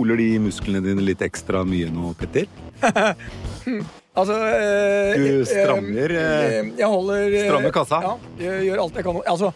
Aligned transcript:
Stoler 0.00 0.16
de 0.16 0.38
musklene 0.40 0.80
dine 0.80 1.02
litt 1.04 1.20
ekstra 1.20 1.60
mye 1.68 1.90
nå, 1.92 2.14
Petter? 2.16 2.46
Altså 4.16 4.34
eh, 4.42 5.12
Du 5.20 5.26
eh, 5.28 5.42
strammer, 5.46 6.14
eh, 6.18 6.70
Jeg 6.80 6.88
holder 6.88 7.26
eh, 7.28 7.44
strammer 7.44 7.74
kassa. 7.74 7.98
Ja, 8.02 8.14
jeg 8.40 8.64
gjør 8.66 8.80
alt 8.82 8.96
jeg 8.96 9.06
kan. 9.06 9.20
Altså, 9.30 9.50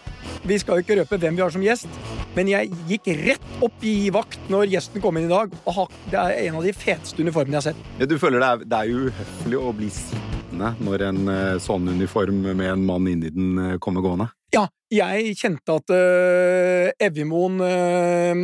vi 0.44 0.58
skal 0.60 0.78
jo 0.78 0.84
ikke 0.84 0.98
røpe 1.00 1.18
hvem 1.24 1.34
vi 1.34 1.42
har 1.42 1.54
som 1.56 1.64
gjest, 1.64 1.96
men 2.36 2.52
jeg 2.52 2.70
gikk 2.90 3.08
rett 3.24 3.64
opp 3.64 3.88
i 3.88 3.96
vakt 4.14 4.52
når 4.52 4.68
gjesten 4.76 5.02
kom 5.02 5.18
inn 5.18 5.26
i 5.26 5.32
dag. 5.32 5.56
Og 5.72 5.96
det 6.12 6.20
er 6.20 6.36
en 6.44 6.60
av 6.60 6.68
de 6.68 6.76
feteste 6.76 7.24
uniformene 7.24 7.56
jeg 7.56 7.62
har 7.62 7.68
sett. 7.72 7.90
Ja, 7.98 8.10
du 8.12 8.14
føler 8.20 8.44
det 8.44 8.52
er, 8.52 8.68
det 8.68 8.84
er 8.84 9.08
uhøflig 9.08 9.64
å 9.64 9.74
bli 9.80 9.90
sittende 9.96 10.74
når 10.84 11.08
en 11.08 11.34
sånn 11.64 11.88
uniform 11.96 12.44
med 12.52 12.68
en 12.68 12.86
mann 12.86 13.08
inni 13.10 13.32
den 13.34 13.78
kommer 13.82 14.04
gående? 14.04 14.28
Ja, 14.54 14.68
jeg 14.92 15.34
kjente 15.40 15.74
at 15.80 15.90
uh, 15.90 16.92
Evjemoen 17.02 17.58
eh, 17.64 18.34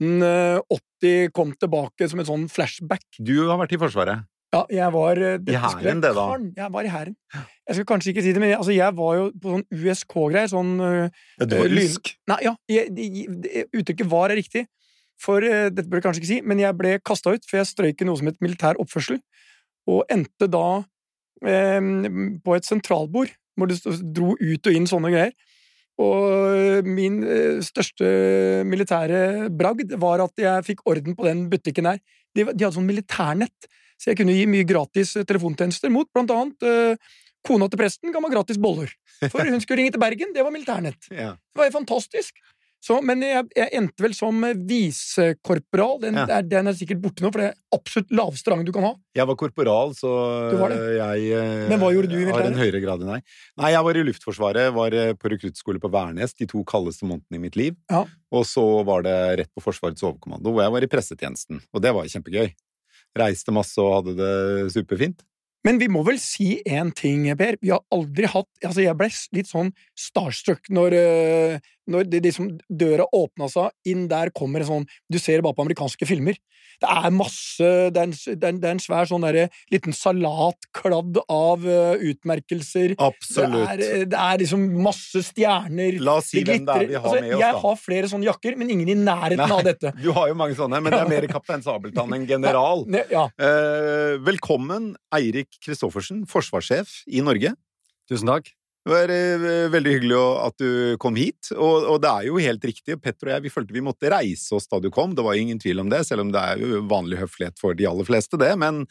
1980 0.00 1.30
kom 1.34 1.52
tilbake 1.58 2.08
som 2.10 2.20
en 2.22 2.28
sånn 2.28 2.48
flashback. 2.52 3.04
Du 3.18 3.34
har 3.48 3.58
vært 3.60 3.74
i 3.76 3.80
Forsvaret. 3.80 4.26
Ja, 4.54 4.62
jeg 4.72 4.92
var 4.94 5.18
I 5.20 5.34
dette 5.44 5.60
hæren, 5.60 5.98
det 6.00 6.14
da? 6.16 6.24
Jeg 6.56 6.72
var 6.72 6.86
i 6.86 6.88
hæren. 6.92 7.16
Jeg 7.68 7.76
skal 7.76 7.86
kanskje 7.90 8.14
ikke 8.14 8.22
si 8.24 8.32
det, 8.32 8.40
men 8.40 8.48
jeg, 8.54 8.56
altså, 8.62 8.72
jeg 8.72 8.94
var 8.96 9.16
jo 9.18 9.26
på 9.42 9.52
sånn 9.52 9.64
USK-greier. 9.76 10.48
Sånn 10.48 10.70
eh, 10.80 11.10
Ja, 11.36 11.44
du 11.44 11.56
var 11.58 11.66
Eh, 11.68 11.74
rusk. 11.76 12.12
Nei, 12.32 12.38
ja, 12.46 12.54
jeg, 12.72 12.94
det- 12.96 13.66
uttrykket 13.76 14.08
var 14.08 14.32
er 14.32 14.40
riktig. 14.40 14.64
For 15.20 15.42
uh, 15.42 15.66
dette 15.68 15.84
burde 15.90 15.98
jeg 15.98 16.06
kanskje 16.06 16.22
ikke 16.22 16.30
si, 16.30 16.40
men 16.46 16.60
jeg 16.62 16.76
ble 16.78 16.94
kasta 17.04 17.34
ut, 17.34 17.44
for 17.44 17.58
jeg 17.58 17.66
strøyk 17.68 18.00
i 18.00 18.06
noe 18.06 18.16
som 18.20 18.28
het 18.30 18.38
militær 18.40 18.78
oppførsel, 18.78 19.18
og 19.90 20.04
endte 20.14 20.46
da 20.48 20.64
eh, 21.44 21.80
på 22.44 22.54
et 22.56 22.64
sentralbord, 22.68 23.32
hvor 23.58 23.66
det 23.68 23.80
dro 24.14 24.32
ut 24.38 24.70
og 24.70 24.72
inn 24.78 24.86
sånne 24.86 25.10
greier. 25.12 25.34
Og 25.98 26.86
min 26.86 27.22
eh, 27.26 27.58
største 27.64 28.08
militære 28.68 29.48
bragd 29.50 29.96
var 29.98 30.22
at 30.22 30.38
jeg 30.38 30.66
fikk 30.66 30.84
orden 30.86 31.16
på 31.18 31.26
den 31.26 31.48
butikken 31.50 31.90
her. 31.90 31.98
De, 32.36 32.44
de 32.44 32.52
hadde 32.64 32.76
sånn 32.76 32.86
militærnett, 32.86 33.66
så 33.98 34.12
jeg 34.12 34.20
kunne 34.20 34.36
gi 34.36 34.44
mye 34.50 34.66
gratis 34.68 35.16
eh, 35.18 35.26
telefontjenester 35.26 35.90
mot 35.90 36.06
blant 36.14 36.30
annet 36.34 36.68
eh, 36.68 37.16
kona 37.46 37.66
til 37.70 37.80
presten 37.80 38.14
ga 38.14 38.22
meg 38.22 38.34
gratis 38.36 38.60
boller. 38.62 38.92
For 39.26 39.42
hun 39.42 39.58
skulle 39.62 39.82
ringe 39.82 39.96
til 39.96 40.02
Bergen, 40.02 40.34
det 40.36 40.46
var 40.46 40.54
militærnett. 40.54 41.10
Ja. 41.14 41.34
Det 41.34 41.58
var 41.58 41.70
jo 41.70 41.78
fantastisk. 41.80 42.38
Så, 42.80 43.00
men 43.02 43.20
jeg, 43.26 43.42
jeg 43.58 43.72
endte 43.74 44.04
vel 44.04 44.12
som 44.14 44.36
eh, 44.46 44.54
visekorporal. 44.54 45.96
Den, 46.04 46.14
Ja. 46.14 46.40
den 46.46 46.68
er 46.70 46.76
sikkert 46.78 47.00
borte 47.02 47.24
nå, 47.24 47.30
for 47.34 47.42
det 47.42 47.48
er 47.50 47.56
absolutt 47.74 48.12
laveste 48.14 48.52
rang 48.52 48.64
du 48.64 48.70
kan 48.72 48.86
ha. 48.86 48.92
Jeg 49.18 49.26
var 49.26 49.36
korporal, 49.40 49.94
så 49.98 50.12
Du 50.52 50.56
var 50.60 50.70
det? 50.70 50.78
jeg 50.98 51.32
eh, 51.34 51.64
Men 51.72 51.80
hva 51.82 51.90
gjorde 51.94 52.12
du 52.12 52.16
i 52.20 52.30
har 52.30 52.46
en 52.46 52.54
høyere 52.60 52.80
grad 52.84 53.02
enn 53.02 53.10
deg. 53.16 53.24
Nei, 53.58 53.72
jeg 53.74 53.84
var 53.88 53.98
i 53.98 54.04
Luftforsvaret, 54.06 54.72
var 54.78 54.94
eh, 54.94 55.12
på 55.18 55.32
rekruttskole 55.34 55.82
på 55.82 55.90
Værnes 55.90 56.34
de 56.38 56.46
to 56.46 56.62
kaldeste 56.64 57.04
månedene 57.08 57.40
i 57.40 57.44
mitt 57.48 57.58
liv. 57.58 57.74
Ja. 57.90 58.04
Og 58.30 58.46
så 58.46 58.62
var 58.86 59.02
det 59.02 59.16
rett 59.42 59.52
på 59.54 59.64
Forsvarets 59.64 60.04
overkommando, 60.06 60.52
hvor 60.54 60.62
jeg 60.62 60.72
var 60.76 60.86
i 60.86 60.90
pressetjenesten. 60.94 61.62
Og 61.74 61.82
det 61.82 61.94
var 61.96 62.06
kjempegøy. 62.06 62.52
Reiste 63.18 63.50
masse 63.56 63.80
og 63.82 63.96
hadde 63.98 64.14
det 64.20 64.70
superfint. 64.76 65.24
Men 65.66 65.80
vi 65.80 65.88
må 65.90 66.04
vel 66.06 66.20
si 66.22 66.60
én 66.70 66.92
ting, 66.94 67.24
Per. 67.36 67.56
Vi 67.60 67.72
har 67.74 67.80
aldri 67.92 68.28
hatt 68.30 68.46
Altså, 68.64 68.78
jeg 68.84 68.94
ble 68.96 69.08
litt 69.34 69.48
sånn 69.50 69.72
starstruck 69.98 70.68
når, 70.70 70.94
eh, 70.94 71.58
når 71.88 72.04
det 72.12 72.20
liksom 72.26 72.50
døra 72.68 73.06
åpna 73.16 73.48
seg, 73.50 73.70
inn 73.88 74.06
der 74.10 74.30
kommer 74.36 74.60
en 74.60 74.68
sånn 74.68 74.86
Du 75.10 75.18
ser 75.18 75.38
det 75.40 75.44
bare 75.46 75.56
på 75.56 75.64
amerikanske 75.64 76.06
filmer. 76.08 76.36
Det 76.78 76.86
er 76.86 77.10
masse 77.10 77.68
Det 77.90 77.98
er 77.98 78.06
en, 78.06 78.12
det 78.12 78.44
er 78.44 78.52
en, 78.52 78.58
det 78.62 78.68
er 78.68 78.74
en 78.76 78.82
svær 78.82 79.08
sånn 79.10 79.24
derre 79.24 79.46
liten 79.72 79.94
salat 79.96 80.68
kladd 80.76 81.16
av 81.32 81.64
uh, 81.66 81.96
utmerkelser. 81.98 82.92
Det 82.94 83.00
Absolutt. 83.08 83.64
er, 83.72 83.82
eh, 83.82 84.04
det 84.12 84.20
er 84.20 84.42
liksom 84.44 84.66
masse 84.84 85.22
stjerner. 85.30 85.98
La 86.04 86.18
oss 86.20 86.28
si 86.34 86.44
hvem 86.44 86.66
det 86.68 86.76
er 86.76 86.86
vi 86.92 86.98
har 87.00 87.08
Altså, 87.08 87.22
med 87.24 87.32
oss, 87.32 87.40
da. 87.40 87.46
jeg 87.46 87.62
har 87.64 87.80
flere 87.82 88.10
sånne 88.12 88.28
jakker, 88.28 88.58
men 88.60 88.70
ingen 88.76 88.92
i 88.92 88.98
nærheten 89.00 89.42
Nei. 89.42 89.58
av 89.58 89.64
dette. 89.66 89.94
Du 90.02 90.10
har 90.14 90.28
jo 90.30 90.36
mange 90.38 90.54
sånne, 90.58 90.82
men 90.84 90.92
det 90.94 91.00
er 91.00 91.10
mer 91.10 91.26
Kaptein 91.32 91.64
Sabeltann 91.64 92.14
enn 92.14 92.28
general. 92.28 92.84
Ne- 92.86 93.06
Ja. 93.10 93.24
uh, 93.40 94.18
velkommen, 94.28 94.92
Eirik 95.14 95.48
Kristoffersen, 95.64 96.26
forsvarssjef 96.30 97.02
i 97.08 97.24
Norge. 97.24 97.54
Tusen 98.08 98.28
takk. 98.30 98.52
Det 98.88 98.94
var 98.94 99.10
eh, 99.12 99.66
veldig 99.68 99.90
hyggelig 99.92 100.18
at 100.40 100.54
du 100.62 100.68
kom 100.96 101.16
hit, 101.20 101.50
og, 101.52 101.84
og 101.92 101.98
det 102.00 102.08
er 102.08 102.28
jo 102.30 102.38
helt 102.40 102.62
riktig. 102.64 102.94
Petter 103.04 103.28
og 103.28 103.34
jeg 103.34 103.44
vi 103.44 103.50
følte 103.52 103.74
vi 103.76 103.82
måtte 103.84 104.08
reise 104.08 104.54
oss 104.56 104.64
da 104.70 104.78
du 104.80 104.88
kom, 104.88 105.12
det 105.12 105.26
var 105.26 105.36
jo 105.36 105.42
ingen 105.44 105.60
tvil 105.60 105.82
om 105.82 105.90
det, 105.92 106.06
selv 106.08 106.24
om 106.24 106.30
det 106.32 106.40
er 106.40 106.62
jo 106.62 106.80
vanlig 106.88 107.18
høflighet 107.20 107.60
for 107.60 107.76
de 107.76 107.84
aller 107.84 108.08
fleste, 108.08 108.40
det. 108.40 108.48
Men, 108.56 108.86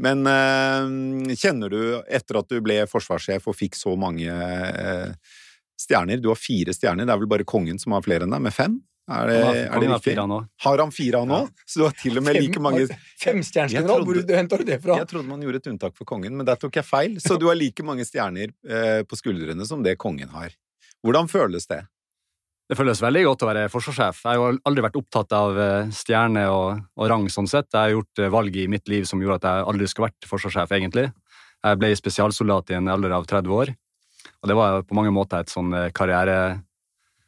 men 0.00 0.24
eh, 0.32 1.36
kjenner 1.36 1.68
du, 1.68 1.80
etter 2.08 2.40
at 2.40 2.48
du 2.48 2.62
ble 2.64 2.78
forsvarssjef 2.88 3.44
og 3.52 3.58
fikk 3.58 3.76
så 3.76 3.92
mange 4.00 4.32
eh, 4.32 5.36
stjerner 5.84 6.24
Du 6.24 6.30
har 6.32 6.40
fire 6.40 6.72
stjerner, 6.72 7.04
det 7.04 7.12
er 7.12 7.20
vel 7.20 7.34
bare 7.36 7.44
kongen 7.44 7.76
som 7.82 7.92
har 7.92 8.08
flere 8.08 8.24
enn 8.24 8.32
deg, 8.32 8.46
med 8.48 8.56
fem? 8.56 8.80
Er 9.06 9.28
det, 9.30 9.34
er 9.38 9.80
det 9.80 9.88
riktig? 9.92 10.14
Har 10.64 10.80
han 10.82 10.90
fire 10.90 11.18
han 11.22 11.30
nå? 11.30 11.36
Så 11.62 11.78
du 11.78 11.84
har 11.86 11.92
til 11.94 12.18
og 12.18 12.24
med 12.26 12.40
like 12.40 12.62
mange 12.62 12.86
Femstjernegeneral, 13.22 14.02
hvor 14.02 14.18
henter 14.34 14.62
du 14.62 14.66
det 14.66 14.80
fra? 14.82 14.96
Jeg 14.98 15.10
trodde 15.12 15.30
man 15.30 15.44
gjorde 15.46 15.60
et 15.62 15.68
unntak 15.70 15.94
for 15.94 16.08
kongen, 16.08 16.34
men 16.34 16.48
der 16.48 16.58
tok 16.58 16.74
jeg 16.80 16.86
feil. 16.88 17.14
Så 17.22 17.36
du 17.38 17.46
har 17.46 17.58
like 17.58 17.86
mange 17.86 18.06
stjerner 18.08 18.50
eh, 18.66 19.04
på 19.06 19.18
skuldrene 19.20 19.66
som 19.68 19.84
det 19.86 19.94
kongen 20.02 20.34
har. 20.34 20.50
Hvordan 21.06 21.30
føles 21.30 21.70
det? 21.70 21.84
Det 22.66 22.74
føles 22.74 22.98
veldig 22.98 23.22
godt 23.28 23.44
å 23.44 23.48
være 23.52 23.68
forsvarssjef. 23.70 24.24
Jeg 24.26 24.42
har 24.42 24.56
aldri 24.66 24.82
vært 24.88 24.98
opptatt 24.98 25.34
av 25.38 25.58
eh, 25.62 25.92
stjerne 25.94 26.48
og, 26.50 26.82
og 26.98 27.10
rang 27.12 27.28
sånn 27.30 27.46
sett. 27.46 27.70
Jeg 27.70 27.78
har 27.78 27.94
gjort 27.94 28.22
eh, 28.24 28.32
valg 28.34 28.58
i 28.58 28.66
mitt 28.66 28.90
liv 28.90 29.06
som 29.06 29.22
gjorde 29.22 29.38
at 29.38 29.46
jeg 29.46 29.68
aldri 29.70 29.86
skulle 29.92 30.08
vært 30.08 30.26
forsvarssjef, 30.26 30.74
egentlig. 30.74 31.06
Jeg 31.62 31.78
ble 31.78 31.92
spesialsoldat 31.94 32.74
i 32.74 32.80
en 32.80 32.90
alder 32.90 33.14
av 33.14 33.30
30 33.30 33.54
år, 33.54 33.70
og 34.42 34.50
det 34.50 34.56
var 34.58 34.82
på 34.82 34.98
mange 34.98 35.14
måter 35.14 35.46
et 35.46 35.52
sånn 35.52 35.70
eh, 35.78 35.92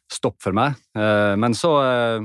karrierestopp 0.08 0.40
for 0.42 0.52
meg. 0.52 0.74
Eh, 0.96 1.36
Men 1.36 1.54
så 1.54 1.70
eh, 1.82 2.20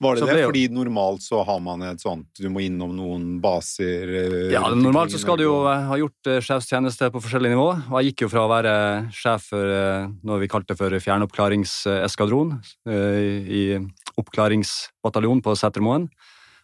Var 0.00 0.14
det 0.14 0.26
det? 0.26 0.34
ble 0.34 0.46
Fordi 0.46 0.68
normalt 0.70 1.22
så 1.22 1.44
har 1.44 1.60
man 1.60 1.82
et 1.82 2.00
sånt 2.00 2.28
Du 2.38 2.48
må 2.48 2.60
innom 2.60 2.94
noen 2.94 3.40
baser 3.40 4.08
eh, 4.08 4.52
Ja, 4.52 4.62
normalt 4.70 5.12
så 5.12 5.18
skal 5.18 5.38
du 5.38 5.44
jo 5.44 5.64
ha 5.66 5.96
gjort 5.98 6.22
sjefstjeneste 6.40 7.10
på 7.10 7.20
forskjellige 7.20 7.54
nivå. 7.56 7.68
Og 7.90 8.00
jeg 8.00 8.12
gikk 8.12 8.26
jo 8.26 8.30
fra 8.30 8.46
å 8.46 8.52
være 8.52 9.10
sjef 9.12 9.50
for 9.50 10.08
noe 10.22 10.40
vi 10.40 10.48
kalte 10.48 10.76
for 10.76 10.90
fjernoppklaringseskadron 10.90 12.58
i 12.88 13.78
oppklaringsbataljon 14.18 15.42
på 15.42 15.54
Setermoen. 15.56 16.08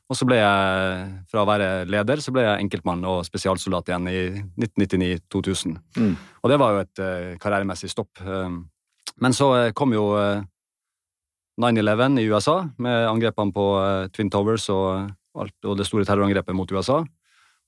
Og 0.04 0.18
så 0.18 0.26
ble 0.28 0.36
jeg, 0.36 1.04
fra 1.32 1.42
å 1.42 1.48
være 1.48 1.68
leder, 1.88 2.20
så 2.20 2.28
ble 2.34 2.42
jeg 2.44 2.60
enkeltmann 2.66 3.06
og 3.08 3.22
spesialsoldat 3.24 3.88
igjen 3.88 4.10
i 4.10 4.18
1999-2000. 4.60 5.78
Mm. 5.96 6.10
Og 6.42 6.52
det 6.52 6.58
var 6.60 6.74
jo 6.74 6.82
et 6.82 7.02
karrieremessig 7.40 7.88
stopp. 7.88 8.20
Um, 8.20 8.66
Men 9.22 9.36
så 9.36 9.50
eh, 9.58 9.72
kom 9.76 9.94
jo 9.94 10.08
eh, 10.18 10.42
9-11 11.60 12.20
i 12.20 12.28
USA, 12.30 12.56
med 12.78 13.08
angrepene 13.08 13.54
på 13.54 13.66
eh, 13.82 14.06
Twin 14.14 14.30
Towers 14.32 14.66
og, 14.74 15.12
alt, 15.38 15.54
og 15.64 15.78
det 15.78 15.86
store 15.86 16.06
terrorangrepet 16.08 16.56
mot 16.56 16.72
USA. 16.72 17.02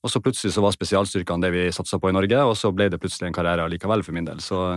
Og 0.05 0.13
så 0.13 0.21
plutselig 0.23 0.53
så 0.55 0.63
var 0.63 0.75
spesialstyrkene 0.75 1.43
det 1.43 1.53
vi 1.55 1.63
satsa 1.75 1.99
på 1.99 2.11
i 2.11 2.15
Norge, 2.15 2.43
og 2.47 2.55
så 2.59 2.71
ble 2.75 2.91
det 2.93 3.01
plutselig 3.03 3.31
en 3.31 3.37
karriere 3.37 3.67
likevel 3.73 4.05
for 4.07 4.15
min 4.15 4.27
del. 4.27 4.43
Så 4.45 4.77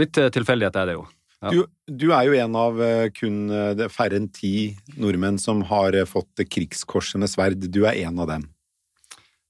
litt 0.00 0.18
eh, 0.20 0.30
tilfeldighet 0.34 0.78
er 0.78 0.90
det 0.90 0.98
jo. 0.98 1.06
Ja. 1.40 1.50
Du, 1.54 1.64
du 1.88 2.10
er 2.12 2.28
jo 2.28 2.36
en 2.36 2.56
av 2.60 2.80
eh, 2.84 3.06
kun 3.16 3.46
eh, 3.48 3.70
det 3.78 3.86
er 3.86 3.92
færre 3.92 4.18
enn 4.20 4.28
ti 4.34 4.74
nordmenn 5.00 5.40
som 5.40 5.62
har 5.70 5.96
eh, 5.96 6.08
fått 6.08 6.42
Krigskorset 6.52 7.22
med 7.22 7.32
sverd. 7.32 7.64
Du 7.72 7.80
er 7.88 8.02
en 8.04 8.20
av 8.20 8.28
dem. 8.28 8.44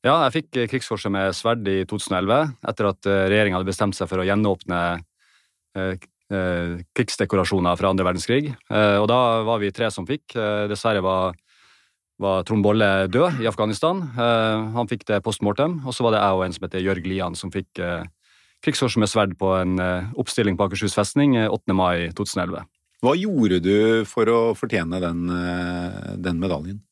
Ja, 0.07 0.15
jeg 0.29 0.37
fikk 0.37 0.61
eh, 0.61 0.69
Krigskorset 0.71 1.13
med 1.13 1.35
sverd 1.37 1.67
i 1.69 1.81
2011, 1.91 2.55
etter 2.71 2.91
at 2.93 3.11
regjeringa 3.11 3.59
hadde 3.59 3.73
bestemt 3.73 3.99
seg 3.99 4.09
for 4.13 4.23
å 4.23 4.29
gjenåpne 4.29 4.81
eh, 4.95 5.03
eh, 5.83 6.09
krigsdekorasjoner 6.31 7.79
fra 7.79 7.91
andre 7.91 8.07
verdenskrig. 8.07 8.53
Eh, 8.71 8.97
og 9.01 9.09
da 9.11 9.21
var 9.47 9.63
vi 9.63 9.73
tre 9.75 9.91
som 9.91 10.07
fikk. 10.09 10.37
Eh, 10.39 10.67
dessverre 10.71 11.03
var, 11.05 11.35
var 12.23 12.45
Trond 12.47 12.65
Bolle 12.65 13.09
død 13.11 13.43
i 13.43 13.49
Afghanistan. 13.51 14.05
Eh, 14.15 14.71
han 14.77 14.91
fikk 14.91 15.07
det 15.11 15.23
post 15.27 15.43
mortem. 15.43 15.81
Og 15.85 15.97
så 15.97 16.07
var 16.07 16.15
det 16.15 16.23
jeg 16.23 16.39
og 16.39 16.45
en 16.47 16.57
som 16.57 16.67
heter 16.69 16.85
Jørg 16.87 17.09
Lian, 17.11 17.39
som 17.39 17.53
fikk 17.55 17.83
eh, 17.83 18.05
Krigskorset 18.61 19.01
med 19.01 19.09
sverd 19.09 19.39
på 19.41 19.55
en 19.57 19.79
eh, 19.81 20.13
oppstilling 20.21 20.59
på 20.59 20.67
Akershus 20.69 20.95
festning 20.97 21.39
eh, 21.41 21.49
8. 21.49 21.73
mai 21.77 22.11
2011. 22.13 22.67
Hva 23.01 23.15
gjorde 23.17 23.63
du 23.65 24.05
for 24.09 24.29
å 24.29 24.41
fortjene 24.59 25.01
den, 25.01 25.23
eh, 25.33 26.17
den 26.21 26.41
medaljen? 26.43 26.83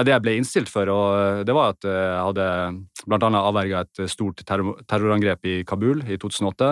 Det 0.00 0.14
jeg 0.14 0.22
ble 0.24 0.36
innstilt 0.38 0.70
for, 0.72 0.88
og 0.88 1.42
det 1.44 1.52
var 1.52 1.74
at 1.74 1.84
eh, 1.84 1.92
jeg 1.92 2.22
hadde 2.24 3.18
annet 3.18 3.40
avverga 3.42 3.82
et 3.84 4.00
stort 4.08 4.40
terrorangrep 4.48 5.44
i 5.50 5.58
Kabul 5.68 6.00
i 6.08 6.16
2008, 6.16 6.70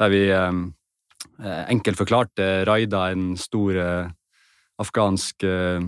der 0.00 0.12
vi 0.14 0.22
eh, 0.32 0.62
enkelt 1.68 1.98
forklart 1.98 2.38
eh, 2.42 2.62
raida 2.68 3.08
en 3.12 3.34
stor 3.40 3.76
eh, 3.76 4.08
afghansk 4.82 5.44
eh, 5.44 5.80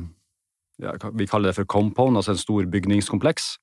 ja, 0.83 0.93
Vi 1.13 1.27
kaller 1.27 1.51
det 1.51 1.57
for 1.57 1.65
compound, 1.65 2.17
altså 2.17 2.35
en 2.35 2.41
stor 2.41 2.67
bygningskompleks, 2.69 3.57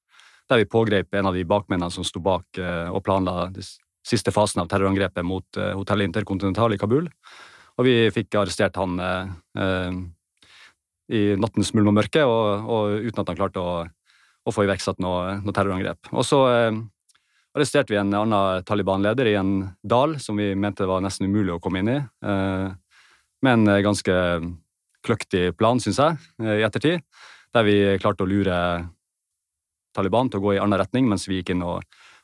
der 0.50 0.64
vi 0.64 0.70
pågrep 0.70 1.14
en 1.14 1.30
av 1.30 1.38
de 1.38 1.46
bakmennene 1.46 1.94
som 1.94 2.06
sto 2.08 2.22
bak 2.24 2.58
eh, 2.58 2.90
og 2.90 3.04
planla 3.06 3.50
den 3.54 3.66
siste 4.04 4.34
fasen 4.36 4.64
av 4.64 4.70
terrorangrepet 4.72 5.26
mot 5.26 5.60
eh, 5.60 5.74
hotellet 5.78 6.10
Intercontinental 6.10 6.74
i 6.74 6.80
Kabul. 6.82 7.08
Og 7.78 7.88
vi 7.88 7.96
fikk 8.14 8.36
arrestert 8.38 8.78
han 8.82 8.98
eh, 9.00 9.34
eh, 9.62 10.00
i 11.14 11.22
nattens 11.38 11.74
mulm 11.78 11.94
og 11.94 12.00
mørke, 12.00 12.26
og, 12.26 12.66
og 12.66 13.08
uten 13.08 13.22
at 13.22 13.30
han 13.32 13.40
klarte 13.40 13.62
å, 13.62 13.84
å 14.44 14.54
få 14.54 14.66
iverksatt 14.66 15.02
noe, 15.04 15.38
noe 15.44 15.56
terrorangrep. 15.56 16.12
Og 16.12 16.26
så 16.28 16.42
eh, 16.50 16.82
arresterte 17.54 17.94
vi 17.94 18.00
en 18.00 18.14
annen 18.14 18.64
Taliban-leder 18.66 19.30
i 19.30 19.36
en 19.38 19.54
dal 19.82 20.18
som 20.22 20.38
vi 20.38 20.54
mente 20.56 20.88
var 20.90 21.04
nesten 21.06 21.30
umulig 21.30 21.56
å 21.56 21.62
komme 21.62 21.84
inn 21.84 21.92
i, 21.92 22.00
eh, 22.00 22.70
med 23.46 23.54
en 23.54 23.68
eh, 23.68 23.84
ganske 23.86 24.16
kløktig 25.04 25.58
plan, 25.58 25.80
syns 25.80 26.00
jeg, 26.00 26.18
eh, 26.42 26.60
i 26.62 26.66
ettertid. 26.66 27.04
der 27.54 27.64
vi 27.64 27.98
klarte 28.02 28.26
å 28.26 28.28
lure 28.28 28.90
Taliban 29.94 30.28
til 30.28 30.40
å 30.40 30.42
gå 30.42 30.54
i 30.56 30.58
annen 30.58 30.80
retning, 30.80 31.06
mens 31.06 31.28
vi 31.28 31.36
gikk 31.38 31.52
inn 31.52 31.62
og 31.62 31.84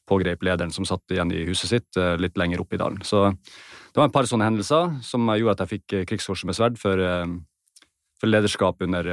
pågrep 0.10 0.42
lederen 0.42 0.74
som 0.74 0.86
satt 0.86 1.06
igjen 1.12 1.32
i 1.32 1.46
huset 1.46 1.70
sitt 1.70 1.96
litt 2.18 2.36
lenger 2.36 2.62
opp 2.62 2.74
i 2.74 2.78
dalen. 2.78 2.98
Så 3.06 3.30
det 3.30 3.96
var 3.96 4.08
et 4.08 4.12
par 4.12 4.24
sånne 4.26 4.50
hendelser 4.50 5.04
som 5.06 5.30
gjorde 5.30 5.52
at 5.52 5.60
jeg 5.60 5.70
fikk 5.76 6.08
krigskorset 6.10 6.50
med 6.50 6.58
sverd 6.58 6.80
for, 6.82 6.98
for 8.18 8.26
lederskap 8.26 8.82
under, 8.82 9.06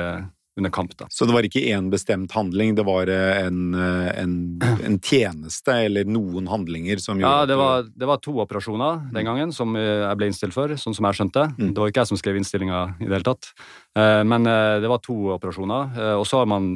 under 0.56 0.72
kamp. 0.72 0.94
Da. 0.96 1.06
Så 1.12 1.28
det 1.28 1.34
var 1.36 1.44
ikke 1.46 1.62
én 1.68 1.90
bestemt 1.92 2.32
handling, 2.32 2.74
det 2.78 2.86
var 2.86 3.10
en, 3.12 3.74
en, 3.76 4.36
en, 4.86 4.98
tjeneste 5.04 5.74
eller 5.86 6.08
noen 6.08 6.48
handlinger 6.48 7.02
som 7.02 7.20
gjorde 7.20 7.34
Ja, 7.42 7.48
det 7.48 7.58
var, 7.60 7.84
det 7.92 8.08
var, 8.08 8.22
to 8.24 8.38
operasjoner 8.40 9.02
den 9.10 9.20
mm. 9.20 9.28
gangen 9.28 9.52
som 9.54 9.76
jeg 9.76 10.16
ble 10.16 10.30
innstilt 10.30 10.56
for, 10.56 10.72
sånn 10.80 10.96
som 10.96 11.10
jeg 11.10 11.20
skjønte. 11.20 11.46
Mm. 11.58 11.70
Det 11.76 11.82
var 11.82 11.92
ikke 11.92 12.06
jeg 12.06 12.12
som 12.14 12.20
skrev 12.22 12.40
innstillinga 12.40 12.82
i 12.96 13.06
det 13.06 13.14
hele 13.18 13.28
tatt. 13.28 13.52
Men 13.96 14.44
det 14.44 14.88
var 14.90 15.00
to 15.04 15.14
operasjoner, 15.36 15.94
og 16.18 16.24
så 16.28 16.42
har 16.42 16.48
man 16.50 16.74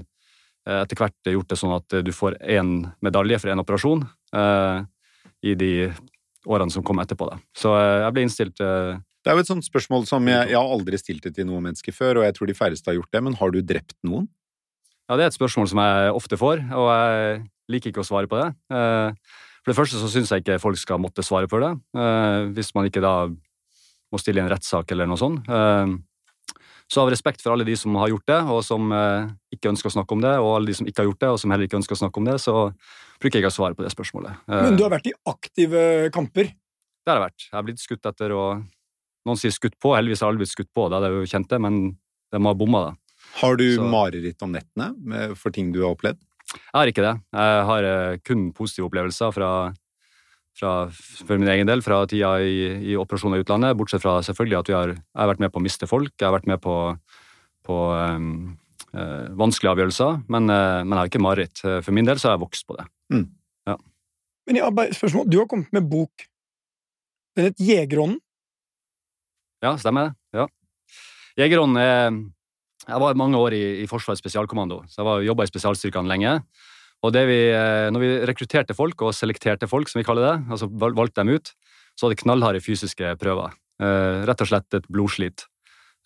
Eh, 0.69 0.83
etter 0.85 0.99
hvert 0.99 1.33
gjort 1.33 1.51
det 1.51 1.59
sånn 1.59 1.75
at 1.77 1.97
eh, 1.97 2.05
du 2.05 2.13
får 2.13 2.37
én 2.45 2.83
medalje 3.05 3.39
for 3.41 3.53
én 3.53 3.63
operasjon 3.63 4.05
eh, 4.37 4.83
i 5.49 5.55
de 5.57 5.73
årene 6.45 6.73
som 6.73 6.85
kom 6.85 7.01
etterpå. 7.01 7.31
Da. 7.31 7.39
Så 7.57 7.73
jeg 7.77 8.13
ble 8.17 8.25
innstilt 8.27 8.61
Det 9.21 9.31
er 9.31 9.37
jo 9.37 9.43
et 9.45 9.51
sånt 9.51 9.67
spørsmål 9.67 10.07
som 10.09 10.25
jeg, 10.31 10.49
jeg 10.49 10.57
har 10.57 10.75
aldri 10.75 10.97
stilt 11.01 11.27
det 11.27 11.35
til 11.37 11.49
noen 11.49 11.67
mennesker 11.69 11.93
før, 11.93 12.21
og 12.21 12.25
jeg 12.25 12.37
tror 12.39 12.49
de 12.49 12.57
færreste 12.57 12.89
har 12.89 12.97
gjort 12.97 13.11
det, 13.13 13.21
men 13.27 13.37
har 13.37 13.53
du 13.53 13.61
drept 13.61 13.97
noen? 14.07 14.31
Ja, 15.11 15.19
det 15.19 15.27
er 15.27 15.33
et 15.33 15.37
spørsmål 15.37 15.69
som 15.69 15.81
jeg 15.83 16.13
ofte 16.17 16.39
får, 16.41 16.63
og 16.73 16.89
jeg 16.89 17.41
liker 17.75 17.93
ikke 17.93 18.05
å 18.05 18.09
svare 18.09 18.31
på 18.31 18.39
det. 18.41 18.49
For 18.71 19.73
det 19.73 19.77
første 19.77 20.01
så 20.01 20.09
syns 20.09 20.31
jeg 20.33 20.45
ikke 20.45 20.57
folk 20.63 20.79
skal 20.81 21.03
måtte 21.03 21.25
svare 21.27 21.51
på 21.51 21.61
det, 21.61 21.73
hvis 22.57 22.71
man 22.79 22.89
ikke 22.89 23.03
da 23.05 23.15
må 23.29 24.21
stille 24.23 24.41
i 24.41 24.45
en 24.47 24.51
rettssak 24.55 24.95
eller 24.95 25.11
noe 25.11 25.21
sånt. 25.21 25.43
Så 26.91 27.05
av 27.05 27.11
respekt 27.13 27.43
for 27.45 27.55
alle 27.55 27.67
de 27.69 27.77
som 27.79 27.95
har 28.01 28.11
gjort 28.11 28.27
det, 28.27 28.39
og 28.51 28.65
som 28.67 28.89
eh, 28.91 29.29
ikke 29.55 29.71
ønsker 29.71 29.87
å 29.87 29.95
snakke 29.95 30.17
om 30.17 30.25
det, 30.25 30.33
og 30.43 30.57
alle 30.57 30.73
de 30.73 30.75
som 30.75 30.89
ikke 30.91 31.05
har 31.05 31.07
gjort 31.07 31.21
det, 31.23 31.29
og 31.31 31.37
som 31.39 31.53
heller 31.55 31.69
ikke 31.69 31.79
ønsker 31.79 31.95
å 31.95 32.01
snakke 32.01 32.19
om 32.19 32.27
det, 32.27 32.35
så 32.43 32.55
bruker 33.23 33.39
jeg 33.39 33.45
ikke 33.45 33.53
å 33.53 33.55
svare 33.55 33.77
på 33.79 33.85
det 33.87 33.93
spørsmålet. 33.95 34.41
Eh, 34.51 34.65
Men 34.67 34.79
du 34.79 34.83
har 34.83 34.91
vært 34.97 35.07
i 35.07 35.13
aktive 35.31 35.83
kamper? 36.11 36.51
Det 36.51 37.13
har 37.13 37.21
jeg 37.21 37.27
vært. 37.29 37.45
Jeg 37.47 37.55
har 37.55 37.67
blitt 37.69 37.85
skutt 37.85 38.11
etter 38.11 38.35
og 38.35 38.65
Noen 39.31 39.39
sier 39.39 39.55
skutt 39.55 39.79
på, 39.79 39.95
heldigvis 39.95 40.25
har 40.25 40.33
alle 40.33 40.43
blitt 40.43 40.53
skutt 40.53 40.73
på, 40.75 40.89
det 40.91 40.99
er 40.99 41.07
det 41.07 41.21
jo 41.23 41.31
kjent 41.31 41.53
det, 41.53 41.61
men 41.63 41.79
de 42.31 42.43
har 42.43 42.59
bomma, 42.59 42.89
da. 42.91 43.21
Har 43.41 43.55
du 43.61 43.69
så... 43.77 43.87
mareritt 43.87 44.43
om 44.43 44.51
nettene 44.51 45.31
for 45.39 45.55
ting 45.55 45.71
du 45.71 45.85
har 45.85 45.95
opplevd? 45.95 46.19
Jeg 46.51 46.75
har 46.75 46.91
ikke 46.91 47.05
det. 47.05 47.13
Jeg 47.37 47.67
har 47.69 47.87
eh, 47.87 48.17
kun 48.27 48.49
positive 48.57 48.89
opplevelser 48.89 49.31
fra 49.37 49.51
fra, 50.61 50.73
for 50.91 51.41
min 51.41 51.51
egen 51.51 51.69
del 51.69 51.83
fra 51.85 52.03
tida 52.11 52.35
i, 52.43 52.57
i 52.93 52.97
operasjoner 52.99 53.41
i 53.41 53.45
utlandet, 53.45 53.77
bortsett 53.79 54.03
fra 54.03 54.19
selvfølgelig 54.27 54.59
at 54.59 54.71
vi 54.71 54.77
har, 54.77 54.95
jeg 54.97 55.21
har 55.23 55.31
vært 55.33 55.45
med 55.45 55.53
på 55.53 55.61
å 55.61 55.65
miste 55.65 55.89
folk, 55.91 56.13
jeg 56.17 56.27
har 56.27 56.37
vært 56.37 56.49
med 56.51 56.61
på, 56.65 56.77
på 57.67 57.79
um, 57.97 58.33
uh, 58.95 59.29
vanskelige 59.41 59.75
avgjørelser, 59.75 60.25
men, 60.33 60.51
uh, 60.51 60.81
men, 60.83 60.95
jeg 60.95 61.03
har 61.03 61.13
ikke 61.13 61.23
mareritt. 61.27 61.63
For 61.65 61.97
min 61.97 62.09
del 62.09 62.21
så 62.21 62.31
har 62.31 62.39
jeg 62.39 62.45
vokst 62.45 62.67
på 62.69 62.79
det. 62.81 62.89
Mm. 63.15 63.29
Ja. 63.71 63.77
Men 64.47 64.61
har 64.65 64.75
bare 64.77 64.97
spørsmål. 64.97 65.31
Du 65.31 65.39
har 65.41 65.49
kommet 65.51 65.73
med 65.77 65.89
bok. 65.91 66.27
Den 67.39 67.51
het 67.51 67.63
Jegerånden? 67.63 68.21
Ja, 69.61 69.77
stemmer 69.77 70.09
det. 70.09 70.41
Ja. 70.41 70.47
Jegerånd 71.39 71.79
er 71.79 72.11
Jeg 72.89 72.99
var 72.99 73.15
mange 73.15 73.37
år 73.37 73.53
i, 73.55 73.65
i 73.85 73.87
Forsvarets 73.87 74.23
spesialkommando, 74.23 74.81
så 74.89 75.05
jeg 75.05 75.27
jobba 75.29 75.45
i 75.45 75.51
spesialstyrkene 75.51 76.09
lenge. 76.09 76.39
Og 77.05 77.13
vi, 77.15 77.39
eh, 77.53 77.89
når 77.93 78.01
vi 78.03 78.09
rekrutterte 78.29 78.75
folk, 78.75 79.03
og 79.05 79.15
selekterte 79.15 79.69
folk, 79.69 79.89
som 79.89 80.01
vi 80.01 80.05
kaller 80.05 80.27
det, 80.27 80.51
altså 80.51 80.69
valgte 80.69 81.21
dem 81.21 81.37
ut, 81.37 81.53
så 81.95 82.07
var 82.07 82.15
det 82.15 82.23
knallharde 82.23 82.65
fysiske 82.65 83.15
prøver. 83.21 83.53
Eh, 83.81 84.25
rett 84.29 84.41
og 84.41 84.49
slett 84.49 84.81
et 84.81 84.89
blodslit. 84.89 85.47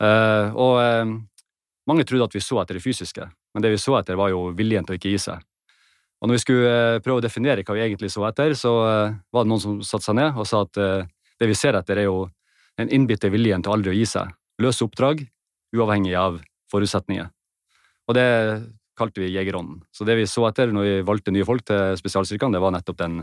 Eh, 0.02 0.50
og 0.54 1.24
mange 1.86 2.04
trodde 2.04 2.26
at 2.26 2.34
vi 2.34 2.42
så 2.42 2.60
etter 2.60 2.78
det 2.78 2.84
fysiske, 2.84 3.26
men 3.54 3.62
det 3.62 3.70
vi 3.70 3.80
så 3.80 3.96
etter, 3.98 4.18
var 4.18 4.34
jo 4.34 4.50
viljen 4.54 4.84
til 4.84 4.94
å 4.94 4.98
ikke 4.98 5.14
gi 5.14 5.24
seg. 5.30 5.42
Og 6.20 6.28
når 6.28 6.38
vi 6.38 6.44
skulle 6.44 7.00
prøve 7.06 7.22
å 7.22 7.24
definere 7.24 7.64
hva 7.64 7.74
vi 7.78 7.86
egentlig 7.86 8.10
så 8.10 8.26
etter, 8.28 8.54
så 8.58 8.72
var 8.74 9.44
det 9.44 9.50
noen 9.50 9.62
som 9.62 9.82
satte 9.82 10.10
seg 10.10 10.18
ned 10.18 10.38
og 10.38 10.46
sa 10.48 10.62
at 10.66 10.74
det 10.74 11.48
vi 11.50 11.58
ser 11.58 11.76
etter, 11.78 12.00
er 12.00 12.08
jo 12.08 12.24
den 12.78 12.90
innbitte 12.90 13.30
viljen 13.32 13.62
til 13.62 13.74
aldri 13.74 13.92
å 13.92 13.96
gi 13.96 14.06
seg. 14.08 14.32
Løse 14.62 14.86
oppdrag, 14.86 15.24
uavhengig 15.74 16.14
av 16.18 16.40
forutsetninger. 16.70 17.28
Og 18.08 18.16
det 18.18 18.28
kalte 18.98 19.22
vi 19.22 19.32
Jegerånden. 19.32 19.82
Så 19.92 20.06
det 20.06 20.16
vi 20.18 20.26
så 20.30 20.46
etter 20.48 20.72
når 20.72 20.86
vi 20.86 20.94
valgte 21.06 21.34
nye 21.34 21.46
folk 21.46 21.64
til 21.66 21.96
spesialstyrkene, 21.98 22.54
det 22.54 22.62
var 22.62 22.74
nettopp 22.74 22.98
den, 23.00 23.22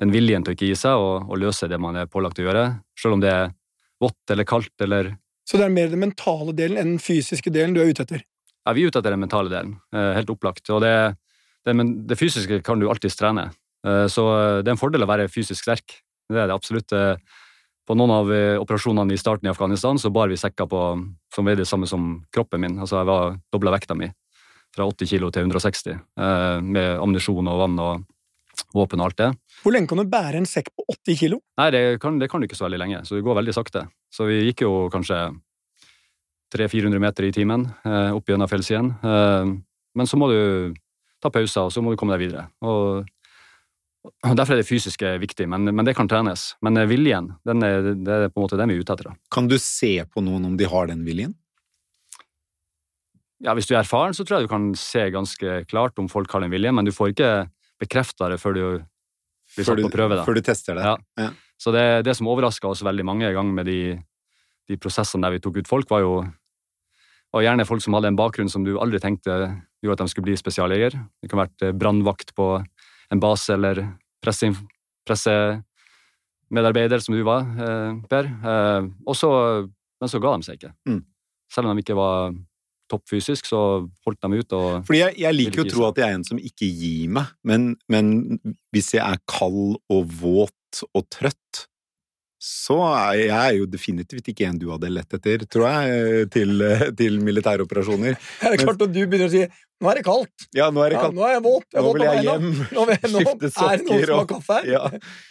den 0.00 0.12
viljen 0.14 0.44
til 0.44 0.54
å 0.54 0.56
ikke 0.56 0.70
gi 0.70 0.78
seg 0.78 1.00
og, 1.00 1.28
og, 1.28 1.36
løse 1.40 1.68
det 1.68 1.80
man 1.82 1.98
er 2.00 2.10
pålagt 2.10 2.40
å 2.40 2.46
gjøre, 2.46 2.64
selv 2.98 3.18
om 3.18 3.24
det 3.24 3.32
er 3.32 3.52
vått 4.00 4.32
eller 4.32 4.48
kaldt 4.48 4.86
eller 4.86 5.14
Så 5.44 5.60
det 5.60 5.66
er 5.66 5.74
mer 5.74 5.90
den 5.92 6.00
mentale 6.00 6.54
delen 6.56 6.80
enn 6.80 6.94
den 6.94 7.02
fysiske 7.02 7.52
delen 7.52 7.76
du 7.76 7.82
er 7.82 7.90
ute 7.90 8.06
etter? 8.06 8.24
Ja, 8.64 8.74
vi 8.76 8.84
er 8.84 8.92
ute 8.92 9.00
etter 9.02 9.12
den 9.12 9.24
mentale 9.24 9.52
delen, 9.52 9.76
eh, 9.92 10.12
helt 10.16 10.32
opplagt. 10.32 10.68
Og 10.72 10.80
det, 10.84 10.94
det, 11.66 11.74
det 12.08 12.18
fysiske 12.20 12.62
kan 12.64 12.80
du 12.80 12.88
alltids 12.88 13.18
trene, 13.18 13.50
eh, 13.84 14.06
så 14.08 14.24
det 14.60 14.70
er 14.70 14.76
en 14.76 14.80
fordel 14.80 15.04
å 15.04 15.10
være 15.10 15.28
fysisk 15.32 15.66
sterk. 15.66 16.00
Det 16.30 16.38
er 16.38 16.48
det 16.48 16.56
absolutt. 16.56 16.94
Eh, 17.90 17.92
på 17.92 17.98
noen 17.98 18.10
av 18.14 18.30
operasjonene 18.62 19.14
i 19.14 19.18
starten 19.18 19.48
i 19.48 19.50
Afghanistan 19.50 19.98
så 19.98 20.10
bar 20.14 20.28
vi 20.30 20.38
sekker 20.38 20.66
på, 20.70 20.80
som 21.34 21.44
veide 21.44 21.64
det 21.64 21.68
samme 21.68 21.86
som 21.90 22.20
kroppen 22.30 22.60
min. 22.60 22.78
Altså 22.78 23.00
jeg 23.00 23.08
var 23.10 23.38
dobla 23.50 23.72
vekta 23.74 23.96
mi 23.98 24.10
fra 24.74 24.86
80 24.86 25.10
kilo 25.10 25.30
til 25.34 25.48
160, 25.48 25.98
eh, 25.98 26.60
med 26.62 26.98
ammunisjon 27.00 27.48
og 27.50 27.58
vann 27.58 27.78
og 27.82 28.04
våpen 28.74 29.00
og 29.00 29.08
alt 29.08 29.18
det. 29.18 29.30
Hvor 29.64 29.74
lenge 29.74 29.90
kan 29.90 29.98
du 29.98 30.06
bære 30.06 30.38
en 30.38 30.46
sekk 30.46 30.70
på 30.70 30.84
80 30.94 31.18
kilo? 31.18 31.40
Nei, 31.58 31.70
det 31.74 31.82
kan, 32.00 32.18
det 32.20 32.30
kan 32.30 32.40
du 32.40 32.46
ikke 32.46 32.58
så 32.58 32.68
veldig 32.68 32.78
lenge, 32.78 33.04
så 33.04 33.16
det 33.16 33.24
går 33.26 33.40
veldig 33.40 33.54
sakte. 33.56 33.88
Så 34.14 34.28
vi 34.28 34.44
gikk 34.44 34.62
jo 34.62 34.88
kanskje 34.92 35.18
300-400 36.54 37.02
meter 37.02 37.26
i 37.26 37.32
timen 37.34 37.66
eh, 37.84 38.12
opp 38.14 38.30
gjennom 38.30 38.50
fjellsiden. 38.50 38.94
Eh, 39.02 39.52
men 39.98 40.06
så 40.06 40.18
må 40.20 40.30
du 40.30 40.78
ta 41.20 41.32
pauser, 41.34 41.66
og 41.66 41.74
så 41.74 41.82
må 41.82 41.92
du 41.92 41.98
komme 41.98 42.14
deg 42.14 42.28
videre. 42.28 42.46
Og 42.62 43.02
Derfor 44.24 44.54
er 44.54 44.62
det 44.62 44.68
fysiske 44.68 45.10
viktig, 45.20 45.44
men, 45.52 45.68
men 45.76 45.84
det 45.84 45.92
kan 45.96 46.08
trenes. 46.08 46.54
Men 46.64 46.78
viljen, 46.88 47.34
er, 47.44 47.90
det 47.92 48.14
er 48.14 48.30
på 48.32 48.40
en 48.40 48.46
måte 48.46 48.56
det 48.56 48.66
vi 48.70 48.78
er 48.78 48.84
ute 48.84 48.94
etter. 48.96 49.10
Da. 49.10 49.18
Kan 49.34 49.50
du 49.50 49.58
se 49.60 49.92
på 50.08 50.22
noen 50.24 50.46
om 50.48 50.56
de 50.56 50.68
har 50.68 50.88
den 50.88 51.04
viljen? 51.04 51.34
ja, 53.40 53.54
Hvis 53.56 53.68
du 53.68 53.74
er 53.74 53.80
erfaren, 53.82 54.14
så 54.16 54.24
tror 54.24 54.38
jeg 54.38 54.48
du 54.48 54.52
kan 54.52 54.70
se 54.78 55.06
ganske 55.12 55.62
klart 55.70 55.98
om 56.00 56.08
folk 56.12 56.30
har 56.34 56.44
den 56.44 56.52
viljen, 56.52 56.76
men 56.76 56.86
du 56.86 56.92
får 56.92 57.14
ikke 57.14 57.30
bekrefta 57.80 58.28
det 58.32 58.40
før 58.40 58.56
du 58.56 58.64
blir 59.56 59.66
satt 59.66 59.80
på 59.80 59.92
prøve. 59.92 60.18
Da. 60.18 60.26
Før 60.28 60.36
du 60.36 60.44
tester 60.44 60.76
det. 60.76 60.84
Ja. 60.84 60.96
Ja. 61.20 61.30
Så 61.60 61.72
det, 61.74 62.04
det 62.06 62.14
som 62.16 62.28
overraska 62.30 62.68
oss 62.68 62.84
veldig 62.84 63.04
mange 63.04 63.32
ganger 63.32 63.56
med 63.56 63.68
de, 63.68 63.80
de, 64.68 64.78
prosessene 64.80 65.26
der 65.26 65.36
vi 65.36 65.42
tok 65.44 65.60
ut 65.60 65.68
folk, 65.68 65.88
var 65.90 66.04
jo 66.04 66.20
var 67.30 67.44
gjerne 67.44 67.66
folk 67.68 67.82
som 67.84 67.94
hadde 67.94 68.10
en 68.10 68.18
bakgrunn 68.18 68.48
som 68.50 68.64
du 68.66 68.74
aldri 68.80 68.98
tenkte 69.00 69.34
gjorde 69.80 69.96
at 69.96 70.00
de 70.02 70.12
skulle 70.12 70.28
bli 70.28 70.38
spesialjeger. 70.38 70.96
Det 71.22 71.30
kan 71.30 71.38
ha 71.38 71.46
vært 71.46 71.64
eh, 71.64 71.76
brannvakt 71.76 72.34
på 72.36 72.56
en 73.10 73.20
base 73.22 73.52
eller 73.54 73.76
pressemedarbeider, 74.24 76.98
som 77.02 77.14
du 77.16 77.22
var, 77.26 77.42
eh, 77.58 77.92
Per. 78.10 78.24
Eh, 78.24 78.82
Også, 79.06 79.28
men 80.00 80.08
så 80.08 80.18
ga 80.22 80.36
de 80.36 80.42
seg 80.46 80.54
ikke. 80.60 80.72
Mm. 80.88 81.02
Selv 81.50 81.66
om 81.66 81.76
de 81.76 81.82
ikke 81.82 81.96
var 81.98 82.32
toppfysisk, 82.90 83.46
så 83.46 83.88
holdt 84.06 84.22
de 84.22 84.38
ut. 84.40 84.52
og... 84.52 84.86
Fordi 84.86 84.98
jeg, 84.98 85.14
jeg 85.22 85.34
liker 85.36 85.56
jo 85.62 85.66
å 85.66 85.70
tro 85.70 85.84
at 85.88 85.96
jeg 86.00 86.08
er 86.08 86.14
en 86.18 86.24
som 86.26 86.38
ikke 86.38 86.66
gir 86.66 87.08
meg, 87.14 87.26
men, 87.46 87.76
men 87.90 88.40
hvis 88.74 88.94
jeg 88.96 89.04
er 89.04 89.18
kald 89.30 89.76
og 89.90 90.06
våt 90.20 90.82
og 90.94 91.02
trøtt, 91.10 91.66
så 92.40 92.76
er 92.88 93.18
jeg 93.26 93.58
jo 93.58 93.66
definitivt 93.68 94.30
ikke 94.32 94.46
en 94.48 94.58
du 94.60 94.70
hadde 94.72 94.88
lett 94.88 95.16
etter, 95.18 95.42
tror 95.44 95.66
jeg, 95.68 96.28
til, 96.32 96.64
til 96.96 97.18
militæroperasjoner. 97.20 98.16
Det 98.40 98.52
er 98.54 98.62
klart 98.62 98.86
at 98.86 98.94
du 98.94 99.00
begynner 99.02 99.28
å 99.28 99.32
si 99.32 99.42
'nå 99.80 99.88
er 99.88 100.00
det 100.00 100.04
kaldt'. 100.04 100.46
Ja, 100.56 100.68
nå 100.72 100.82
er 100.84 100.92
det 100.92 101.00
kaldt. 101.00 101.16
Ja, 101.16 101.20
nå 101.20 101.26
er 101.26 101.34
jeg 101.34 101.42
våt. 101.44 101.66
Jeg 101.72 101.84
nå 101.84 101.92
vil 101.96 102.02
jeg 102.04 102.24
hjem, 102.26 102.48
nå, 102.76 102.86
nå, 102.86 102.96
skifte 103.00 103.50
sokker. 103.52 103.68
Er 103.68 103.78
det 103.80 103.86
noen 103.88 104.02
som 104.08 104.22
har 104.22 104.30
kaffe 104.32 104.58
her? 104.58 104.70
Ja. 104.76 104.88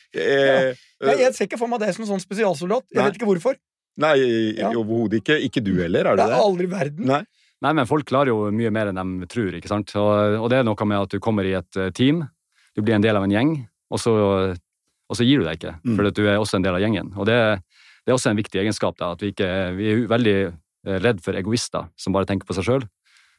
Eh, 0.09 0.71
ja. 1.05 1.13
Jeg 1.21 1.35
ser 1.37 1.45
ikke 1.45 1.59
for 1.61 1.69
meg 1.69 1.83
det 1.83 1.91
som 1.93 2.01
en 2.01 2.09
sånn 2.15 2.23
spesialsoldat. 2.23 2.87
Jeg 2.89 2.97
nei. 2.97 3.03
vet 3.05 3.19
ikke 3.19 3.27
hvorfor. 3.29 3.59
Nei, 4.01 4.15
ja. 4.57 4.71
overhodet 4.73 5.19
ikke. 5.19 5.37
Ikke 5.45 5.61
du 5.61 5.75
heller, 5.77 6.07
er 6.07 6.17
du 6.17 6.23
det? 6.23 6.31
Det 6.31 6.39
er 6.39 6.45
aldri 6.47 6.69
verden. 6.71 7.05
Nei. 7.11 7.21
Nei, 7.59 7.73
men 7.75 7.89
folk 7.89 8.07
klarer 8.07 8.31
jo 8.31 8.47
mye 8.55 8.71
mer 8.73 8.89
enn 8.89 9.19
de 9.19 9.27
tror, 9.29 9.51
ikke 9.57 9.69
sant. 9.69 9.93
Og, 9.99 10.39
og 10.39 10.47
det 10.49 10.61
er 10.61 10.65
noe 10.65 10.87
med 10.87 11.03
at 11.03 11.13
du 11.13 11.19
kommer 11.21 11.45
i 11.45 11.53
et 11.59 11.77
eh, 11.77 11.91
team, 11.93 12.23
du 12.73 12.81
blir 12.81 12.95
en 12.95 13.05
del 13.05 13.19
av 13.19 13.27
en 13.27 13.35
gjeng, 13.35 13.53
og 13.91 14.01
så, 14.01 14.15
og 15.09 15.17
så 15.17 15.25
gir 15.25 15.41
du 15.41 15.47
deg 15.47 15.57
ikke, 15.57 15.75
mm. 15.81 15.97
for 15.97 16.11
du 16.13 16.23
er 16.27 16.37
også 16.37 16.59
en 16.59 16.65
del 16.65 16.77
av 16.77 16.83
gjengen. 16.83 17.11
Og 17.17 17.27
det, 17.29 17.39
det 18.05 18.11
er 18.11 18.17
også 18.17 18.31
en 18.31 18.39
viktig 18.39 18.61
egenskap, 18.61 18.97
da, 18.99 19.13
at 19.15 19.23
vi, 19.25 19.33
ikke, 19.33 19.49
vi 19.79 19.89
er 19.89 20.05
veldig 20.11 20.37
eh, 20.45 20.97
redd 21.01 21.23
for 21.25 21.37
egoister 21.39 21.89
som 21.99 22.15
bare 22.15 22.29
tenker 22.29 22.49
på 22.49 22.57
seg 22.57 22.67
sjøl. 22.67 22.87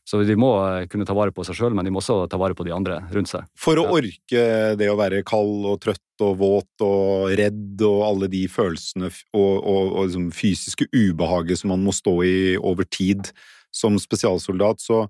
Så 0.08 0.22
de 0.26 0.34
må 0.38 0.50
eh, 0.64 0.88
kunne 0.90 1.06
ta 1.06 1.14
vare 1.14 1.34
på 1.34 1.44
seg 1.46 1.58
sjøl, 1.58 1.76
men 1.76 1.86
de 1.86 1.92
må 1.94 2.00
også 2.02 2.24
ta 2.30 2.40
vare 2.40 2.56
på 2.58 2.66
de 2.66 2.74
andre 2.74 2.98
rundt 3.14 3.30
seg. 3.30 3.46
For 3.58 3.78
å 3.78 3.86
orke 4.00 4.44
det 4.80 4.88
å 4.90 4.98
være 4.98 5.22
kald 5.28 5.68
og 5.70 5.78
trøtt 5.84 6.24
og 6.26 6.40
våt 6.40 6.84
og 6.84 7.30
redd 7.38 7.84
og 7.86 8.02
alle 8.08 8.30
de 8.32 8.44
følelsene 8.50 9.10
og, 9.10 9.54
og, 9.60 9.94
og 9.94 10.08
liksom 10.08 10.30
fysiske 10.34 10.88
ubehaget 10.90 11.62
som 11.62 11.70
man 11.74 11.84
må 11.86 11.94
stå 11.94 12.16
i 12.26 12.38
over 12.58 12.88
tid, 12.90 13.30
som 13.70 13.94
spesialsoldat, 14.02 14.82
så 14.82 15.04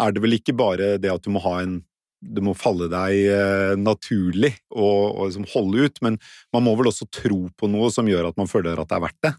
er 0.00 0.16
det 0.16 0.22
vel 0.24 0.34
ikke 0.40 0.56
bare 0.58 0.96
det 0.98 1.12
at 1.12 1.22
du 1.22 1.30
må 1.30 1.42
ha 1.44 1.60
en 1.62 1.78
det 2.20 2.42
må 2.44 2.52
falle 2.58 2.88
deg 2.92 3.28
eh, 3.32 3.74
naturlig 3.80 4.52
å 4.70 4.88
liksom 5.24 5.46
holde 5.54 5.86
ut, 5.86 6.00
men 6.04 6.18
man 6.54 6.66
må 6.66 6.74
vel 6.78 6.90
også 6.90 7.08
tro 7.12 7.46
på 7.56 7.70
noe 7.72 7.88
som 7.94 8.08
gjør 8.08 8.28
at 8.30 8.40
man 8.40 8.50
føler 8.50 8.78
at 8.78 8.90
det 8.90 8.98
er 8.98 9.04
verdt 9.06 9.24
det? 9.26 9.32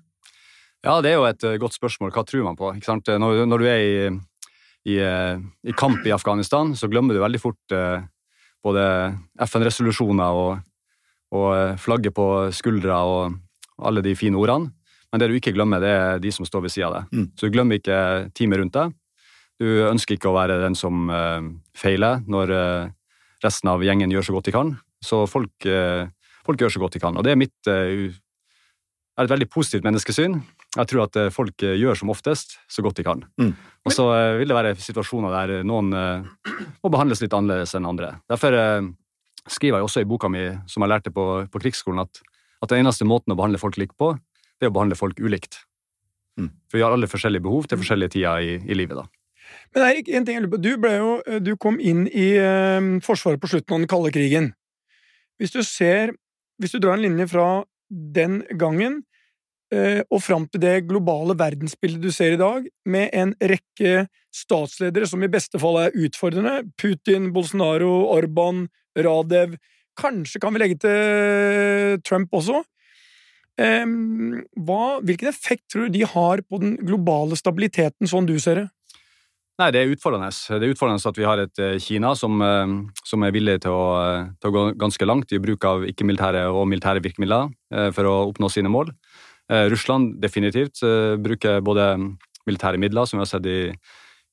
Ja, 0.81 0.95
det 1.05 1.11
er 1.11 1.19
jo 1.19 1.27
et 1.29 1.45
eh, 1.45 1.59
godt 1.61 1.77
spørsmål. 1.77 2.13
Hva 2.15 2.25
tror 2.25 2.47
man 2.47 2.57
på? 2.57 2.73
Når, 2.73 3.43
når, 3.45 3.61
du 3.61 3.69
er 3.69 3.85
i, 3.85 4.09
i, 4.95 4.97
i, 4.97 5.77
kamp 5.77 6.01
i 6.07 6.15
Afghanistan, 6.15 6.73
så 6.77 6.89
glemmer 6.89 7.17
du 7.17 7.21
veldig 7.21 7.41
fort 7.41 7.77
både 8.61 8.83
FN-resolusjoner 9.41 10.37
og, 10.37 10.59
og 11.37 11.79
flagget 11.81 12.13
på 12.17 12.27
skuldra 12.53 13.01
og 13.09 13.37
alle 13.81 14.03
de 14.05 14.17
fine 14.17 14.37
ordene. 14.37 14.73
Men 15.11 15.21
det 15.21 15.27
du 15.27 15.37
ikke 15.37 15.53
glemmer, 15.53 15.81
det 15.83 15.91
er 15.91 16.21
de 16.23 16.31
som 16.31 16.47
står 16.47 16.65
ved 16.65 16.73
sida 16.73 16.87
av 16.87 16.93
deg. 16.95 17.13
Mm. 17.13 17.25
Så 17.35 17.47
du 17.47 17.53
glemmer 17.53 17.79
ikke 17.81 17.97
teamet 18.37 18.61
rundt 18.61 18.77
deg. 18.77 18.93
Du 19.61 19.67
ønsker 19.85 20.17
ikke 20.17 20.31
å 20.31 20.37
være 20.37 20.57
den 20.63 20.73
som 20.77 21.05
uh, 21.11 21.43
feiler 21.77 22.23
når 22.25 22.53
uh, 22.55 22.89
resten 23.45 23.69
av 23.69 23.83
gjengen 23.85 24.13
gjør 24.13 24.25
så 24.25 24.33
godt 24.33 24.49
de 24.49 24.55
kan. 24.55 24.73
Så 25.05 25.21
folk, 25.29 25.53
uh, 25.69 26.09
folk 26.47 26.63
gjør 26.63 26.73
så 26.73 26.81
godt 26.81 26.97
de 26.97 27.03
kan. 27.03 27.17
Og 27.17 27.25
det 27.25 27.35
er 27.35 27.41
mitt 27.41 27.69
er 27.69 29.27
et 29.27 29.29
veldig 29.29 29.49
positivt 29.53 29.85
menneskesyn. 29.85 30.39
Jeg 30.79 30.89
tror 30.89 31.03
at 31.03 31.17
folk 31.35 31.61
gjør 31.61 31.99
som 31.99 32.09
oftest 32.09 32.55
så 32.71 32.81
godt 32.81 32.97
de 32.97 33.05
kan. 33.05 33.21
Mm. 33.37 33.51
Og 33.85 33.93
så 33.93 34.05
vil 34.39 34.49
det 34.49 34.55
være 34.55 34.71
situasjoner 34.81 35.35
der 35.35 35.67
noen 35.67 35.91
må 35.91 36.89
behandles 36.89 37.21
litt 37.21 37.35
annerledes 37.35 37.75
enn 37.77 37.85
andre. 37.85 38.15
Derfor 38.31 38.55
skriver 39.51 39.77
jeg 39.77 39.89
også 39.89 40.01
i 40.01 40.07
boka 40.09 40.31
mi, 40.31 40.47
som 40.71 40.81
jeg 40.81 40.93
lærte 40.93 41.13
på, 41.13 41.25
på 41.51 41.61
krigsskolen, 41.61 42.01
at, 42.07 42.23
at 42.63 42.71
den 42.71 42.81
eneste 42.85 43.05
måten 43.05 43.35
å 43.35 43.37
behandle 43.37 43.61
folk 43.61 43.77
likt 43.77 43.97
på, 43.99 44.13
det 44.57 44.69
er 44.69 44.73
å 44.73 44.77
behandle 44.79 44.97
folk 44.97 45.19
ulikt. 45.21 45.59
Mm. 46.39 46.49
For 46.71 46.79
vi 46.79 46.87
har 46.87 46.95
alle 46.95 47.11
forskjellige 47.11 47.45
behov 47.45 47.67
til 47.67 47.83
forskjellige 47.83 48.15
tider 48.15 48.47
i, 48.47 48.55
i 48.63 48.79
livet. 48.79 49.03
da. 49.03 49.20
Men 49.71 49.85
Eirik, 49.87 50.09
en 50.11 50.25
ting 50.27 50.35
jeg 50.35 50.43
lurer 50.43 50.55
på. 50.55 50.63
Du, 50.63 50.71
ble 50.81 50.95
jo, 50.97 51.11
du 51.39 51.53
kom 51.59 51.79
inn 51.79 52.03
i 52.09 52.33
eh, 52.39 52.89
Forsvaret 53.05 53.39
på 53.41 53.51
slutten 53.51 53.77
av 53.77 53.83
den 53.83 53.91
kalde 53.91 54.11
krigen. 54.15 54.51
Hvis 55.39 55.55
du 55.55 55.61
ser 55.65 56.15
Hvis 56.61 56.75
du 56.75 56.81
drar 56.81 56.97
en 56.97 57.01
linje 57.01 57.25
fra 57.31 57.63
den 57.89 58.43
gangen 58.53 58.99
eh, 59.73 60.03
og 60.13 60.21
fram 60.21 60.45
til 60.51 60.61
det 60.61 60.85
globale 60.85 61.33
verdensbildet 61.39 62.03
du 62.03 62.11
ser 62.13 62.35
i 62.35 62.39
dag, 62.39 62.67
med 62.85 63.09
en 63.17 63.33
rekke 63.41 64.05
statsledere 64.31 65.09
som 65.09 65.23
i 65.25 65.31
beste 65.31 65.59
fall 65.59 65.79
er 65.81 65.97
utfordrende 65.97 66.61
Putin, 66.77 67.31
Bolsonaro, 67.33 68.05
Orban, 68.13 68.67
Radev 68.93 69.57
Kanskje 69.97 70.39
kan 70.39 70.53
vi 70.53 70.61
legge 70.61 70.77
til 70.85 71.97
Trump 72.07 72.31
også? 72.31 72.61
Hva, 73.59 74.83
hvilken 75.03 75.29
effekt 75.29 75.65
tror 75.69 75.89
du 75.89 75.97
de 75.97 76.05
har 76.07 76.45
på 76.47 76.61
den 76.61 76.77
globale 76.79 77.35
stabiliteten, 77.35 78.07
sånn 78.07 78.29
du 78.29 78.37
ser 78.39 78.61
det? 78.61 78.67
Nei, 79.61 79.69
Det 79.69 79.81
er 79.83 79.91
utfordrende. 79.93 80.31
Det 80.33 80.65
er 80.65 80.71
utfordrende 80.73 81.09
at 81.11 81.17
vi 81.19 81.25
har 81.27 81.37
et 81.37 81.59
eh, 81.61 81.77
Kina 81.77 82.15
som, 82.17 82.39
eh, 82.41 82.71
som 83.05 83.21
er 83.21 83.33
villig 83.35 83.59
til 83.61 83.75
å, 83.75 83.83
eh, 84.01 84.29
til 84.41 84.49
å, 84.49 84.53
gå 84.55 84.63
ganske 84.81 85.05
langt 85.05 85.33
i 85.35 85.41
bruk 85.43 85.67
av 85.69 85.85
ikke-militære 85.85 86.47
og 86.49 86.65
militære 86.71 87.03
virkemidler 87.05 87.51
for 87.93 88.09
å 88.09 88.15
oppnå 88.31 88.49
sine 88.49 88.71
mål. 88.71 88.89
Russland 89.71 90.15
definitivt 90.21 90.79
bruker 91.19 91.61
både 91.61 91.85
militære 92.47 92.79
midler, 92.79 93.05
som 93.05 93.19
vi 93.19 93.23
har 93.25 93.29
sett 93.29 93.47
i, 93.47 93.71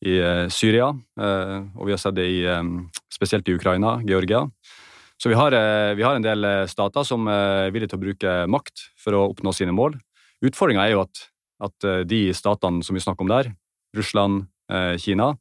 i 0.07 0.15
Syria, 0.55 0.89
og 0.93 1.87
vi 1.87 1.95
har 1.95 1.99
sett 1.99 2.15
det 2.15 2.27
i, 2.31 2.43
spesielt 3.11 3.49
i 3.49 3.57
Ukraina, 3.59 3.97
Georgia. 4.07 4.45
Så 5.19 5.31
vi 5.31 5.39
har, 5.39 5.55
vi 5.99 6.07
har, 6.07 6.15
en 6.15 6.27
del 6.27 6.47
stater 6.71 7.07
som 7.07 7.27
er 7.31 7.73
villige 7.75 7.91
til 7.91 7.99
å 7.99 8.05
bruke 8.05 8.37
makt 8.47 8.85
for 9.03 9.19
å 9.19 9.25
oppnå 9.33 9.55
sine 9.55 9.75
mål. 9.75 9.99
Utfordringa 10.47 10.87
er 10.87 10.95
jo 10.95 11.03
at, 11.03 11.25
at, 11.67 11.91
de 12.07 12.29
statene 12.35 12.87
som 12.87 12.95
vi 12.95 13.03
snakker 13.03 13.27
om 13.27 13.33
der, 13.33 13.51
Russland, 13.99 14.47
Kina, 15.01 15.33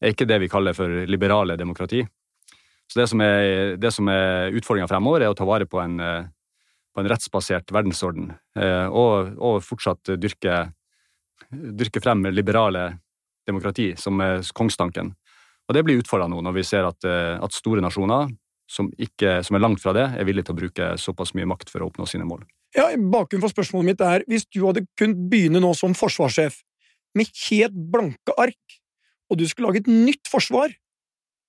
er 0.00 0.14
ikke 0.14 0.26
det 0.28 0.38
vi 0.40 0.48
kaller 0.48 0.76
for 0.76 0.88
liberale 1.10 1.56
demokrati. 1.60 2.00
Så 2.90 2.98
det 3.02 3.06
som 3.10 3.22
er, 3.22 3.76
det 3.78 3.90
er 3.92 4.56
utfordringa 4.56 4.88
fremover, 4.90 5.22
er 5.22 5.30
å 5.30 5.36
ta 5.38 5.46
vare 5.46 5.68
på 5.68 5.78
en, 5.82 6.00
på 6.00 7.02
en 7.02 7.10
rettsbasert 7.12 7.70
verdensorden, 7.70 8.32
og, 8.90 9.36
og 9.38 9.60
fortsatt 9.62 10.14
dyrke, 10.18 10.64
dyrke, 11.52 12.02
frem 12.02 12.24
liberale 12.32 12.88
demokrati, 13.46 13.92
som 14.00 14.18
er 14.24 14.42
kongstanken. 14.56 15.12
Og 15.68 15.76
det 15.76 15.84
blir 15.86 16.00
utfordra 16.00 16.26
nå, 16.32 16.40
når 16.42 16.56
vi 16.56 16.66
ser 16.66 16.88
at, 16.88 17.06
at 17.06 17.54
store 17.54 17.84
nasjoner 17.84 18.32
som, 18.70 18.90
ikke, 18.98 19.40
som, 19.46 19.56
er 19.56 19.64
langt 19.64 19.82
fra 19.82 19.94
det, 19.96 20.06
er 20.14 20.26
villige 20.26 20.48
til 20.48 20.56
å 20.56 20.60
bruke 20.60 20.90
såpass 21.00 21.34
mye 21.38 21.48
makt 21.50 21.72
for 21.72 21.82
å 21.82 21.90
oppnå 21.90 22.06
sine 22.08 22.26
mål. 22.28 22.44
Ja, 22.76 22.86
Bakgrunnen 22.94 23.42
for 23.42 23.50
spørsmålet 23.50 23.88
mitt 23.88 24.02
er 24.06 24.24
hvis 24.30 24.46
du 24.46 24.62
hadde 24.62 24.84
kunnet 24.98 25.18
begynne 25.30 25.62
nå 25.62 25.72
som 25.78 25.96
forsvarssjef 25.98 26.60
med 27.16 27.30
helt 27.48 27.78
blanke 27.92 28.34
ark, 28.38 28.76
og 29.30 29.38
du 29.38 29.46
skulle 29.48 29.70
lage 29.70 29.84
et 29.84 29.90
nytt 29.90 30.30
forsvar, 30.30 30.72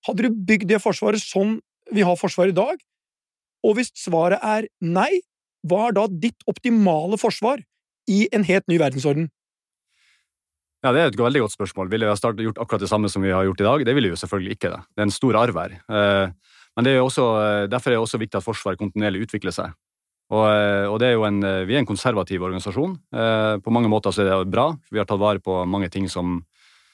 hadde 0.08 0.25
du 0.25 0.39
bygd 0.48 0.70
det 0.70 0.82
forsvaret 0.82 1.22
sånn 1.22 1.60
vi 1.91 2.06
har 2.06 2.18
forsvaret 2.18 2.53
i 2.53 2.58
dag? 2.58 2.80
Og 3.65 3.77
hvis 3.77 3.91
svaret 3.98 4.41
er 4.41 4.68
nei, 4.82 5.22
hva 5.68 5.89
er 5.89 5.98
da 5.98 6.08
ditt 6.10 6.41
optimale 6.50 7.20
forsvar 7.22 7.62
i 8.10 8.24
en 8.34 8.46
helt 8.48 8.65
ny 8.72 8.80
verdensorden? 8.82 9.30
Ja, 10.82 10.91
Det 10.91 11.01
er 11.01 11.12
et 11.12 11.20
veldig 11.20 11.44
godt 11.44 11.53
spørsmål. 11.53 11.91
Ville 11.91 12.08
vi 12.08 12.13
ha 12.13 12.18
startet, 12.18 12.41
gjort 12.41 12.58
akkurat 12.58 12.82
det 12.82 12.89
samme 12.89 13.10
som 13.10 13.22
vi 13.22 13.30
har 13.30 13.46
gjort 13.46 13.62
i 13.62 13.68
dag? 13.68 13.84
Det 13.86 13.94
ville 13.94 14.10
vi 14.10 14.15
jo 14.15 14.22
selvfølgelig 14.24 14.56
ikke. 14.58 14.72
det. 14.74 14.82
Det 14.89 15.03
er 15.03 15.10
en 15.10 15.13
stor 15.13 15.38
arv 15.38 15.60
her. 15.62 15.77
Men 15.88 16.34
men 16.77 16.88
er 16.88 17.01
også, 17.03 17.24
eh, 17.44 17.68
derfor 17.68 17.91
er 17.91 18.00
det 18.00 18.06
også 18.06 18.18
viktig 18.18 18.38
at 18.38 18.44
Forsvaret 18.44 18.80
kontinuerlig 18.80 19.27
utvikler 19.27 19.51
seg. 19.51 19.74
Og, 20.32 20.46
og, 20.88 20.96
det 21.04 21.12
er 21.12 21.26
en, 21.28 21.42
eh, 21.44 21.66
vi 21.68 21.76
er 21.76 21.84
en 21.84 21.90
konservativ 21.90 22.44
organisasjon. 22.48 22.96
På 23.64 23.76
mange 23.76 23.92
måter 23.92 24.16
så 24.16 24.24
er 24.24 24.32
det 24.32 24.54
bra. 24.54 24.70
Vi 24.92 25.02
har 25.02 25.10
tatt 25.10 25.20
vare 25.20 25.44
på 25.44 25.58
mange 25.68 25.90
ting 25.92 26.08
som, 26.10 26.40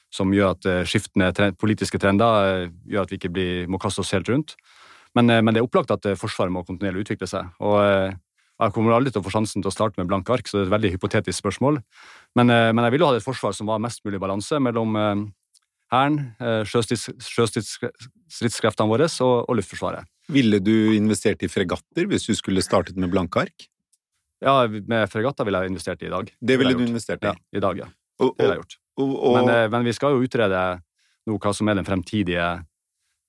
som 0.10 0.34
gjør 0.34 0.56
at 0.56 0.70
skiftende 0.89 1.29
trend, 1.38 1.60
politiske 1.62 2.01
trender 2.01 2.72
gjør 2.89 3.06
at 3.06 3.13
vi 3.13 3.22
ikke 3.22 3.34
blir, 3.34 3.67
må 3.70 3.77
kaste 3.82 4.01
oss 4.01 4.15
helt 4.17 4.29
rundt. 4.32 4.58
Men, 5.13 5.29
men, 5.29 5.53
det 5.53 5.62
er 5.62 5.67
opplagt 5.67 5.94
at 5.94 6.06
Forsvaret 6.20 6.53
må 6.53 6.65
kontinuerlig 6.65 7.06
utvikle 7.06 7.29
seg. 7.29 7.53
Og 7.62 7.77
jeg 7.77 8.74
kommer 8.74 8.98
aldri 8.98 9.13
til 9.13 9.22
å 9.22 9.25
få 9.25 9.34
sjansen 9.34 9.62
til 9.62 9.70
å 9.70 9.75
starte 9.75 10.01
med 10.01 10.10
blanke 10.10 10.34
ark, 10.34 10.50
så 10.50 10.58
det 10.58 10.65
er 10.65 10.70
et 10.72 10.75
veldig 10.75 10.94
hypotetisk 10.98 11.44
spørsmål. 11.44 11.82
Men, 12.38 12.50
men 12.50 12.86
jeg 12.86 12.98
ville 12.98 13.10
ha 13.10 13.17
et 13.17 13.25
forsvar 13.25 13.53
som 13.53 13.70
var 13.70 13.82
mest 13.82 14.01
mulig 14.06 14.22
balanse 14.22 14.62
mellom 14.62 14.98
Hæren, 15.91 16.17
eh, 16.44 16.63
sjøstridskreftene 16.67 18.89
våre 18.89 19.08
og, 19.24 19.36
og, 19.48 19.56
Luftforsvaret. 19.56 20.03
Ville 20.34 20.60
du 20.60 20.96
investert 20.96 21.43
i 21.46 21.50
fregatter 21.51 22.07
hvis 22.10 22.27
du 22.27 22.34
skulle 22.36 22.63
startet 22.65 22.98
med 23.00 23.12
blanke 23.13 23.46
ark? 23.46 23.67
Ja, 24.43 24.67
med 24.67 25.07
fregatter 25.10 25.48
ville 25.48 25.62
jeg 25.63 25.74
investert 25.74 26.03
i 26.03 26.10
i 26.10 26.13
dag. 26.13 26.31
Det 26.39 26.57
ville 26.60 26.75
du 26.77 26.84
investert 26.86 27.24
i? 27.24 27.31
Ja, 27.31 27.36
i 27.57 27.63
dag, 27.63 27.79
ja. 27.79 27.88
Og, 28.19 28.34
det 28.36 28.43
ville 28.43 28.57
jeg 28.57 28.63
gjort. 28.65 28.77
Men, 28.98 29.15
og, 29.50 29.72
men, 29.74 29.86
vi 29.86 29.93
skal 29.93 30.13
jo 30.15 30.25
utrede 30.25 30.63
nå 31.27 31.38
hva 31.41 31.53
som 31.53 31.69
er 31.69 31.79
den 31.79 31.88
fremtidige 31.88 32.50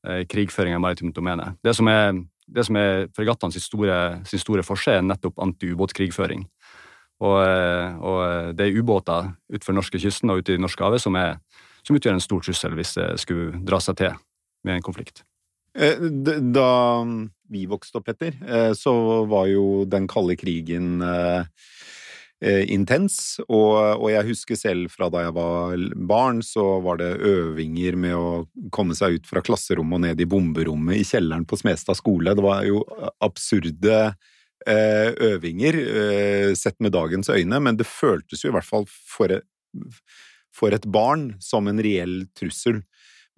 eh, 0.07 0.25
krigføringen 0.29 0.81
i 0.81 0.83
maritimt 0.83 1.17
domene. 1.17 1.55
Det 1.65 1.75
som 1.77 1.89
er, 1.93 2.19
det 2.47 2.67
som 2.69 2.79
er 2.81 3.07
fregattene 3.17 3.55
sin 3.55 3.65
store, 3.65 3.99
sin 4.29 4.43
store 4.43 4.65
forse, 4.67 4.99
er 4.99 5.07
nettopp 5.07 5.41
antiubåtkrigføring. 5.45 6.45
Og, 7.25 7.39
eh, 7.43 7.97
og 7.99 8.53
det 8.59 8.69
er 8.69 8.79
ubåter 8.79 9.33
utenfor 9.51 9.77
norskekysten 9.81 10.31
og 10.31 10.43
ute 10.43 10.55
i 10.55 10.61
Norskehavet 10.61 11.03
som 11.03 11.17
er 11.19 11.39
som 11.89 11.97
utgjør 11.97 12.19
en 12.19 12.23
stor 12.23 12.45
trussel 12.45 12.77
hvis 12.77 12.95
det 12.99 13.09
skulle 13.23 13.63
dra 13.67 13.81
seg 13.83 13.99
til 13.99 14.17
med 14.67 14.79
en 14.79 14.85
konflikt. 14.85 15.25
Eh, 15.79 15.99
da 16.41 17.07
vi 17.49 17.67
vokste 17.67 17.99
opp, 17.99 18.09
Petter, 18.09 18.35
eh, 18.49 18.73
så 18.75 19.25
var 19.31 19.47
jo 19.47 19.85
den 19.87 20.09
kalde 20.11 20.35
krigen 20.37 21.03
eh, 21.03 21.45
intens, 22.71 23.39
og, 23.47 24.05
jeg 24.11 24.27
husker 24.29 24.59
selv 24.59 24.93
fra 24.95 25.09
da 25.11 25.25
jeg 25.25 25.35
var 25.37 25.85
barn, 26.11 26.43
så 26.47 26.65
var 26.85 27.01
det 27.01 27.13
øvinger 27.27 27.99
med 27.99 28.15
å 28.15 28.29
komme 28.75 28.95
seg 28.99 29.19
ut 29.19 29.31
fra 29.31 29.43
klasserommet 29.43 29.99
og 29.99 30.05
ned 30.07 30.23
i 30.23 30.29
bomberommet 30.31 31.01
i 31.01 31.07
kjelleren 31.07 31.47
på 31.49 31.59
Smestad 31.59 31.99
skole. 31.99 32.35
Det 32.39 32.45
var 32.47 32.63
jo 32.67 32.85
absurde 33.25 34.13
øvinger 34.69 35.77
sett 36.59 36.77
med 36.83 36.93
dagens 36.93 37.31
øyne, 37.31 37.59
men 37.63 37.79
det 37.79 37.87
føltes 37.89 38.43
jo 38.45 38.51
i 38.51 38.55
hvert 38.57 38.67
fall 38.67 38.87
for 38.87 39.35
for 40.59 40.75
et 40.75 40.87
barn 40.91 41.33
som 41.43 41.69
en 41.71 41.81
reell 41.83 42.25
trussel. 42.39 42.83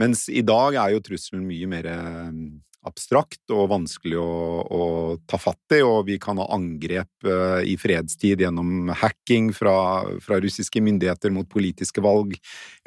Mens 0.01 0.29
i 0.33 0.43
dag 0.47 0.79
er 0.81 0.95
jo 0.95 1.03
trusselen 1.05 1.45
mye 1.49 1.69
mer 1.69 1.89
eh, 1.91 2.37
abstrakt 2.89 3.53
og 3.53 3.69
vanskelig 3.73 4.17
å, 4.17 4.31
å, 4.65 4.85
ta 5.29 5.37
fatt 5.41 5.77
i, 5.77 5.83
og 5.85 6.07
vi 6.09 6.17
kan 6.23 6.41
ha 6.41 6.47
angrep 6.55 7.29
uh, 7.29 7.61
i 7.61 7.77
fredstid 7.77 8.41
gjennom 8.41 8.89
hacking 9.03 9.51
fra, 9.53 9.75
fra, 10.25 10.39
russiske 10.41 10.81
myndigheter 10.81 11.33
mot 11.35 11.49
politiske 11.51 12.01
valg, 12.01 12.33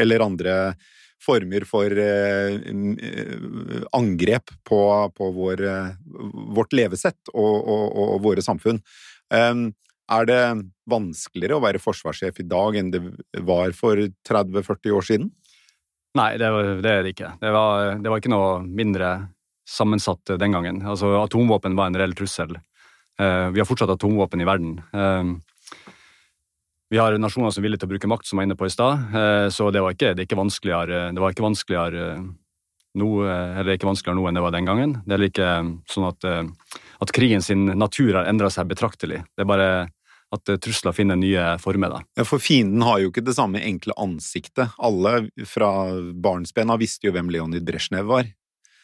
eller 0.02 0.26
andre 0.26 0.56
former 1.22 1.68
for 1.70 1.94
uh, 1.94 2.58
angrep 3.94 4.56
på, 4.66 4.82
på 5.14 5.30
vår, 5.38 5.64
vårt 6.58 6.74
levesett 6.74 7.30
og, 7.36 7.54
og, 7.62 7.86
og, 7.94 8.18
våre 8.26 8.44
samfunn. 8.44 8.82
Er 10.14 10.28
det 10.28 10.42
vanskeligere 10.90 11.56
å 11.58 11.64
være 11.64 11.80
forsvarssjef 11.82 12.42
i 12.42 12.50
dag 12.50 12.76
enn 12.82 12.92
det 12.92 13.00
var 13.46 13.72
for 13.78 14.02
30-40 14.28 14.98
år 14.98 15.08
siden? 15.08 15.32
Nei, 16.18 16.36
det, 16.38 16.50
det, 16.84 16.92
er 16.92 17.02
det 17.06 17.16
ikke. 17.16 17.32
Det 17.42 17.54
var, 17.54 17.96
det 17.98 18.12
var, 18.12 18.22
ikke 18.22 18.34
noe 18.34 18.60
mindre 18.66 19.14
sammensatt 19.70 20.36
den 20.38 20.54
gangen. 20.54 20.84
Altså, 20.86 21.10
atomvåpen 21.24 21.78
var 21.78 21.90
en 21.90 21.98
reell 21.98 22.14
trussel. 22.18 22.54
Uh, 23.18 23.50
vi 23.54 23.62
har 23.62 23.68
fortsatt 23.70 23.94
atomvåpen 23.96 24.44
i 24.44 24.48
verden. 24.48 24.78
Uh, 24.94 25.34
vi 26.94 27.00
har 27.02 27.18
nasjoner 27.18 27.54
som 27.54 27.64
er 27.64 27.66
villige 27.66 27.82
til 27.82 27.90
å 27.90 27.94
bruke 27.96 28.12
makt, 28.12 28.30
som 28.30 28.38
jeg 28.38 28.44
var 28.44 28.50
inne 28.52 28.60
på 28.60 28.70
i 28.70 28.74
stad. 28.74 29.16
Så 29.50 29.72
det 29.74 29.82
var 29.82 29.96
ikke, 29.96 30.12
det 30.14 30.28
ikke 30.28 30.38
vanskeligere, 30.38 31.08
det 31.16 31.24
var 31.24 31.34
ikke 31.34 31.46
vanskeligere 31.48 32.04
nå, 33.02 33.08
eller 33.26 33.72
ikke 33.74 33.88
vanskeligere 33.90 34.20
nå 34.20 34.28
enn 34.30 34.38
det 34.38 34.44
var 34.46 34.54
den 34.54 34.68
gangen. 34.70 34.94
Det 35.08 35.16
er 35.16 35.24
ikke 35.26 35.48
sånn 35.90 36.06
at, 36.12 36.28
at 37.02 37.16
sin 37.42 37.66
natur 37.82 38.20
har 38.20 38.30
endra 38.30 38.52
seg 38.54 38.70
betraktelig. 38.70 39.24
Det 39.34 39.42
er 39.42 39.50
bare 39.50 39.72
at 40.34 40.50
eh, 40.50 40.60
trusler 40.62 40.96
finner 40.96 41.20
nye 41.20 41.54
former. 41.62 41.98
da. 41.98 42.04
Ja, 42.20 42.28
For 42.28 42.42
fienden 42.44 42.86
har 42.86 43.02
jo 43.02 43.12
ikke 43.12 43.26
det 43.26 43.38
samme 43.38 43.62
enkle 43.64 43.96
ansiktet. 44.02 44.74
Alle 44.78 45.28
fra 45.50 45.74
barnsben 46.14 46.74
av 46.74 46.82
visste 46.82 47.08
jo 47.08 47.16
hvem 47.16 47.32
Leonid 47.34 47.66
Brezjnev 47.68 48.10
var. 48.10 48.32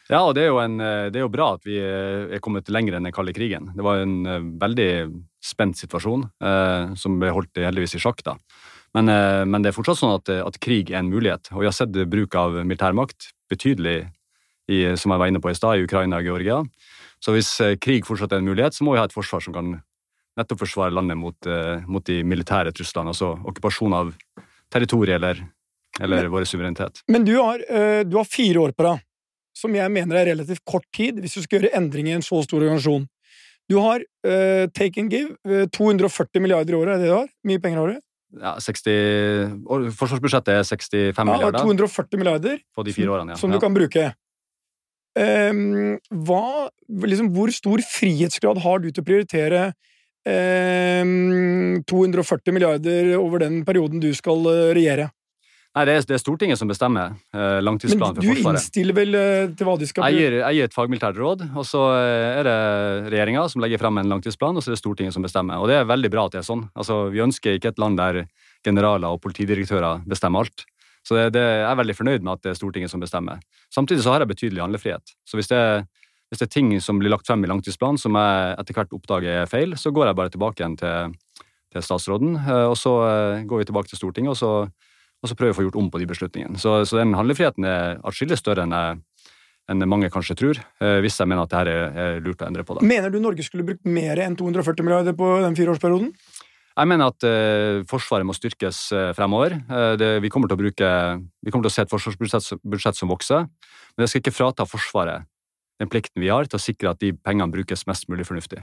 Ja, 0.10 0.24
og 0.26 0.34
det 0.34 0.48
er, 0.48 0.50
jo 0.50 0.62
en, 0.64 0.80
eh, 0.82 1.08
det 1.14 1.22
er 1.22 1.28
jo 1.28 1.34
bra 1.34 1.52
at 1.54 1.66
vi 1.68 1.78
eh, 1.78 2.32
er 2.34 2.42
kommet 2.42 2.70
lenger 2.74 2.98
enn 2.98 3.06
den 3.06 3.14
kalde 3.14 3.34
krigen. 3.36 3.70
Det 3.78 3.86
var 3.86 4.02
en 4.02 4.56
veldig 4.62 4.92
spent 5.46 5.78
situasjon 5.78 6.26
eh, 6.44 6.96
som 6.98 7.20
ble 7.22 7.30
holdt 7.36 7.62
heldigvis 7.62 7.94
i 8.00 8.02
sjakk. 8.02 8.24
da. 8.26 8.34
Men, 8.98 9.12
eh, 9.14 9.44
men 9.46 9.62
det 9.62 9.70
er 9.70 9.78
fortsatt 9.78 10.02
sånn 10.02 10.16
at, 10.18 10.32
at, 10.42 10.58
krig 10.66 10.90
er 10.90 11.04
en 11.04 11.12
mulighet, 11.14 11.52
og 11.54 11.62
vi 11.62 11.70
har 11.70 11.78
sett 11.78 11.94
bruk 12.10 12.34
av 12.36 12.58
militærmakt 12.64 13.30
betydelig, 13.54 14.10
i, 14.70 14.84
som 15.02 15.10
jeg 15.10 15.22
var 15.22 15.30
inne 15.30 15.42
på 15.42 15.50
i 15.50 15.58
stad, 15.58 15.78
i 15.78 15.86
Ukraina 15.86 16.20
og 16.22 16.28
Georgia. 16.28 16.60
Så 17.26 17.34
hvis 17.34 17.56
krig 17.82 18.06
fortsatt 18.06 18.36
er 18.36 18.42
en 18.42 18.50
mulighet, 18.50 18.76
så 18.78 18.86
må 18.86 18.94
vi 18.94 19.00
ha 19.02 19.08
et 19.10 19.16
forsvar 19.16 19.42
som 19.42 19.56
kan 19.56 19.80
nettopp 20.40 20.64
forsvare 20.64 20.96
landet 20.96 21.20
mot, 21.20 21.50
mot 21.92 22.06
de 22.08 22.22
militære 22.24 22.72
truslene, 22.76 23.12
altså 23.12 23.34
okkupasjon 23.52 23.96
av 23.98 24.14
territoriet 24.72 25.20
eller, 25.20 25.44
eller 26.00 26.32
vår 26.32 26.48
suverenitet. 26.50 27.04
Men 27.12 27.28
du 27.28 27.36
har, 27.38 27.62
du 28.08 28.16
har 28.16 28.28
fire 28.28 28.64
år 28.64 28.74
på 28.78 28.88
deg 28.88 29.04
som 29.60 29.76
jeg 29.76 29.92
mener 29.94 30.20
er 30.20 30.32
relativt 30.34 30.64
kort 30.68 30.88
tid 30.96 31.20
hvis 31.22 31.38
du 31.38 31.44
skal 31.44 31.60
gjøre 31.60 31.74
endringer 31.80 32.14
i 32.14 32.20
en 32.20 32.26
så 32.26 32.42
stor 32.46 32.62
organisasjon. 32.62 33.08
Du 33.70 33.78
har 33.84 34.02
uh, 34.02 34.66
take 34.74 35.02
and 35.02 35.14
give, 35.14 35.36
uh, 35.46 35.66
240 35.76 36.42
milliarder 36.42 36.74
i 36.74 36.80
året, 36.80 36.96
er 36.96 37.04
det 37.04 37.12
du 37.12 37.18
har? 37.18 37.28
Mye 37.46 37.62
penger 37.62 37.82
i 37.82 37.84
året? 37.84 38.06
Ja, 38.40 38.56
60, 38.62 39.94
Forsvarsbudsjettet 39.98 40.54
er 40.54 40.66
65 40.66 41.06
ja, 41.18 41.26
milliarder. 41.26 41.62
240 41.66 42.22
milliarder 42.22 42.60
på 42.78 42.86
de 42.86 42.94
fire 42.94 43.14
årene, 43.16 43.36
ja. 43.36 43.42
som 43.42 43.54
du 43.54 43.60
kan 43.62 43.74
bruke. 43.74 44.12
Um, 45.18 45.98
hva, 46.26 46.70
liksom, 47.10 47.32
hvor 47.34 47.52
stor 47.54 47.82
frihetsgrad 47.84 48.62
har 48.64 48.84
du 48.84 48.92
til 48.92 49.02
å 49.02 49.08
prioritere 49.08 49.64
240 51.90 52.54
milliarder 52.56 53.16
over 53.20 53.40
den 53.46 53.64
perioden 53.68 54.02
du 54.04 54.12
skal 54.18 54.46
uh, 54.46 54.74
regjere? 54.76 55.10
Nei, 55.78 55.84
det 55.86 55.94
er, 55.94 56.06
det 56.10 56.16
er, 56.16 56.22
Stortinget 56.22 56.58
som 56.58 56.70
bestemmer 56.70 57.12
eh, 57.30 57.60
langtidsplanen 57.62 58.18
for 58.18 58.26
Forsvaret. 58.26 58.42
Men 58.42 58.56
du 58.56 58.58
innstiller 58.58 58.96
vel 58.98 59.18
eh, 59.20 59.52
til 59.54 59.68
hva 59.68 59.76
de 59.78 59.88
skal 59.88 60.08
jeg 60.10 60.18
gir, 60.18 60.38
jeg 60.42 60.58
gir 60.58 60.66
et 60.66 60.74
fagmilitært 60.74 61.20
råd, 61.22 61.44
og 61.54 61.68
så 61.70 61.84
eh, 61.94 62.40
er 62.40 62.48
det 62.48 62.56
regjeringa 63.14 63.44
som 63.54 63.62
legger 63.62 63.82
frem 63.82 64.02
en 64.02 64.10
langtidsplan, 64.10 64.58
og 64.58 64.66
så 64.66 64.72
er 64.72 64.76
det 64.76 64.82
Stortinget 64.82 65.14
som 65.14 65.26
bestemmer. 65.26 65.62
Og 65.62 65.70
det 65.70 65.78
er 65.78 65.86
veldig 65.88 66.12
bra 66.12 66.26
at 66.26 66.34
det 66.34 66.42
er 66.42 66.48
sånn. 66.50 66.66
Altså, 66.74 66.98
Vi 67.14 67.22
ønsker 67.22 67.60
ikke 67.60 67.70
et 67.76 67.82
land 67.82 68.02
der 68.02 68.24
generaler 68.66 69.14
og 69.14 69.22
politidirektører 69.22 70.02
bestemmer 70.10 70.48
alt. 70.48 70.66
Så 71.06 71.16
det, 71.16 71.30
det, 71.38 71.46
jeg 71.46 71.70
er 71.70 71.80
veldig 71.80 71.96
fornøyd 71.96 72.26
med 72.26 72.34
at 72.34 72.48
det 72.48 72.52
er 72.52 72.58
Stortinget 72.58 72.92
som 72.92 73.06
bestemmer. 73.06 73.46
Samtidig 73.72 74.04
så 74.04 74.16
har 74.16 74.26
jeg 74.26 74.34
betydelig 74.34 74.66
handlefrihet. 74.66 75.16
Så 75.24 75.38
hvis 75.38 75.54
det, 75.54 75.62
hvis 76.30 76.42
det 76.42 76.48
er 76.48 76.54
ting 76.54 76.74
som 76.84 77.00
blir 77.02 77.12
lagt 77.12 77.28
frem 77.28 77.42
i 77.44 77.50
langtidsplanen 77.50 77.98
som 78.02 78.18
jeg 78.18 78.52
etter 78.62 78.78
hvert 78.78 78.94
oppdager 78.94 79.42
er 79.44 79.50
feil, 79.50 79.74
så 79.78 79.94
går 79.94 80.10
jeg 80.10 80.20
bare 80.20 80.34
tilbake 80.34 80.62
igjen 80.62 80.78
til, 80.80 81.16
til 81.74 81.86
statsråden, 81.86 82.38
eh, 82.44 82.68
og 82.70 82.78
så 82.78 82.96
går 83.50 83.64
vi 83.64 83.70
tilbake 83.72 83.92
til 83.92 84.02
Stortinget, 84.02 84.38
og 84.38 84.40
så 84.40 84.54
og 85.20 85.28
så 85.28 85.36
prøve 85.36 85.54
å 85.54 85.58
få 85.58 85.66
gjort 85.68 85.80
om 85.80 85.90
på 85.92 86.00
de 86.00 86.08
beslutningene. 86.10 86.60
Så, 86.62 86.80
så 86.88 87.00
den 87.00 87.16
handlefriheten 87.18 87.68
er 87.68 87.98
atskillig 88.08 88.40
større 88.40 88.64
enn, 88.64 88.76
jeg, 88.76 89.32
enn 89.72 89.88
mange 89.92 90.12
kanskje 90.14 90.38
tror, 90.40 90.62
eh, 90.80 91.00
hvis 91.04 91.20
jeg 91.20 91.30
mener 91.30 91.44
at 91.44 91.52
det 91.52 91.60
her 91.60 91.72
er, 91.74 92.22
lurt 92.24 92.44
å 92.44 92.48
endre 92.48 92.64
på. 92.68 92.78
det. 92.78 92.88
Mener 92.88 93.12
du 93.12 93.20
Norge 93.24 93.44
skulle 93.46 93.68
brukt 93.68 93.84
mer 93.88 94.22
enn 94.24 94.38
240 94.40 94.88
milliarder 94.88 95.18
på 95.20 95.34
den 95.44 95.58
fireårsperioden? 95.60 96.14
Jeg 96.80 96.88
mener 96.88 97.12
at 97.12 97.26
uh, 97.28 97.82
Forsvaret 97.90 98.24
må 98.24 98.32
styrkes 98.32 98.78
uh, 98.96 99.10
fremover. 99.18 99.58
Uh, 99.68 99.98
det, 100.00 100.08
vi, 100.24 100.30
kommer 100.32 100.48
bruke, 100.48 100.92
vi 101.44 101.52
kommer 101.52 101.66
til 101.66 101.72
å 101.74 101.74
se 101.76 101.84
et 101.84 101.92
forsvarsbudsjett 101.92 102.96
som 102.96 103.12
vokser, 103.12 103.50
men 103.50 104.06
det 104.06 104.08
skal 104.08 104.24
ikke 104.24 104.38
frata 104.38 104.68
Forsvaret 104.70 105.28
den 105.80 105.90
plikten 105.92 106.22
vi 106.24 106.32
har 106.32 106.48
til 106.50 106.60
å 106.60 106.64
sikre 106.64 106.94
at 106.94 107.02
de 107.02 107.14
pengene 107.16 107.52
brukes 107.54 107.86
mest 107.88 108.10
mulig 108.12 108.28
fornuftig. 108.28 108.62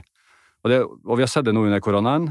Og, 0.63 0.71
det, 0.71 0.81
og 0.85 1.17
vi 1.17 1.25
har 1.25 1.31
sett 1.31 1.45
det 1.47 1.53
nå 1.55 1.65
under 1.67 1.81
koronaen 1.83 2.29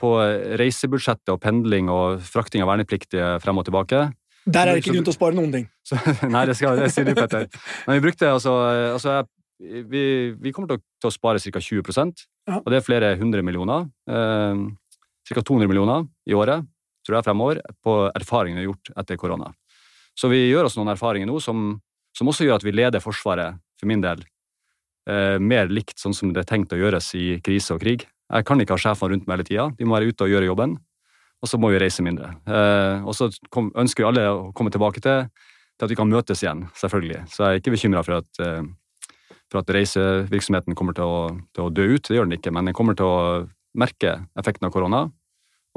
på 0.00 0.14
reisebudsjettet 0.60 1.32
og 1.34 1.40
pendling 1.42 1.90
og 1.92 2.22
frakting 2.24 2.64
av 2.64 2.70
vernepliktige 2.72 3.34
frem 3.44 3.60
og 3.60 3.66
tilbake. 3.68 4.06
Der 4.48 4.64
er 4.64 4.72
det 4.72 4.82
ikke 4.82 4.94
grunn 4.94 5.04
til 5.04 5.12
å 5.12 5.18
spare 5.18 5.36
noen 5.36 5.52
ting. 5.52 5.66
Så, 5.88 5.98
nei, 6.32 6.46
det, 6.48 6.56
skal, 6.56 6.80
jeg 6.80 6.94
sier 6.94 7.08
du, 7.10 7.12
Petter. 7.18 7.46
Men 7.86 7.98
vi 7.98 8.04
brukte 8.06 8.30
altså, 8.32 8.54
altså 8.94 9.20
vi, 9.60 10.02
vi, 10.40 10.52
kommer 10.56 10.70
til 10.70 10.80
å, 10.80 10.84
til 11.02 11.10
å 11.10 11.14
spare 11.14 11.42
ca. 11.42 11.60
20 11.60 11.90
ja. 12.48 12.56
og 12.56 12.68
det 12.72 12.80
er 12.80 12.86
flere 12.86 13.12
hundre 13.20 13.44
millioner. 13.44 13.88
Eh, 14.08 14.62
ca. 15.30 15.42
200 15.42 15.68
millioner 15.68 16.08
i 16.26 16.36
året, 16.36 16.64
tror 17.06 17.18
jeg, 17.18 17.26
fremover, 17.28 17.60
på 17.84 17.96
erfaringene 18.08 18.62
vi 18.62 18.66
har 18.66 18.72
gjort 18.72 18.92
etter 19.02 19.20
korona. 19.20 19.52
Så 20.16 20.30
vi 20.32 20.46
gjør 20.48 20.68
oss 20.68 20.78
noen 20.78 20.92
erfaringer 20.92 21.28
nå 21.28 21.36
som, 21.44 21.74
som 22.16 22.30
også 22.30 22.46
gjør 22.46 22.60
at 22.60 22.66
vi 22.66 22.74
leder 22.74 23.02
Forsvaret, 23.02 23.58
for 23.78 23.88
min 23.88 24.02
del, 24.04 24.22
eh, 25.08 25.38
mer 25.38 25.70
likt 25.72 25.98
sånn 26.00 26.14
som 26.16 26.32
det 26.34 26.44
er 26.44 26.50
tenkt 26.50 26.74
å 26.74 26.80
gjøres 26.80 27.12
i 27.18 27.40
krise 27.44 27.74
og 27.74 27.82
krig. 27.84 28.06
Jeg 28.30 28.46
kan 28.46 28.60
ikke 28.62 28.76
ha 28.76 28.82
sjefene 28.82 29.14
rundt 29.14 29.26
meg 29.26 29.38
hele 29.38 29.48
tida. 29.48 29.68
De 29.78 29.86
må 29.86 29.96
være 29.96 30.12
ute 30.12 30.26
og 30.26 30.32
gjøre 30.32 30.50
jobben. 30.50 30.76
Og 31.40 31.48
så 31.48 31.56
må 31.56 31.70
vi 31.72 31.80
reise 31.80 32.04
mindre. 32.04 32.34
Eh, 32.46 33.00
og 33.00 33.16
så 33.16 33.30
ønsker 33.50 34.04
vi 34.04 34.08
alle 34.10 34.26
å 34.28 34.50
komme 34.52 34.72
tilbake 34.72 35.00
til, 35.00 35.30
til, 35.32 35.86
at 35.86 35.90
vi 35.90 35.96
kan 35.96 36.10
møtes 36.10 36.42
igjen, 36.44 36.66
selvfølgelig. 36.76 37.22
Så 37.32 37.46
jeg 37.46 37.48
er 37.48 37.62
ikke 37.62 37.74
bekymra 37.74 38.02
for, 38.04 38.20
eh, 38.44 38.60
for, 39.48 39.62
at 39.62 39.72
reisevirksomheten 39.72 40.76
kommer 40.76 40.96
til 40.96 41.08
å, 41.08 41.22
til 41.56 41.64
å, 41.64 41.72
dø 41.72 41.88
ut. 41.96 42.04
Det 42.04 42.18
gjør 42.18 42.28
den 42.28 42.36
ikke, 42.36 42.52
men 42.52 42.68
den 42.68 42.76
kommer 42.76 42.98
til 42.98 43.08
å 43.08 43.22
merke 43.80 44.18
effekten 44.38 44.68
av 44.68 44.74
korona. 44.74 45.06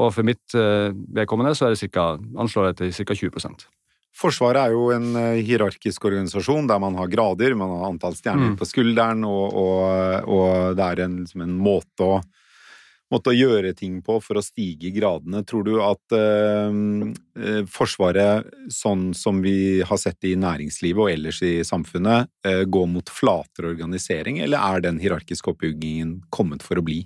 Og 0.01 0.09
for 0.09 0.25
mitt 0.25 0.55
vedkommende 1.13 1.53
så 1.53 1.67
er 1.67 1.75
det 1.75 1.83
cirka, 1.83 2.15
anslår 2.41 2.71
jeg 2.71 2.79
til 2.79 3.05
ca. 3.05 3.17
20 3.37 3.82
Forsvaret 4.13 4.61
er 4.61 4.75
jo 4.75 4.89
en 4.93 5.15
eh, 5.17 5.41
hierarkisk 5.45 6.05
organisasjon 6.05 6.69
der 6.69 6.81
man 6.81 6.97
har 6.99 7.09
grader, 7.09 7.55
man 7.57 7.73
har 7.79 7.87
antall 7.89 8.17
stjerner 8.17 8.53
mm. 8.53 8.59
på 8.59 8.69
skulderen, 8.69 9.25
og, 9.25 9.57
og, 9.57 10.29
og 10.29 10.77
det 10.77 10.89
er 10.89 11.05
en, 11.07 11.19
liksom 11.23 11.45
en 11.47 11.57
måte 11.57 12.07
å 12.07 12.21
måte 13.13 13.31
å 13.31 13.35
gjøre 13.35 13.73
ting 13.77 13.99
på 14.05 14.17
for 14.23 14.39
å 14.39 14.43
stige 14.43 14.89
i 14.89 14.93
gradene. 14.95 15.43
Tror 15.47 15.65
du 15.67 15.73
at 15.83 16.15
eh, 16.17 17.63
Forsvaret, 17.69 18.49
sånn 18.73 19.11
som 19.17 19.41
vi 19.43 19.81
har 19.85 19.99
sett 20.01 20.29
i 20.29 20.35
næringslivet 20.39 21.03
og 21.05 21.11
ellers 21.11 21.41
i 21.45 21.55
samfunnet, 21.67 22.31
eh, 22.47 22.63
går 22.65 22.89
mot 22.89 23.13
flatere 23.13 23.73
organisering, 23.73 24.41
eller 24.43 24.61
er 24.61 24.85
den 24.87 25.01
hierarkiske 25.03 25.53
oppbyggingen 25.53 26.21
kommet 26.33 26.65
for 26.65 26.79
å 26.79 26.85
bli? 26.85 27.03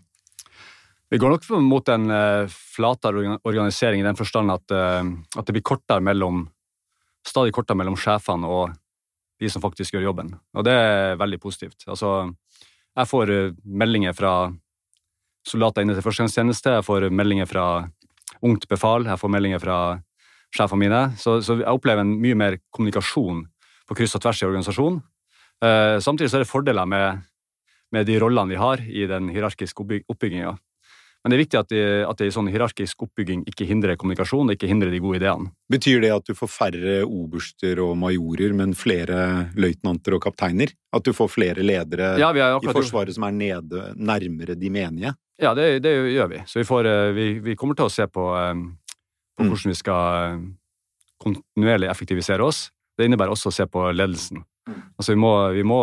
Vi 1.07 1.19
går 1.21 1.31
nok 1.31 1.45
mot 1.63 1.87
en 1.87 2.11
uh, 2.11 2.51
flatere 2.51 3.37
organisering 3.47 4.01
i 4.01 4.07
den 4.07 4.17
forstand 4.19 4.51
at, 4.51 4.73
at, 4.75 5.45
det 5.47 5.53
blir 5.55 5.63
kortere 5.63 6.03
mellom, 6.03 6.41
stadig 7.27 7.53
kortere 7.55 7.77
mellom 7.79 7.97
sjefene 7.99 8.47
og 8.47 8.75
de 9.41 9.49
som 9.51 9.61
faktisk 9.61 9.93
gjør 9.93 10.07
jobben. 10.09 10.31
Og 10.57 10.65
det 10.65 10.73
er 10.73 11.19
veldig 11.19 11.39
positivt. 11.41 11.83
Altså, 11.87 12.31
jeg 12.97 13.09
får 13.09 13.33
meldinger 13.63 14.15
fra 14.17 14.33
soldater 15.47 15.85
inne 15.85 15.95
til 15.95 16.03
førstegangstjeneste, 16.05 16.79
jeg 16.79 16.85
får 16.87 17.07
meldinger 17.13 17.49
fra 17.49 17.67
ungt 18.45 18.67
befal, 18.69 19.05
jeg 19.07 19.21
får 19.21 19.31
meldinger 19.33 19.61
fra 19.61 19.77
sjefene 20.55 20.83
mine. 20.85 21.01
Så, 21.21 21.39
så, 21.45 21.59
jeg 21.61 21.69
opplever 21.69 22.03
en 22.03 22.17
mye 22.21 22.37
mer 22.37 22.59
kommunikasjon 22.73 23.45
på 23.87 23.97
kryss 23.97 24.17
og 24.17 24.23
tvers 24.25 24.41
i 24.41 24.47
organisasjonen. 24.49 25.01
Eh, 25.63 25.97
samtidig 26.03 26.31
så 26.31 26.39
er 26.39 26.45
det 26.45 26.51
fordeler 26.51 26.89
med, 26.89 27.23
med 27.95 28.07
de 28.09 28.17
rollene 28.21 28.53
vi 28.53 28.61
har 28.61 28.83
i 28.83 29.07
den 29.09 29.31
hierarkiske 29.33 29.85
oppbygginga. 30.11 30.57
Men 31.23 31.33
det 31.33 31.37
er 31.37 31.41
viktig 31.41 31.59
at, 31.59 31.69
det, 31.71 31.85
at 32.07 32.19
det 32.21 32.27
i 32.29 32.33
sånn 32.33 32.47
hierarkisk 32.51 33.01
oppbygging 33.03 33.41
ikke 33.49 33.65
hindrer 33.67 33.97
kommunikasjon, 33.99 34.53
ikke 34.53 34.69
hindrer 34.69 34.93
de 34.93 35.01
gode 35.03 35.19
ideene. 35.19 35.51
Betyr 35.71 35.99
det 36.05 36.11
at 36.13 36.29
du 36.29 36.37
får 36.37 36.51
færre 36.53 36.97
oberster 37.03 37.81
og 37.83 37.95
majorer, 37.99 38.53
men 38.55 38.75
flere 38.77 39.49
løytnanter 39.57 40.15
og 40.15 40.23
kapteiner? 40.23 40.71
At 40.95 41.03
du 41.03 41.11
får 41.17 41.31
flere 41.33 41.65
ledere 41.65 42.13
ja, 42.21 42.31
i 42.31 42.71
Forsvaret 42.71 43.17
som 43.17 43.27
er 43.27 43.35
nede, 43.35 43.89
nærmere 43.97 44.55
de 44.55 44.71
menige? 44.71 45.13
Ja, 45.41 45.51
det, 45.57 45.83
det, 45.85 45.93
gjør 46.13 46.31
vi. 46.31 46.41
Så 46.49 46.61
vi, 46.61 46.65
får, 46.69 46.89
eh, 46.89 47.11
vi, 47.13 47.27
vi, 47.43 47.57
kommer 47.59 47.77
til 47.77 47.89
å 47.89 47.93
se 47.93 48.07
på, 48.09 48.29
eh, 48.39 48.55
på 49.37 49.45
mm. 49.45 49.51
hvordan 49.51 49.73
vi 49.73 49.77
skal 49.77 50.23
eh, 50.23 50.41
kontinuerlig 51.21 51.91
effektivisere 51.91 52.45
oss. 52.45 52.69
Det 52.97 53.05
innebærer 53.05 53.35
også 53.35 53.51
å 53.51 53.57
se 53.57 53.67
på 53.69 53.83
ledelsen. 53.93 54.41
Mm. 54.69 54.81
Altså 54.95 55.13
vi 55.13 55.21
må, 55.21 55.33
vi 55.53 55.65
må 55.67 55.81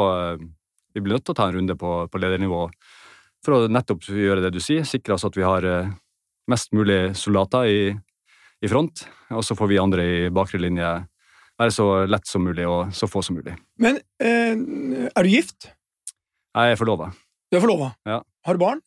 vi 0.95 1.03
blir 1.03 1.17
nødt 1.17 1.27
til 1.27 1.35
å 1.35 1.39
ta 1.39 1.49
en 1.49 1.59
runde 1.59 1.75
på, 1.79 1.93
på 2.11 2.21
ledernivå 2.23 2.69
for 3.45 3.57
å 3.57 3.69
nettopp 3.69 4.09
gjøre 4.09 4.43
det 4.45 4.55
du 4.55 4.61
sier, 4.63 4.87
sikre 4.89 5.17
oss 5.17 5.27
at 5.29 5.37
vi 5.37 5.45
har 5.47 5.67
mest 6.51 6.73
mulig 6.77 7.15
soldater 7.17 7.69
i, 7.69 7.81
i 8.65 8.71
front, 8.71 9.05
og 9.33 9.45
så 9.45 9.57
får 9.57 9.71
vi 9.71 9.81
andre 9.81 10.05
i 10.05 10.17
bakre 10.35 10.61
linje 10.61 10.89
være 11.61 11.75
så 11.75 11.89
lett 12.11 12.27
som 12.29 12.45
mulig 12.45 12.67
og 12.69 12.95
så 12.95 13.09
få 13.11 13.23
som 13.23 13.39
mulig. 13.39 13.55
Men 13.81 14.01
eh, 14.23 14.57
er 15.11 15.27
du 15.27 15.31
gift? 15.31 15.71
Jeg 16.55 16.75
er 16.75 16.81
forlova. 16.81 17.11
Du 17.51 17.59
er 17.59 17.63
forlova? 17.63 17.93
Ja. 18.09 18.21
Har 18.47 18.57
du 18.57 18.63
barn? 18.63 18.83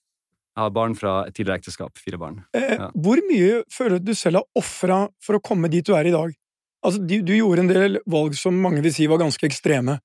Jeg 0.57 0.65
har 0.65 0.73
barn 0.73 0.95
fra 0.97 1.13
et 1.27 1.35
tidligere 1.37 1.61
ekteskap. 1.61 1.99
Fire 2.01 2.19
barn. 2.19 2.41
Eh, 2.57 2.73
ja. 2.79 2.89
Hvor 2.95 3.21
mye 3.29 3.61
føler 3.73 3.97
du 3.97 4.01
at 4.01 4.09
du 4.09 4.17
selv 4.17 4.41
har 4.41 4.59
ofra 4.59 5.03
for 5.23 5.37
å 5.37 5.43
komme 5.43 5.69
dit 5.71 5.85
du 5.85 5.93
er 5.95 6.09
i 6.09 6.13
dag? 6.15 6.33
Altså, 6.85 7.01
du, 7.01 7.19
du, 7.25 7.33
gjorde 7.35 7.65
en 7.65 7.71
del 7.71 7.99
valg 8.09 8.35
som 8.37 8.57
mange 8.61 8.81
vil 8.85 8.93
si 8.95 9.07
var 9.09 9.21
ganske 9.21 9.43
ekstreme. 9.47 9.99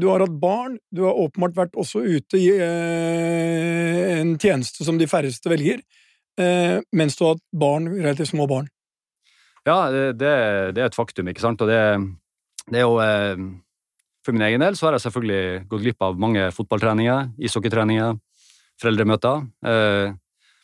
Du 0.00 0.08
har 0.08 0.24
hatt 0.24 0.36
barn, 0.40 0.78
du 0.90 1.02
har 1.04 1.18
åpenbart 1.20 1.56
vært 1.56 1.74
også 1.76 2.00
ute 2.00 2.38
i 2.40 2.48
eh, 2.54 4.20
en 4.22 4.38
tjeneste 4.40 4.86
som 4.86 4.96
de 5.00 5.08
færreste 5.10 5.52
velger, 5.52 5.82
eh, 6.40 6.78
mens 6.96 7.18
du 7.18 7.26
har 7.26 7.36
hatt 7.36 7.44
barn, 7.52 7.90
relativt 7.98 8.32
små 8.32 8.48
barn. 8.48 8.70
Ja, 9.68 9.92
det, 9.92 10.06
det, 10.22 10.32
er 10.80 10.88
et 10.88 10.96
faktum, 10.96 11.28
ikke 11.30 11.44
sant, 11.44 11.60
og 11.62 11.70
det, 11.70 11.82
det 12.72 12.80
er 12.80 12.88
jo 12.88 12.96
eh, 13.04 13.44
For 14.24 14.34
min 14.34 14.46
egen 14.48 14.62
del 14.62 14.78
så 14.78 14.88
har 14.88 14.96
jeg 14.96 15.04
selvfølgelig 15.06 15.66
gått 15.70 15.84
glipp 15.84 16.04
av 16.06 16.18
mange 16.18 16.48
fotballtreninger, 16.56 17.34
ishockeytreninger, 17.42 18.16
foreldremøter. 18.80 19.48
Eh, 19.66 20.14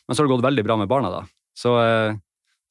Men 0.07 0.15
så 0.15 0.23
har 0.23 0.27
det 0.27 0.33
gått 0.33 0.47
veldig 0.47 0.63
bra 0.65 0.77
med 0.79 0.89
barna, 0.89 1.09
da. 1.11 1.21
Så, 1.53 1.75
eh, 1.83 2.15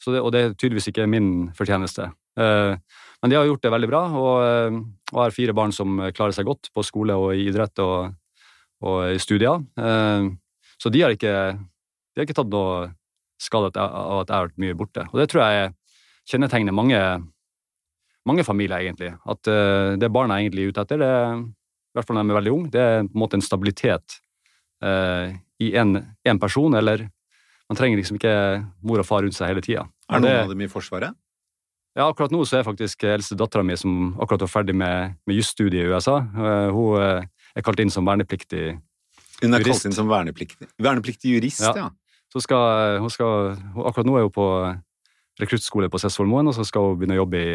så 0.03 0.15
det, 0.15 0.23
og 0.25 0.33
det 0.33 0.41
er 0.41 0.55
tydeligvis 0.57 0.91
ikke 0.91 1.07
min 1.07 1.53
fortjeneste. 1.55 2.09
Eh, 2.39 2.75
men 3.23 3.31
de 3.33 3.39
har 3.39 3.49
gjort 3.49 3.65
det 3.65 3.73
veldig 3.75 3.91
bra, 3.91 4.03
og, 4.15 4.35
eh, 4.47 4.79
og 5.13 5.23
har 5.25 5.35
fire 5.35 5.55
barn 5.57 5.75
som 5.75 5.99
klarer 6.15 6.37
seg 6.37 6.47
godt 6.47 6.71
på 6.75 6.85
skole 6.87 7.17
og 7.19 7.33
i 7.35 7.49
idrett 7.49 7.83
og, 7.83 8.15
og 8.87 9.01
i 9.11 9.19
studier. 9.23 9.65
Eh, 9.79 10.29
så 10.79 10.93
de 10.95 11.03
har 11.03 11.15
ikke, 11.15 11.35
de 11.59 12.21
har 12.21 12.29
ikke 12.29 12.39
tatt 12.39 12.53
noe 12.53 12.93
skade 13.43 13.73
av 13.75 14.23
at 14.23 14.31
jeg 14.31 14.37
har 14.37 14.49
vært 14.49 14.63
mye 14.63 14.79
borte. 14.79 15.07
Og 15.11 15.19
det 15.21 15.29
tror 15.31 15.45
jeg 15.47 15.75
kjennetegner 16.29 16.75
mange, 16.75 17.01
mange 18.29 18.45
familier, 18.47 18.83
egentlig. 18.83 19.13
At 19.27 19.47
det 19.99 20.11
barna 20.13 20.37
er 20.37 20.45
egentlig 20.45 20.67
er 20.67 20.73
ute 20.73 20.83
etter, 20.83 21.03
det, 21.03 21.13
i 21.39 21.97
hvert 21.97 22.07
fall 22.07 22.19
når 22.19 22.27
de 22.27 22.35
er 22.35 22.39
veldig 22.39 22.55
unge, 22.55 22.73
det 22.75 22.83
er 22.83 22.99
på 23.07 23.15
en 23.15 23.23
måte 23.23 23.39
en 23.39 23.47
stabilitet 23.47 24.19
i 24.83 25.71
én 25.79 26.43
person, 26.43 26.75
eller 26.79 27.07
man 27.71 27.79
trenger 27.79 28.03
liksom 28.03 28.19
ikke 28.19 28.35
mor 28.87 29.03
og 29.03 29.07
far 29.07 29.25
rundt 29.25 29.39
seg 29.39 29.51
hele 29.51 29.65
tida. 29.65 29.87
Er 30.11 30.23
noen 30.23 30.43
av 30.43 30.53
dem 30.53 30.67
i 30.67 30.71
Forsvaret? 30.71 31.15
Ja, 31.97 32.09
akkurat 32.09 32.33
nå 32.35 32.43
så 32.47 32.59
er 32.59 32.67
faktisk 32.67 33.07
eldste 33.09 33.39
dattera 33.39 33.65
mi, 33.67 33.77
som 33.79 34.13
akkurat 34.21 34.45
var 34.45 34.53
ferdig 34.53 34.75
med, 34.77 35.17
med 35.27 35.39
jusstudiet 35.39 35.87
i 35.87 35.89
USA, 35.89 36.19
uh, 36.21 36.69
hun 36.75 37.01
er 37.01 37.65
kalt 37.65 37.81
inn 37.83 37.91
som 37.91 38.07
vernepliktig 38.07 38.67
jurist. 38.69 39.41
hun 39.43 39.57
er 39.57 39.65
kalt 39.65 39.89
inn 39.89 39.97
som 39.97 40.11
vernepliktig, 40.11 40.69
vernepliktig 40.79 41.39
jurist, 41.39 41.65
ja. 41.65 41.87
ja. 41.87 41.89
Så 42.29 42.43
skal, 42.45 42.99
hun 43.01 43.11
skal, 43.11 43.57
akkurat 43.89 44.07
nå 44.07 44.19
er 44.19 44.27
hun 44.29 44.35
på 44.35 44.49
rekruttskole 45.41 45.89
på 45.89 46.01
Sessvollmoen, 46.03 46.51
og 46.51 46.57
så 46.57 46.67
skal 46.67 46.91
hun 46.91 46.99
begynne 47.01 47.17
å 47.17 47.23
jobbe 47.23 47.41
i 47.41 47.53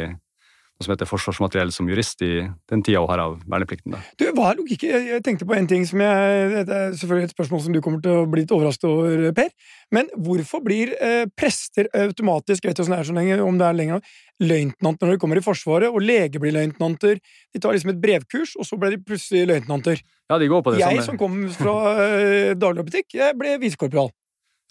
noe 0.74 0.88
som 0.88 0.94
heter 0.94 1.08
forsvarsmateriell 1.08 1.72
som 1.74 1.88
jurist 1.90 2.22
i 2.26 2.32
den 2.70 2.82
tida 2.84 3.02
hun 3.04 3.10
har 3.12 3.22
av 3.24 3.36
verneplikten. 3.50 3.94
Da. 3.94 4.02
Du, 4.20 4.26
hva 4.36 4.52
er 4.52 4.60
logikken? 4.60 5.08
Jeg 5.14 5.24
tenkte 5.26 5.48
på 5.48 5.56
en 5.56 5.70
ting 5.70 5.86
som 5.88 6.02
jeg 6.02 6.50
Dette 6.54 6.80
er 6.80 6.96
selvfølgelig 6.98 7.30
et 7.30 7.36
spørsmål 7.36 7.62
som 7.64 7.76
du 7.76 7.82
kommer 7.84 8.02
til 8.04 8.24
å 8.24 8.28
bli 8.30 8.44
litt 8.44 8.54
overrasket 8.54 8.88
over, 8.90 9.26
Per. 9.38 9.52
Men 9.94 10.10
hvorfor 10.26 10.64
blir 10.66 10.94
eh, 10.98 11.26
prester 11.38 11.90
automatisk 12.04 12.66
vet 12.68 12.80
du 12.80 12.84
sånn 12.86 12.98
er 12.98 13.08
så 13.08 13.16
lenge, 13.16 13.40
om 13.44 13.60
det 13.60 13.68
er 13.68 13.78
lenger 13.78 14.16
løytnanter 14.44 15.08
når 15.08 15.16
de 15.16 15.22
kommer 15.22 15.40
i 15.40 15.46
Forsvaret, 15.46 15.94
og 15.94 16.04
leger 16.04 16.42
blir 16.44 16.56
løytnanter? 16.56 17.22
De 17.54 17.62
tar 17.62 17.76
liksom 17.76 17.94
et 17.94 18.02
brevkurs, 18.02 18.56
og 18.58 18.68
så 18.68 18.80
ble 18.82 18.96
de 18.96 19.04
plutselig 19.06 19.46
løytnanter. 19.52 20.02
Ja, 20.32 20.40
de 20.42 20.50
går 20.50 20.66
på 20.66 20.74
det 20.74 20.82
jeg 20.82 21.04
samme. 21.04 21.06
som 21.06 21.22
kom 21.22 21.38
fra 21.54 21.78
eh, 21.94 22.56
dagligvarebutikk, 22.58 23.14
jeg 23.20 23.38
ble 23.40 23.56
visekorporal. 23.62 24.10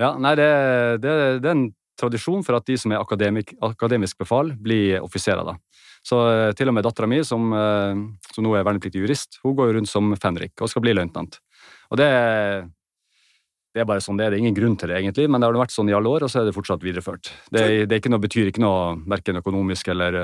Ja, 0.03 0.17
nei, 0.19 0.35
det, 0.38 0.51
det, 1.05 1.15
det, 1.45 1.49
er 1.49 1.55
en 1.55 1.69
tradisjon 2.01 2.43
for 2.47 2.59
at 2.59 2.67
de 2.67 2.77
som 2.81 2.93
er 2.95 3.03
akademik, 3.03 3.55
akademisk 3.62 4.19
befal, 4.25 4.55
blir 4.59 4.99
offiserer. 5.05 5.45
da. 5.47 5.57
Så 6.07 6.19
eh, 6.29 6.51
til 6.59 6.71
og 6.71 6.77
med 6.77 6.85
dattera 6.87 7.09
mi, 7.11 7.21
som, 7.27 7.49
eh, 7.55 8.03
som, 8.33 8.45
nå 8.45 8.55
er 8.59 8.67
vernepliktig 8.67 9.03
jurist, 9.05 9.38
hun 9.47 9.57
går 9.59 9.77
rundt 9.79 9.91
som 9.91 10.12
fenrik 10.21 10.55
og 10.61 10.71
skal 10.71 10.85
bli 10.85 10.95
løytnant. 10.99 11.38
Og 11.95 12.01
det, 12.01 12.09
det, 13.71 13.83
er 13.83 13.88
bare 13.88 14.03
sånn 14.03 14.19
det 14.19 14.27
er. 14.27 14.35
Det 14.35 14.41
er 14.41 14.45
ingen 14.45 14.57
grunn 14.57 14.77
til 14.81 14.91
det, 14.91 14.99
egentlig, 14.99 15.29
men 15.31 15.43
det 15.43 15.49
har 15.49 15.61
vært 15.62 15.75
sånn 15.75 15.93
i 15.93 15.97
alle 15.97 16.11
år, 16.11 16.27
og 16.27 16.33
så 16.33 16.43
er 16.43 16.49
det 16.49 16.57
fortsatt 16.57 16.83
videreført. 16.83 17.31
Det, 17.55 17.67
det 17.91 18.01
ikke 18.01 18.12
noe, 18.12 18.23
betyr 18.23 18.51
ikke 18.51 18.65
noe 18.65 18.97
verken 19.15 19.38
økonomisk 19.43 19.93
eller, 19.95 20.19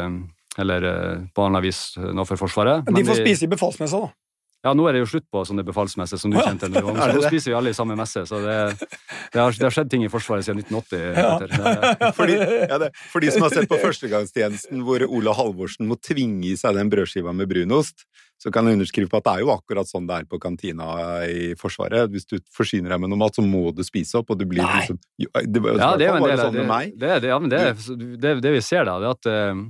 eller 0.59 0.89
på 1.35 1.47
annet 1.47 1.69
vis 1.69 1.83
noe 2.01 2.27
for 2.27 2.41
Forsvaret. 2.41 2.89
Men 2.89 2.99
de 2.99 3.07
får 3.07 3.23
spise 3.23 3.47
i 3.47 3.53
befalsmessa, 3.53 4.03
da? 4.09 4.28
Ja, 4.67 4.73
nå 4.75 4.89
er 4.91 4.97
det 4.97 5.05
jo 5.05 5.09
slutt 5.13 5.27
på 5.31 5.45
sånne 5.47 5.63
befalsmesser 5.67 6.19
som 6.19 6.33
du 6.33 6.39
kjente. 6.41 6.67
Nå, 6.73 6.81
så 6.83 7.09
nå 7.15 7.23
spiser 7.29 7.53
vi 7.53 7.57
alle 7.61 7.71
i 7.71 7.77
samme 7.77 7.95
messe, 7.99 8.25
så 8.27 8.41
det, 8.43 8.57
det, 8.81 9.39
har, 9.39 9.55
det 9.55 9.63
har, 9.63 9.75
skjedd 9.75 9.93
ting 9.93 10.03
i 10.03 10.11
Forsvaret 10.11 10.47
siden 10.47 10.65
1980. 10.65 11.05
Ja. 11.15 12.13
For, 12.17 12.27
de, 12.27 12.39
ja, 12.73 12.81
det, 12.83 12.91
for 13.13 13.23
de 13.23 13.31
som 13.35 13.47
har 13.47 13.55
sett 13.55 13.71
på 13.71 13.79
førstegangstjenesten 13.85 14.83
hvor 14.87 15.05
Ola 15.07 15.37
Halvorsen 15.39 15.87
må 15.91 15.99
tvinge 16.03 16.51
i 16.51 16.57
seg 16.59 16.75
den 16.79 16.91
brødskiva 16.91 17.35
med 17.37 17.51
brunost, 17.53 18.03
så 18.39 18.51
kan 18.55 18.67
jeg 18.67 18.79
underskrive 18.79 19.11
på 19.11 19.19
at 19.19 19.27
det 19.27 19.33
er 19.39 19.47
jo 19.47 19.55
akkurat 19.55 19.91
sånn 19.91 20.07
det 20.11 20.21
er 20.21 20.29
på 20.31 20.39
kantina 20.43 20.91
i 21.27 21.55
Forsvaret. 21.59 22.11
Hvis 22.11 22.27
du 22.31 22.37
forsyner 22.55 22.95
deg 22.95 23.03
med 23.03 23.15
noe 23.15 23.23
mat, 23.23 23.39
så 23.39 23.43
må 23.47 23.71
du 23.75 23.83
spise 23.87 24.19
opp, 24.21 24.31
og 24.35 24.39
du 24.39 24.47
blir 24.47 24.63
Nei. 24.63 24.83
liksom 24.83 24.99
det, 25.19 25.63
Ja, 25.79 25.95
det 25.99 26.07
er 26.07 26.13
jo 26.13 26.19
en 26.19 26.31
del 26.31 26.43
sånn 26.43 26.59
det. 26.99 27.17
Det, 27.23 27.31
ja, 27.31 27.39
men 27.43 27.51
det, 27.55 28.39
det, 28.43 28.55
vi 28.59 28.63
ser, 28.63 28.87
da, 28.91 28.99
det 29.03 29.11
er 29.11 29.19
at 29.19 29.31
uh, 29.55 29.67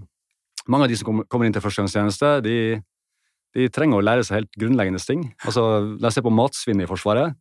mange 0.68 0.88
av 0.88 0.92
de 0.92 1.00
som 1.00 1.08
kommer, 1.08 1.28
kommer 1.28 1.48
inn 1.48 1.56
til 1.56 1.64
førstegangstjeneste, 1.64 2.38
de 2.44 2.58
de 3.56 3.68
trenger 3.72 4.00
å 4.00 4.04
lære 4.04 4.24
seg 4.26 4.42
helt 4.42 4.56
grunnleggende 4.60 5.02
ting. 5.02 5.28
Altså, 5.44 5.68
La 5.98 6.10
oss 6.10 6.18
se 6.18 6.24
på 6.24 6.32
matsvinnet 6.34 6.86
i 6.86 6.90
Forsvaret. 6.90 7.36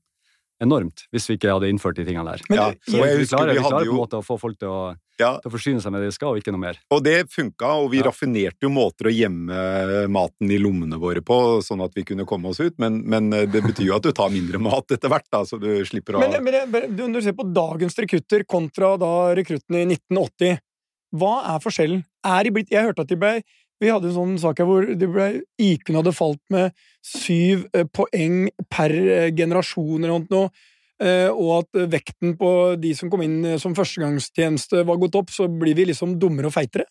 Enormt, 0.63 1.03
hvis 1.13 1.27
vi 1.29 1.35
ikke 1.37 1.51
hadde 1.53 1.67
innført 1.69 1.99
de 1.99 2.03
tingene 2.07 2.31
der. 2.31 2.41
Men, 2.49 2.57
ja, 2.57 2.63
så 2.81 2.95
vi 2.97 3.27
klarer, 3.29 3.51
vi, 3.53 3.59
vi 3.59 3.67
klarer 3.67 3.85
på 3.85 3.93
en 3.93 3.99
måte 3.99 4.17
å 4.17 4.23
få 4.25 4.39
folk 4.41 4.57
til 4.57 4.71
å, 4.73 4.79
ja. 5.21 5.35
til 5.43 5.51
å, 5.51 5.53
forsyne 5.53 5.83
seg 5.83 5.93
med 5.93 6.01
det 6.01 6.07
de 6.09 6.15
skal, 6.15 6.31
og 6.33 6.41
ikke 6.41 6.53
noe 6.55 6.63
mer. 6.63 6.79
Og 6.95 7.03
det 7.05 7.27
funka, 7.29 7.75
og 7.83 7.91
vi 7.91 7.99
ja. 7.99 8.07
raffinerte 8.07 8.65
jo 8.65 8.71
måter 8.73 9.11
å 9.11 9.13
gjemme 9.13 10.07
maten 10.09 10.49
i 10.49 10.57
lommene 10.57 10.97
våre 10.97 11.21
på, 11.21 11.37
sånn 11.61 11.83
at 11.85 11.93
vi 11.93 12.07
kunne 12.09 12.25
komme 12.25 12.49
oss 12.49 12.61
ut, 12.63 12.73
men, 12.81 13.03
men 13.05 13.29
det 13.29 13.61
betyr 13.67 13.91
jo 13.91 13.99
at 13.99 14.09
du 14.09 14.09
tar 14.17 14.33
mindre 14.33 14.57
mat 14.65 14.97
etter 14.97 15.13
hvert, 15.13 15.29
da, 15.29 15.43
så 15.45 15.61
du 15.61 15.69
slipper 15.85 16.17
å 16.17 16.25
Men, 16.25 16.39
men 16.41 16.97
når 16.97 17.19
du 17.19 17.27
ser 17.27 17.37
på 17.37 17.45
dagens 17.53 18.01
rekrutter 18.01 18.47
kontra 18.49 18.95
da 18.97 19.13
rekruttene 19.37 19.85
i 19.85 19.91
1980, 19.93 20.57
hva 21.21 21.35
er 21.53 21.61
forskjellen? 21.63 22.01
Er 22.27 22.43
de 22.43 22.51
blitt 22.51 22.73
Jeg 22.73 22.89
hørte 22.89 23.05
at 23.05 23.13
de 23.13 23.15
ble 23.19 23.37
vi 23.81 23.91
hadde 23.91 24.09
en 24.09 24.15
sånn 24.15 24.37
sak 24.41 24.61
her 24.61 24.67
hvor 24.67 24.87
IQ-en 24.87 25.99
hadde 25.99 26.15
falt 26.15 26.41
med 26.53 26.73
syv 27.05 27.67
eh, 27.73 27.85
poeng 27.85 28.47
per 28.71 28.93
eh, 28.93 29.29
generasjon 29.35 30.01
eller 30.01 30.25
noe, 30.33 30.49
eh, 31.03 31.29
og 31.29 31.51
at 31.59 31.81
vekten 31.93 32.35
på 32.39 32.51
de 32.81 32.95
som 32.97 33.11
kom 33.13 33.23
inn 33.25 33.59
som 33.61 33.75
førstegangstjeneste 33.77 34.81
var 34.87 35.01
gått 35.01 35.19
opp, 35.19 35.33
så 35.33 35.49
blir 35.51 35.77
vi 35.77 35.89
liksom 35.91 36.17
dummere 36.21 36.49
og 36.49 36.57
feitere? 36.57 36.89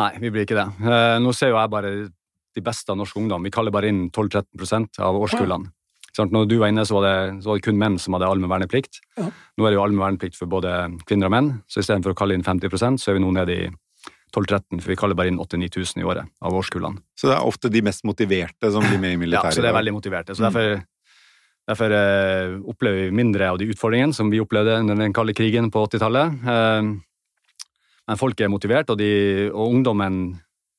Nei, 0.00 0.14
vi 0.22 0.32
blir 0.32 0.46
ikke 0.46 0.56
det. 0.56 0.68
Nå 1.20 1.34
ser 1.36 1.50
jo 1.52 1.58
jeg 1.58 1.68
bare 1.68 1.92
de 2.56 2.62
beste 2.64 2.88
av 2.92 2.96
norsk 2.96 3.18
ungdom. 3.20 3.44
Vi 3.44 3.52
kaller 3.52 3.74
bare 3.74 3.90
inn 3.92 4.06
12-13% 4.08 5.02
av 5.04 5.18
årskullene. 5.20 5.68
Ja. 5.68 6.26
Når 6.28 6.48
du 6.48 6.58
var 6.60 6.72
inne, 6.72 6.84
så 6.88 6.98
var, 6.98 7.04
det, 7.04 7.42
så 7.44 7.50
var 7.50 7.58
det 7.58 7.64
kun 7.64 7.78
menn 7.80 7.98
som 8.00 8.16
hadde 8.16 8.28
allmenn 8.28 8.52
verneplikt. 8.52 9.00
Ja. 9.20 9.30
Nå 9.56 9.64
er 9.64 9.72
det 9.72 9.78
jo 9.78 9.84
allmenn 9.84 10.04
verneplikt 10.04 10.36
for 10.36 10.48
både 10.52 10.72
kvinner 11.08 11.28
og 11.28 11.34
menn, 11.36 11.52
så 11.68 11.80
istedenfor 11.80 12.12
å 12.12 12.18
kalle 12.18 12.36
inn 12.36 12.44
50% 12.44 13.00
så 13.00 13.12
er 13.12 13.16
vi 13.16 13.24
nå 13.24 13.32
nede 13.36 13.56
i 13.56 13.68
12-13, 14.32 14.80
for 14.80 14.92
vi 14.92 14.96
kaller 14.96 15.18
bare 15.18 15.32
inn 15.32 15.40
8000-9000 15.42 16.00
i 16.00 16.06
året 16.08 16.30
av 16.40 16.56
årskullene. 16.56 17.02
Så 17.18 17.28
det 17.28 17.36
er 17.36 17.48
ofte 17.48 17.70
de 17.72 17.82
mest 17.84 18.06
motiverte 18.08 18.70
som 18.72 18.84
blir 18.86 19.00
med 19.02 19.16
i 19.16 19.20
militæret? 19.20 19.52
Ja, 19.52 19.58
så 19.58 19.64
det 19.64 19.70
er 19.70 19.76
veldig 19.76 19.94
motiverte. 19.94 20.36
Så 20.36 20.46
derfor, 20.46 20.80
derfor 21.68 21.94
uh, 21.96 22.56
opplever 22.72 23.06
vi 23.06 23.16
mindre 23.20 23.50
av 23.52 23.60
de 23.60 23.68
utfordringene 23.74 24.16
som 24.16 24.32
vi 24.32 24.40
opplevde 24.40 24.78
under 24.80 24.96
den 25.04 25.16
kalde 25.16 25.36
krigen 25.36 25.68
på 25.72 25.84
80-tallet. 25.84 26.38
Uh, 26.46 26.52
eh, 26.54 27.68
men 28.08 28.18
folk 28.18 28.40
er 28.40 28.50
motivert, 28.50 28.90
og, 28.90 28.98
de, 28.98 29.12
og 29.52 29.76
ungdommen 29.76 30.22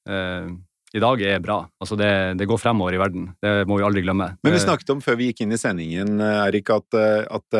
uh, 0.09 0.49
i 0.93 1.01
dag 1.01 1.21
er 1.25 1.41
bra. 1.41 1.57
Altså 1.81 1.97
det, 1.97 2.09
det, 2.37 2.47
går 2.49 2.59
fremover 2.61 2.93
i 2.93 3.01
verden. 3.01 3.29
Det 3.41 3.53
må 3.69 3.79
vi 3.79 3.85
aldri 3.85 4.03
glemme. 4.05 4.27
Men 4.45 4.53
vi 4.53 4.61
snakket 4.61 4.91
om 4.93 5.01
før 5.01 5.17
vi 5.19 5.31
gikk 5.31 5.43
inn 5.45 5.55
i 5.55 5.59
sendingen, 5.59 6.21
Erik, 6.21 6.69
at, 6.73 6.97
at 7.33 7.57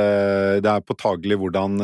det 0.62 0.70
er 0.70 0.86
påtagelig 0.86 1.40
hvordan 1.42 1.80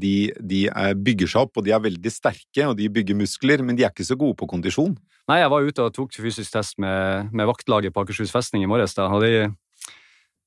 de, 0.00 0.14
de, 0.40 0.62
bygger 1.04 1.30
seg 1.30 1.44
opp, 1.44 1.60
og 1.60 1.66
de 1.66 1.74
er 1.76 1.84
veldig 1.84 2.12
sterke, 2.12 2.70
og 2.70 2.78
de 2.80 2.88
bygger 2.92 3.18
muskler, 3.20 3.64
men 3.66 3.76
de 3.76 3.84
er 3.84 3.92
ikke 3.92 4.08
så 4.08 4.16
gode 4.16 4.38
på 4.40 4.48
kondisjon. 4.48 4.96
Nei, 5.28 5.40
jeg 5.40 5.52
var 5.52 5.64
ute 5.64 5.84
og 5.86 5.92
tok 5.96 6.16
fysisk 6.20 6.52
test 6.52 6.80
med, 6.80 7.30
med 7.32 7.48
vaktlaget 7.48 7.94
på 7.94 8.02
Akershus 8.04 8.32
festning 8.32 8.64
i 8.64 8.68
morges. 8.68 8.96
Da, 8.96 9.06
og 9.08 9.24
de, 9.24 9.48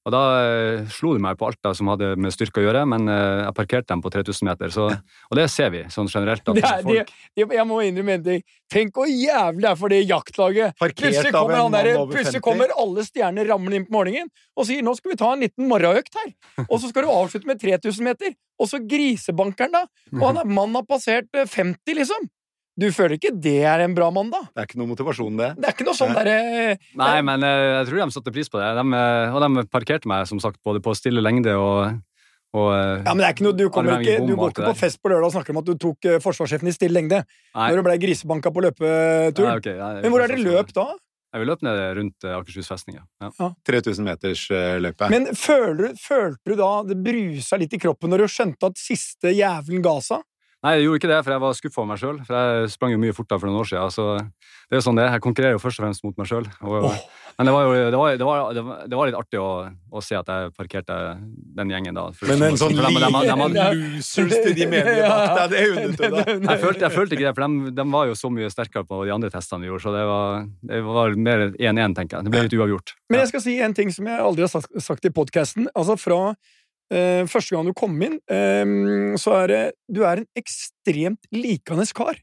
og 0.08 0.14
da 0.14 0.22
eh, 0.40 0.86
slo 0.94 1.12
de 1.18 1.20
meg 1.20 1.36
på 1.36 1.50
alt 1.50 1.68
som 1.76 1.90
hadde 1.92 2.14
med 2.16 2.32
styrke 2.32 2.62
å 2.62 2.64
gjøre, 2.64 2.86
men 2.88 3.10
eh, 3.12 3.42
jeg 3.44 3.56
parkerte 3.58 3.92
dem 3.92 4.04
på 4.04 4.12
3000 4.14 4.48
meter. 4.48 4.72
Så, 4.72 4.86
og 4.88 5.36
det 5.36 5.50
ser 5.52 5.74
vi 5.74 5.82
sånn 5.92 6.08
generelt. 6.08 6.48
Det 6.48 6.64
er, 6.64 6.86
folk... 6.86 7.12
det, 7.36 7.48
jeg 7.58 7.68
må 7.68 7.82
innrømme 7.84 8.16
en 8.16 8.24
ting. 8.24 8.46
Tenk 8.72 8.96
hvor 8.96 9.12
jævlig 9.12 9.66
det 9.66 9.70
er 9.74 9.80
for 9.80 9.92
det 9.92 10.00
jaktlaget! 10.08 10.80
Plutselig 10.80 11.34
kommer, 11.36 11.60
han 11.60 11.76
der, 11.76 11.92
plutselig 12.08 12.44
kommer 12.46 12.72
alle 12.80 13.04
stjerner 13.08 13.52
ramlende 13.52 13.82
inn 13.82 13.88
på 13.90 13.98
morgenen 13.98 14.32
og 14.58 14.68
sier 14.70 14.84
'nå 14.86 14.96
skal 14.98 15.12
vi 15.12 15.20
ta 15.20 15.34
en 15.34 15.44
liten 15.44 15.68
morgenøkt 15.70 16.16
her'. 16.22 16.34
Og 16.70 16.80
så 16.80 16.90
skal 16.90 17.04
du 17.04 17.12
avslutte 17.12 17.50
med 17.50 17.60
3000 17.60 18.08
meter. 18.08 18.36
Og 18.58 18.72
så 18.72 18.80
grisebankeren, 18.80 19.76
da! 19.76 19.84
Og 20.16 20.24
han 20.24 20.40
er 20.42 20.48
mannen 20.50 20.80
har 20.80 20.88
passert 20.88 21.28
50, 21.36 21.84
eh, 21.84 22.00
liksom! 22.00 22.32
Du 22.78 22.86
føler 22.94 23.18
ikke 23.18 23.32
det 23.34 23.60
er 23.66 23.82
en 23.82 23.96
bra 23.98 24.12
mandag? 24.14 24.52
Det 24.54 24.62
er 24.62 24.68
ikke 24.70 24.78
noe 24.78 24.92
motivasjon, 24.92 25.38
det. 25.40 25.48
Det 25.58 25.66
er 25.66 25.74
ikke 25.74 25.86
noe 25.88 25.98
sånn 25.98 26.14
derre 26.14 26.36
Nei, 27.00 27.16
men 27.26 27.46
eh, 27.48 27.62
jeg 27.80 27.88
tror 27.90 28.04
de 28.04 28.14
satte 28.14 28.34
pris 28.36 28.52
på 28.54 28.62
det. 28.62 28.68
De, 28.78 28.84
eh, 29.00 29.34
og 29.34 29.42
de 29.42 29.64
parkerte 29.74 30.10
meg 30.10 30.28
som 30.30 30.42
sagt 30.44 30.62
både 30.66 30.82
på 30.86 30.94
stille 30.98 31.24
lengde 31.26 31.56
og, 31.58 31.98
og 32.54 32.70
eh, 32.76 33.02
Ja, 33.02 33.16
men 33.16 33.24
det 33.24 33.32
er 33.32 33.34
ikke 33.34 33.48
noe, 33.48 33.58
du, 33.58 33.66
kommer 33.74 33.98
ikke, 33.98 34.20
du 34.22 34.36
går 34.38 34.54
ikke 34.54 34.70
på 34.70 34.76
fest 34.84 35.02
på 35.02 35.10
lørdag 35.10 35.32
og 35.32 35.36
snakker 35.40 35.58
om 35.58 35.64
at 35.64 35.72
du 35.72 35.74
tok 35.88 36.10
forsvarssjefen 36.22 36.70
i 36.70 36.76
stille 36.78 36.94
lengde 37.00 37.24
Nei. 37.26 37.66
når 37.66 37.82
du 37.82 37.88
ble 37.90 37.98
grisebanka 38.06 38.54
på 38.54 38.66
løpetur. 38.68 39.50
Ja, 39.50 39.58
okay, 39.58 39.82
men 40.06 40.14
hvor 40.14 40.28
er 40.28 40.36
det 40.36 40.40
løp 40.46 40.70
da? 40.78 40.88
Jeg 41.34 41.42
vil 41.42 41.50
løpe 41.52 41.66
ned 41.66 41.82
rundt 41.98 42.26
Akershus 42.38 42.70
festning, 42.70 43.02
ja. 43.02 43.34
ja. 43.42 43.52
3000 43.68 44.06
meters 44.06 44.46
løpet. 44.86 45.10
Men 45.12 45.28
følte, 45.36 45.92
følte 46.00 46.54
du 46.54 46.62
da 46.62 46.72
det 46.88 47.02
brusa 47.04 47.58
litt 47.60 47.74
i 47.74 47.82
kroppen 47.82 48.14
når 48.14 48.24
du 48.24 48.32
skjønte 48.38 48.70
at 48.70 48.80
siste 48.80 49.34
jævelen 49.34 49.84
ga 49.86 49.98
seg? 50.06 50.22
Nei, 50.68 50.74
jeg 50.82 50.88
gjorde 50.88 51.00
ikke 51.00 51.10
det, 51.14 51.18
for 51.24 51.32
jeg 51.32 51.40
var 51.40 51.54
skuffa 51.56 51.80
over 51.80 51.88
meg 51.94 52.00
sjøl. 52.02 52.18
For 52.28 52.36
jeg 52.36 52.72
sprang 52.74 52.92
jo 52.92 53.00
mye 53.00 53.16
fortere 53.16 53.40
for 53.40 53.48
noen 53.48 53.62
år 53.62 53.70
siden. 53.70 53.94
Så 53.96 54.08
det 54.18 54.76
er 54.76 54.82
jo 54.82 54.84
sånn 54.84 54.98
det 55.00 55.06
Jeg 55.08 55.24
konkurrerer 55.24 55.56
jo 55.56 55.62
først 55.64 55.80
og 55.80 55.86
fremst 55.86 56.04
mot 56.04 56.18
meg 56.20 56.28
sjøl. 56.28 56.50
Oh. 56.60 56.90
Men 57.38 57.48
det 57.48 57.54
var 57.54 57.68
jo 57.68 57.74
det 57.78 58.00
var, 58.02 58.18
det 58.18 58.26
var, 58.28 58.82
det 58.90 58.98
var 58.98 59.08
litt 59.08 59.18
artig 59.20 59.40
å, 59.40 59.50
å, 59.70 60.02
se 60.02 60.18
at 60.18 60.28
jeg 60.28 60.50
parkerte 60.58 60.98
den 61.60 61.72
gjengen 61.72 61.96
da. 61.96 62.08
Men 62.26 62.44
en 62.50 62.60
sånn 62.60 62.74
liten 62.74 63.56
losers 63.78 64.34
til 64.34 64.58
de 64.58 64.68
mediene 64.72 65.06
bak 65.06 65.36
deg, 65.38 65.54
det 65.54 65.62
er 65.62 65.68
jo 65.70 65.76
det! 65.94 66.36
Jeg 66.48 66.62
følte, 66.64 66.82
jeg 66.88 66.94
følte 66.94 67.16
ikke 67.16 67.26
det, 67.28 67.34
for 67.38 67.44
de, 67.46 67.72
de, 67.78 67.84
var 67.92 68.08
jo 68.10 68.16
så 68.18 68.30
mye 68.34 68.50
sterkere 68.52 68.88
på 68.88 69.00
de 69.06 69.12
andre 69.14 69.30
testene 69.32 69.64
vi 69.64 69.70
gjorde, 69.70 69.84
så 69.84 69.94
det 69.94 70.04
var, 70.08 70.46
det 70.72 70.80
var 70.86 71.16
mer 71.28 71.44
1-1, 71.52 71.96
tenker 71.98 72.18
jeg. 72.18 72.28
Det 72.28 72.34
ble 72.34 72.44
litt 72.48 72.56
uavgjort. 72.58 72.94
Men 73.12 73.22
jeg 73.22 73.32
skal 73.32 73.44
si 73.44 73.56
en 73.64 73.76
ting 73.78 73.92
som 73.94 74.10
jeg 74.10 74.24
aldri 74.24 74.46
har 74.46 74.52
sagt, 74.52 74.72
sagt 74.84 75.08
i 75.08 75.14
podkasten. 75.14 75.70
Altså 75.78 75.98
fra 76.00 76.20
første 76.90 77.56
gang 77.56 77.68
du 77.68 77.74
kom 77.76 77.96
inn, 78.02 78.20
eh, 78.32 79.16
så 79.20 79.34
er 79.44 79.48
det 79.52 79.64
Du 79.92 80.04
er 80.04 80.22
en 80.22 80.30
ekstremt 80.40 81.28
likende 81.36 81.86
kar. 81.94 82.20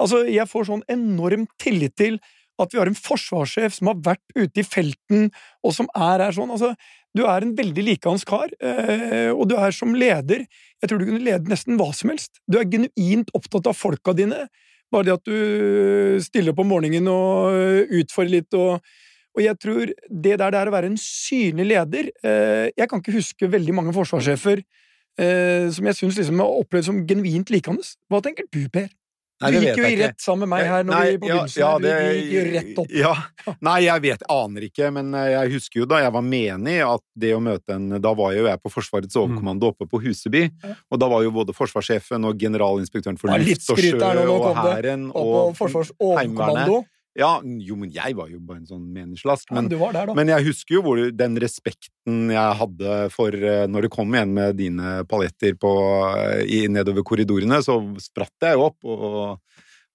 Altså, 0.00 0.24
jeg 0.30 0.48
får 0.48 0.68
sånn 0.70 0.86
enorm 0.88 1.46
tillit 1.60 1.96
til 1.96 2.20
at 2.60 2.72
vi 2.74 2.80
har 2.80 2.88
en 2.90 2.96
forsvarssjef 2.96 3.72
som 3.78 3.88
har 3.90 4.00
vært 4.04 4.34
ute 4.36 4.60
i 4.60 4.66
felten, 4.66 5.28
og 5.64 5.74
som 5.76 5.88
er 5.96 6.24
her 6.26 6.34
sånn. 6.36 6.52
Altså, 6.52 6.74
du 7.16 7.24
er 7.24 7.44
en 7.44 7.54
veldig 7.56 7.84
likandes 7.86 8.24
kar, 8.28 8.52
eh, 8.60 9.30
og 9.32 9.48
du 9.50 9.56
er 9.58 9.72
som 9.74 9.94
leder 9.96 10.46
Jeg 10.80 10.88
tror 10.88 11.00
du 11.00 11.08
kunne 11.08 11.24
lede 11.24 11.50
nesten 11.50 11.76
hva 11.76 11.90
som 11.92 12.08
helst. 12.08 12.38
Du 12.48 12.56
er 12.56 12.64
genuint 12.64 13.28
opptatt 13.36 13.66
av 13.68 13.76
folka 13.76 14.14
dine. 14.16 14.46
Bare 14.90 15.04
det 15.04 15.12
at 15.18 15.28
du 15.28 16.16
stiller 16.24 16.54
opp 16.54 16.62
om 16.62 16.70
morgenen 16.72 17.10
og 17.12 17.92
utfordrer 18.00 18.38
litt 18.38 18.56
og 18.56 18.80
og 19.36 19.42
jeg 19.44 19.58
tror 19.62 19.86
det 20.10 20.36
der 20.40 20.50
det 20.50 20.60
er 20.60 20.70
å 20.70 20.74
være 20.74 20.90
en 20.90 20.96
synlig 21.00 21.66
leder 21.70 22.08
eh, 22.24 22.70
Jeg 22.76 22.88
kan 22.90 22.98
ikke 23.02 23.14
huske 23.14 23.48
veldig 23.52 23.74
mange 23.76 23.92
forsvarssjefer 23.94 24.62
eh, 25.18 25.68
som 25.74 25.86
jeg 25.86 25.98
syns 26.00 26.18
liksom 26.18 26.40
har 26.42 26.56
opplevd 26.62 26.84
som 26.90 27.04
genuint 27.06 27.50
likende. 27.52 27.84
Hva 28.10 28.20
tenker 28.24 28.48
du, 28.50 28.64
Per? 28.72 28.88
Nei, 29.40 29.50
du 29.54 29.62
gikk 29.64 29.78
jo 29.80 29.84
i 29.86 29.92
ikke. 29.94 30.00
rett 30.04 30.20
sammen 30.20 30.42
med 30.44 30.50
meg 30.52 30.66
her 30.68 30.82
når 30.84 30.92
Nei, 30.92 31.04
vi 31.06 31.16
på 31.16 31.28
begynnelsen. 31.30 31.60
ja, 31.62 31.68
ja, 31.70 31.78
det- 31.80 31.92
du 31.96 32.18
gikk 32.18 32.32
jo 32.34 32.42
rett 32.52 32.80
opp. 32.82 32.90
Ja. 32.92 33.54
Nei, 33.64 33.76
jeg 33.86 34.02
vet, 34.04 34.22
aner 34.28 34.66
ikke, 34.66 34.90
men 34.92 35.14
eh, 35.16 35.28
jeg 35.32 35.52
husker 35.54 35.80
jo 35.80 35.86
da 35.88 36.00
jeg 36.04 36.12
var 36.12 36.26
menig 36.26 36.74
at 36.84 37.04
det 37.16 37.30
å 37.32 37.40
møte 37.40 37.72
en 37.78 37.88
Da 38.04 38.12
var 38.18 38.34
jo 38.36 38.44
jeg 38.44 38.60
på 38.60 38.68
Forsvarets 38.74 39.16
overkommando 39.16 39.70
oppe 39.72 39.88
på 39.88 40.02
Huseby, 40.04 40.42
og 40.90 41.00
da 41.00 41.08
var 41.08 41.24
jo 41.24 41.32
både 41.32 41.54
forsvarssjefen 41.56 42.28
og 42.28 42.36
generalinspektøren 42.36 43.16
for 43.16 43.32
luft 43.32 43.70
og 43.72 43.78
sjø 43.80 43.96
og 44.28 44.56
hæren 44.60 45.08
Og 45.14 45.54
og 45.56 45.56
Heimevernet. 45.56 45.94
overkommando. 46.00 46.84
Ja, 47.18 47.40
jo, 47.42 47.74
men 47.80 47.90
jeg 47.90 48.14
var 48.14 48.28
jo 48.30 48.38
bare 48.46 48.60
en 48.60 48.68
sånn 48.68 48.84
meningslast. 48.94 49.48
Ja, 49.50 49.56
men 49.58 49.70
Men, 49.70 49.94
der, 49.96 50.12
men 50.14 50.30
jeg 50.30 50.46
husker 50.46 50.76
jo 50.76 50.82
hvor 50.84 51.00
den 51.10 51.38
respekten 51.42 52.30
jeg 52.30 52.58
hadde 52.60 53.00
for 53.14 53.34
eh, 53.34 53.66
når 53.66 53.86
det 53.86 53.90
kom 53.96 54.14
igjen 54.14 54.36
med 54.36 54.60
dine 54.60 55.00
paljetter 55.10 55.56
på, 55.58 55.72
eh, 56.14 56.44
i, 56.46 56.60
nedover 56.70 57.02
korridorene, 57.06 57.58
så 57.66 57.80
spratt 57.98 58.46
jeg 58.46 58.58
jo 58.58 58.68
opp 58.68 58.86
og 58.86 59.18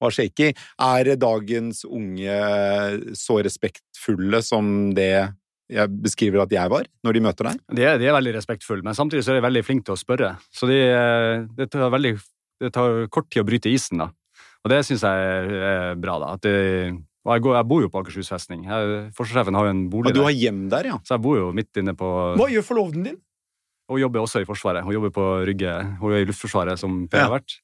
var 0.04 0.12
shaky. 0.12 0.51
Er 0.84 1.15
dagens 1.15 1.86
unge 1.88 3.15
så 3.15 3.39
respektfulle 3.47 4.43
som 4.43 4.91
det 4.97 5.32
jeg 5.71 5.89
beskriver 6.04 6.43
at 6.43 6.51
jeg 6.54 6.69
var, 6.69 6.86
når 7.06 7.17
de 7.17 7.23
møter 7.25 7.49
deg? 7.49 7.62
De 7.80 7.86
er, 7.88 7.95
de 7.97 8.10
er 8.10 8.13
veldig 8.13 8.36
respektfulle, 8.36 8.86
men 8.86 8.97
samtidig 8.97 9.23
så 9.25 9.34
er 9.34 9.39
de 9.39 9.47
veldig 9.47 9.63
flinke 9.65 9.88
til 9.88 9.95
å 9.95 10.01
spørre. 10.01 10.36
Så 10.54 10.69
de, 10.69 10.78
eh, 10.84 11.65
tar 11.71 11.89
veldig, 11.89 12.13
det 12.62 12.73
tar 12.75 13.08
kort 13.08 13.32
tid 13.32 13.41
å 13.41 13.47
bryte 13.47 13.71
isen, 13.71 14.04
da. 14.04 14.12
Og 14.65 14.71
det 14.73 14.80
syns 14.88 15.04
jeg 15.06 15.25
er, 15.45 15.93
bra, 16.01 16.15
da. 16.21 16.32
At 16.39 16.41
de, 16.45 16.54
og 17.25 17.36
jeg, 17.36 17.43
går, 17.45 17.56
jeg 17.60 17.67
bor 17.69 17.84
jo 17.86 17.89
på 17.93 18.01
Akershus 18.01 18.30
festning. 18.34 18.63
Forsvarssjefen 19.17 19.58
har 19.58 19.67
jo 19.69 19.73
en 19.75 19.84
bolig 19.93 20.10
Og 20.10 20.17
du 20.17 20.23
har 20.25 20.34
hjem 20.34 20.63
der, 20.73 20.89
ja? 20.89 20.97
så 21.06 21.15
jeg 21.15 21.23
bor 21.25 21.38
jo 21.38 21.51
midt 21.58 21.78
inne 21.82 21.93
på 21.97 22.10
Hva 22.39 22.47
gjør 22.49 22.65
forloveden 22.65 23.06
din? 23.12 23.19
Hun 23.89 24.01
jobber 24.01 24.23
også 24.25 24.41
i 24.41 24.47
Forsvaret. 24.49 24.82
Hun 24.82 24.95
jobber 24.95 25.12
på 25.13 25.23
Rygge. 25.45 25.73
Hun 26.01 26.15
er 26.17 26.23
i 26.23 26.25
Luftforsvaret, 26.25 26.80
som 26.82 27.04
Per 27.08 27.21
Ja. 27.21 27.28
har 27.30 27.36
vært. 27.38 27.60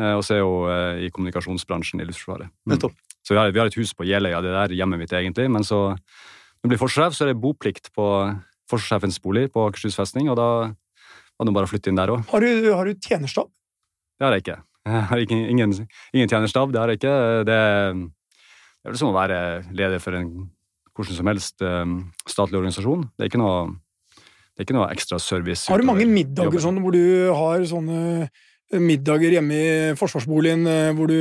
Eh, 0.00 0.14
Og 0.16 0.22
så 0.24 0.38
er 0.38 0.40
hun 0.40 0.70
eh, 0.72 1.04
i 1.04 1.10
kommunikasjonsbransjen 1.12 2.00
i 2.00 2.06
Luftforsvaret. 2.08 2.48
Mm. 2.64 2.78
Så 3.20 3.34
vi 3.34 3.36
har, 3.36 3.50
vi 3.52 3.60
har 3.60 3.68
et 3.68 3.76
hus 3.76 3.92
på 3.92 4.06
Jeløya, 4.08 4.40
det 4.40 4.54
der 4.56 4.72
hjemmet 4.78 5.02
mitt 5.02 5.12
egentlig. 5.12 5.50
Men 5.52 5.62
så 5.68 5.92
når 5.92 6.64
jeg 6.64 6.72
blir 6.72 6.80
forsvarssjef, 6.80 7.12
så 7.18 7.26
er 7.26 7.32
det 7.34 7.40
boplikt 7.42 7.92
på 7.92 8.06
forsvarssjefens 8.72 9.20
bolig 9.20 9.50
på 9.52 9.66
Akershus 9.68 9.96
festning, 10.00 10.30
og 10.32 10.36
da 10.40 10.48
var 10.72 11.44
det 11.46 11.54
bare 11.54 11.68
å 11.68 11.70
flytte 11.70 11.92
inn 11.92 12.00
der 12.00 12.08
òg. 12.16 12.24
Har 12.32 12.40
du, 12.40 12.72
har 12.72 12.88
du 12.88 12.94
tjenerstab? 13.04 13.52
Det 14.18 14.24
har 14.26 14.32
jeg 14.38 14.46
ikke. 14.46 14.56
Jeg 14.88 15.06
har 15.10 15.24
ikke, 15.24 15.38
ingen, 15.52 15.74
ingen 16.14 16.30
tjenerstab, 16.30 16.72
det 16.72 16.80
har 16.80 16.92
jeg 16.92 17.02
ikke. 17.02 17.16
Det, 17.48 17.58
det 17.58 18.86
er 18.86 18.94
vel 18.94 19.00
som 19.00 19.10
å 19.12 19.16
være 19.16 19.40
leder 19.76 20.00
for 20.02 20.16
en 20.18 20.32
hvordan 20.98 21.14
som 21.14 21.30
helst 21.30 21.62
eh, 21.62 21.94
statlig 22.26 22.58
organisasjon. 22.58 23.06
Det 23.14 23.26
er 23.26 23.30
ikke 23.30 23.40
noe, 23.40 23.70
det 24.18 24.62
er 24.62 24.66
ikke 24.66 24.78
noe 24.78 24.90
ekstra 24.94 25.20
service. 25.22 25.68
Har 25.70 25.78
du 25.78 25.86
mange 25.86 26.08
middager 26.10 26.62
sånn 26.64 26.80
hvor 26.82 26.94
du 26.96 27.30
har 27.30 27.62
sånne 27.70 28.00
eh, 28.26 28.80
middager 28.82 29.38
hjemme 29.38 29.58
i 29.58 29.98
forsvarsboligen 29.98 30.66
eh, 30.66 30.94
hvor 30.98 31.12
du 31.12 31.20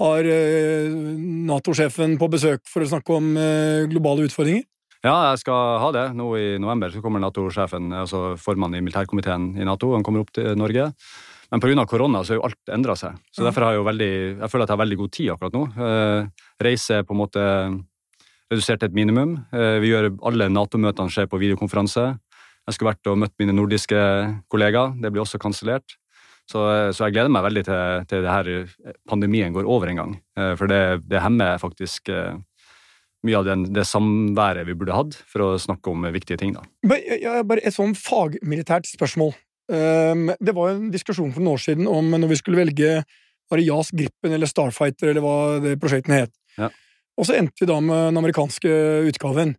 har 0.00 0.28
eh, 0.28 0.90
Nato-sjefen 1.46 2.18
på 2.20 2.30
besøk 2.32 2.66
for 2.68 2.84
å 2.84 2.90
snakke 2.90 3.14
om 3.14 3.30
globale 3.92 4.26
utfordringer? 4.26 4.66
Ja, 5.06 5.30
jeg 5.30 5.44
skal 5.44 5.78
ha 5.78 5.92
det. 5.94 6.04
Nå 6.18 6.26
i 6.34 6.46
november 6.58 6.90
så 6.90 6.98
kommer 7.04 7.22
Nato-sjefen, 7.22 7.92
altså 7.94 8.32
formannen 8.42 8.80
i 8.80 8.84
militærkomiteen 8.84 9.52
i 9.60 9.66
Nato, 9.68 9.92
han 9.94 10.02
kommer 10.02 10.24
opp 10.24 10.34
til 10.34 10.56
Norge. 10.58 10.90
Men 11.52 11.60
pga. 11.62 11.86
korona 11.86 12.24
så 12.24 12.34
har 12.34 12.40
jo 12.40 12.44
alt 12.48 12.72
endra 12.74 12.96
seg. 12.96 13.14
Så 13.30 13.44
derfor 13.44 13.62
har 13.62 13.72
jeg 13.74 13.80
jo 13.80 13.84
veldig, 13.90 14.10
jeg 14.40 14.50
føler 14.50 14.62
at 14.64 14.68
jeg 14.68 14.76
har 14.76 14.84
veldig 14.84 14.96
god 14.98 15.12
tid 15.12 15.30
akkurat 15.30 15.52
nå. 15.54 15.64
Eh, 15.78 16.46
reise 16.62 16.90
er 16.98 17.02
på 17.06 17.14
en 17.14 17.20
måte 17.22 17.44
redusert 18.50 18.80
til 18.80 18.88
et 18.90 18.94
minimum. 18.94 19.36
Eh, 19.52 19.78
vi 19.82 19.90
gjør 19.92 20.10
Alle 20.26 20.48
Nato-møtene 20.50 21.10
skjer 21.10 21.26
på 21.30 21.38
videokonferanse. 21.38 22.18
Jeg 22.66 22.74
skulle 22.74 22.92
vært 22.94 23.06
og 23.12 23.18
møtt 23.22 23.34
mine 23.38 23.54
nordiske 23.54 23.94
kollegaer. 24.50 24.96
Det 25.00 25.12
blir 25.12 25.22
også 25.22 25.38
kansellert. 25.38 25.96
Så, 26.50 26.62
eh, 26.70 26.90
så 26.94 27.06
jeg 27.06 27.14
gleder 27.14 27.30
meg 27.30 27.42
veldig 27.46 27.64
til, 27.66 28.04
til 28.10 28.22
det 28.22 28.30
her 28.30 28.96
pandemien 29.08 29.52
går 29.54 29.66
over 29.66 29.88
en 29.90 29.96
gang. 30.02 30.12
Eh, 30.38 30.54
For 30.58 30.66
det, 30.70 30.82
det 31.08 31.22
hemmer 31.22 31.58
faktisk 31.62 32.10
mye 33.26 33.38
av 33.40 33.44
den, 33.48 33.64
det 33.74 33.82
samværet 33.88 34.66
vi 34.68 34.74
burde 34.78 34.94
hatt 34.94 35.14
for 35.26 35.42
å 35.42 35.58
snakke 35.58 35.90
om 35.90 36.04
viktige 36.14 36.38
ting. 36.38 36.52
da. 36.54 36.62
Bare, 36.86 37.02
jeg- 37.18 37.46
bare 37.46 37.58
et 37.64 37.74
sånn 37.74 37.94
fagmilitært 37.98 38.86
spørsmål. 38.86 39.34
Um, 39.66 40.28
det 40.38 40.54
var 40.54 40.74
en 40.74 40.90
diskusjon 40.92 41.32
for 41.34 41.42
noen 41.42 41.56
år 41.56 41.62
siden 41.64 41.88
om 41.90 42.12
når 42.14 42.30
vi 42.30 42.38
skulle 42.38 42.60
velge 42.60 43.00
var 43.50 43.60
det 43.60 43.66
JAS 43.66 43.92
Gripen 43.94 44.34
eller 44.34 44.50
Starfighter 44.50 45.10
eller 45.10 45.22
hva 45.24 45.36
det 45.62 45.76
prosjektene 45.82 46.24
het. 46.24 46.34
Ja. 46.58 46.70
Og 47.16 47.28
så 47.28 47.36
endte 47.38 47.62
vi 47.62 47.68
da 47.70 47.78
med 47.82 48.10
den 48.10 48.20
amerikanske 48.20 48.72
utgaven. 49.08 49.54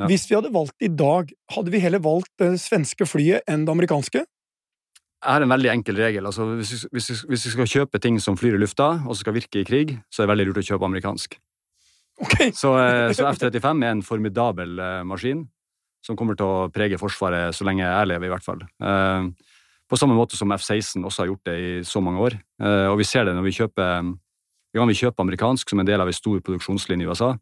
Ja. 0.00 0.08
Hvis 0.08 0.26
vi 0.28 0.36
hadde 0.36 0.52
valgt 0.54 0.84
i 0.84 0.90
dag, 0.92 1.32
hadde 1.52 1.72
vi 1.72 1.80
heller 1.82 2.02
valgt 2.02 2.32
det 2.40 2.54
svenske 2.62 3.06
flyet 3.08 3.48
enn 3.50 3.66
det 3.66 3.74
amerikanske? 3.74 4.24
Jeg 5.22 5.36
har 5.36 5.44
en 5.44 5.52
veldig 5.52 5.70
enkel 5.70 5.98
regel. 6.02 6.26
altså 6.26 6.48
Hvis 6.58 6.72
vi, 6.72 6.78
hvis, 6.96 7.08
hvis 7.30 7.46
vi 7.46 7.54
skal 7.54 7.72
kjøpe 7.76 8.00
ting 8.02 8.18
som 8.20 8.36
flyr 8.38 8.56
i 8.56 8.62
lufta, 8.62 8.88
og 9.06 9.14
som 9.14 9.22
skal 9.22 9.36
virke 9.36 9.62
i 9.62 9.66
krig, 9.66 9.96
så 10.10 10.22
er 10.22 10.26
det 10.26 10.32
veldig 10.32 10.46
lurt 10.48 10.62
å 10.64 10.68
kjøpe 10.72 10.88
amerikansk. 10.88 11.36
Okay. 12.22 12.50
Så, 12.54 12.74
eh, 12.78 13.12
så 13.14 13.28
F-35 13.32 13.86
er 13.86 13.94
en 13.94 14.02
formidabel 14.06 14.78
eh, 14.82 15.02
maskin 15.06 15.46
som 16.02 16.18
kommer 16.18 16.36
til 16.38 16.48
å 16.48 16.68
prege 16.74 16.98
Forsvaret 17.00 17.54
så 17.54 17.66
lenge 17.66 17.84
jeg 17.84 18.10
lever, 18.10 18.26
i 18.26 18.32
hvert 18.32 18.46
fall. 18.46 18.62
Eh, 18.82 19.30
På 19.92 19.98
samme 20.00 20.16
måte 20.16 20.38
som 20.38 20.50
F-16 20.54 21.04
også 21.04 21.22
har 21.22 21.28
gjort 21.28 21.44
det 21.44 21.56
i 21.60 21.72
så 21.84 22.00
mange 22.00 22.20
år. 22.20 22.38
Eh, 22.60 22.88
Og 22.90 22.98
vi 22.98 23.04
ser 23.04 23.24
det 23.24 23.34
når 23.36 23.44
vi 23.44 23.56
kjøper 23.60 24.14
ja, 24.74 24.84
vi 24.88 24.96
kjøper 24.96 25.20
amerikansk 25.20 25.68
som 25.68 25.80
en 25.80 25.86
del 25.86 26.00
av 26.00 26.08
en 26.08 26.16
stor 26.16 26.40
produksjonslinje 26.40 27.04
i 27.04 27.08
USA, 27.10 27.34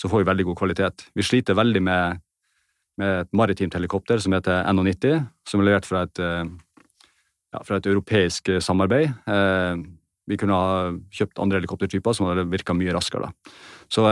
så 0.00 0.08
får 0.08 0.22
vi 0.22 0.30
veldig 0.30 0.44
god 0.48 0.56
kvalitet. 0.56 1.04
Vi 1.14 1.22
sliter 1.22 1.54
veldig 1.54 1.82
med, 1.84 2.22
med 2.96 3.26
et 3.26 3.32
maritimt 3.36 3.74
helikopter 3.76 4.18
som 4.18 4.32
heter 4.32 4.64
NH90, 4.72 5.26
som 5.44 5.60
er 5.60 5.68
levert 5.68 5.84
fra 5.84 6.06
et, 6.06 6.18
eh, 6.18 6.48
ja, 7.52 7.60
fra 7.62 7.76
et 7.76 7.86
europeisk 7.86 8.48
samarbeid. 8.64 9.12
Vi 10.28 10.36
kunne 10.36 10.56
ha 10.56 10.92
kjøpt 11.12 11.40
andre 11.40 11.60
helikoptertyper 11.60 12.16
som 12.16 12.26
hadde 12.28 12.48
virka 12.48 12.74
mye 12.76 12.92
raskere. 12.96 13.28
da. 13.28 13.52
Så, 13.88 14.04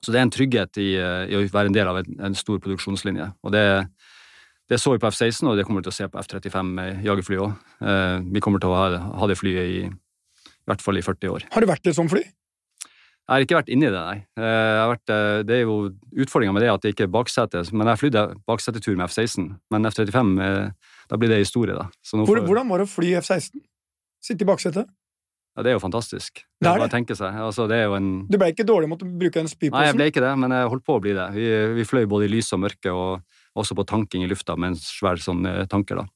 så 0.00 0.12
det 0.12 0.20
er 0.20 0.26
en 0.26 0.34
trygghet 0.34 0.80
i, 0.82 0.88
eh, 1.00 1.26
i 1.30 1.38
å 1.38 1.42
være 1.52 1.72
en 1.72 1.76
del 1.76 1.90
av 1.90 2.00
en, 2.02 2.16
en 2.28 2.38
stor 2.38 2.60
produksjonslinje. 2.62 3.28
Og 3.42 3.54
det, 3.54 3.64
det 4.70 4.80
så 4.82 4.94
vi 4.94 5.02
på 5.02 5.10
F-16, 5.10 5.46
og 5.48 5.58
det 5.58 5.66
kommer 5.66 5.82
vi 5.82 5.88
til 5.88 5.94
å 5.94 5.98
se 6.00 6.08
på 6.10 6.22
F-35 6.22 6.72
jagerfly 7.06 7.38
òg. 7.42 7.54
Vi 8.32 8.42
kommer 8.44 8.62
til 8.62 8.72
å 8.72 8.80
ha, 8.80 8.88
ha 9.22 9.30
det 9.30 9.38
flyet 9.38 9.70
i, 9.76 9.84
i 9.86 10.66
hvert 10.66 10.82
fall 10.82 10.98
i 10.98 11.04
40 11.06 11.36
år. 11.36 11.46
Har 11.54 11.64
du 11.64 11.70
vært 11.70 11.86
i 11.86 11.92
et 11.94 11.98
sånt 11.98 12.12
fly? 12.12 12.24
Jeg 13.26 13.34
har 13.34 13.42
ikke 13.42 13.56
vært 13.58 13.70
inni 13.74 13.88
det, 13.90 13.98
nei. 13.98 14.18
Eh, 14.38 14.44
Jeg 14.46 14.78
har 14.78 14.90
vært, 14.92 15.10
eh, 15.10 15.38
det 15.42 15.54
er 15.56 15.62
jo 15.64 15.76
Utfordringa 16.14 16.52
med 16.54 16.62
det 16.62 16.68
er 16.68 16.76
at 16.76 16.84
det 16.84 16.92
ikke 16.94 17.08
er 17.08 17.10
baksete. 17.10 17.62
Men 17.74 17.90
jeg 17.90 17.98
flydde 17.98 18.22
baksetetur 18.46 18.94
med 18.94 19.08
F-16. 19.10 19.48
Men 19.74 19.88
F-35, 19.90 20.30
eh, 20.44 20.92
da 21.10 21.18
blir 21.18 21.32
det 21.32 21.40
historie, 21.42 21.74
da. 21.74 21.88
Hvordan 22.06 22.70
var 22.70 22.78
det 22.78 22.86
å 22.86 22.92
fly 22.92 23.16
F-16? 23.18 23.64
Sitte 24.22 24.46
i 24.46 24.46
baksetet? 24.46 24.86
Ja, 25.56 25.62
det 25.64 25.70
er 25.72 25.76
jo 25.78 25.80
fantastisk. 25.80 26.42
Det 26.60 26.68
er 26.68 26.82
det. 26.84 27.16
seg. 27.16 27.36
Altså, 27.40 27.64
det 27.70 27.76
er 27.80 27.86
jo 27.88 27.94
en 27.96 28.08
Du 28.28 28.36
ble 28.36 28.50
ikke 28.52 28.66
dårlig 28.68 28.90
med 28.90 29.00
å 29.02 29.08
bruke 29.08 29.40
den 29.40 29.48
Nei, 29.72 29.86
jeg 29.86 29.96
ble 29.96 30.08
ikke 30.10 30.20
det, 30.20 30.32
men 30.38 30.52
jeg 30.52 30.68
holdt 30.68 30.84
på 30.84 30.96
å 30.98 31.00
bli 31.00 31.14
det. 31.16 31.26
Vi, 31.32 31.46
vi 31.78 31.86
fløy 31.88 32.04
både 32.06 32.28
i 32.28 32.32
lys 32.34 32.52
og 32.52 32.60
mørke, 32.60 32.92
og 32.92 33.22
også 33.56 33.76
på 33.78 33.86
tanking 33.88 34.26
i 34.26 34.28
lufta 34.28 34.56
med 34.60 34.74
en 34.74 34.76
svær 34.76 35.16
sånn 35.16 35.46
eh, 35.48 35.64
tanker. 35.72 36.02
da. 36.02 36.06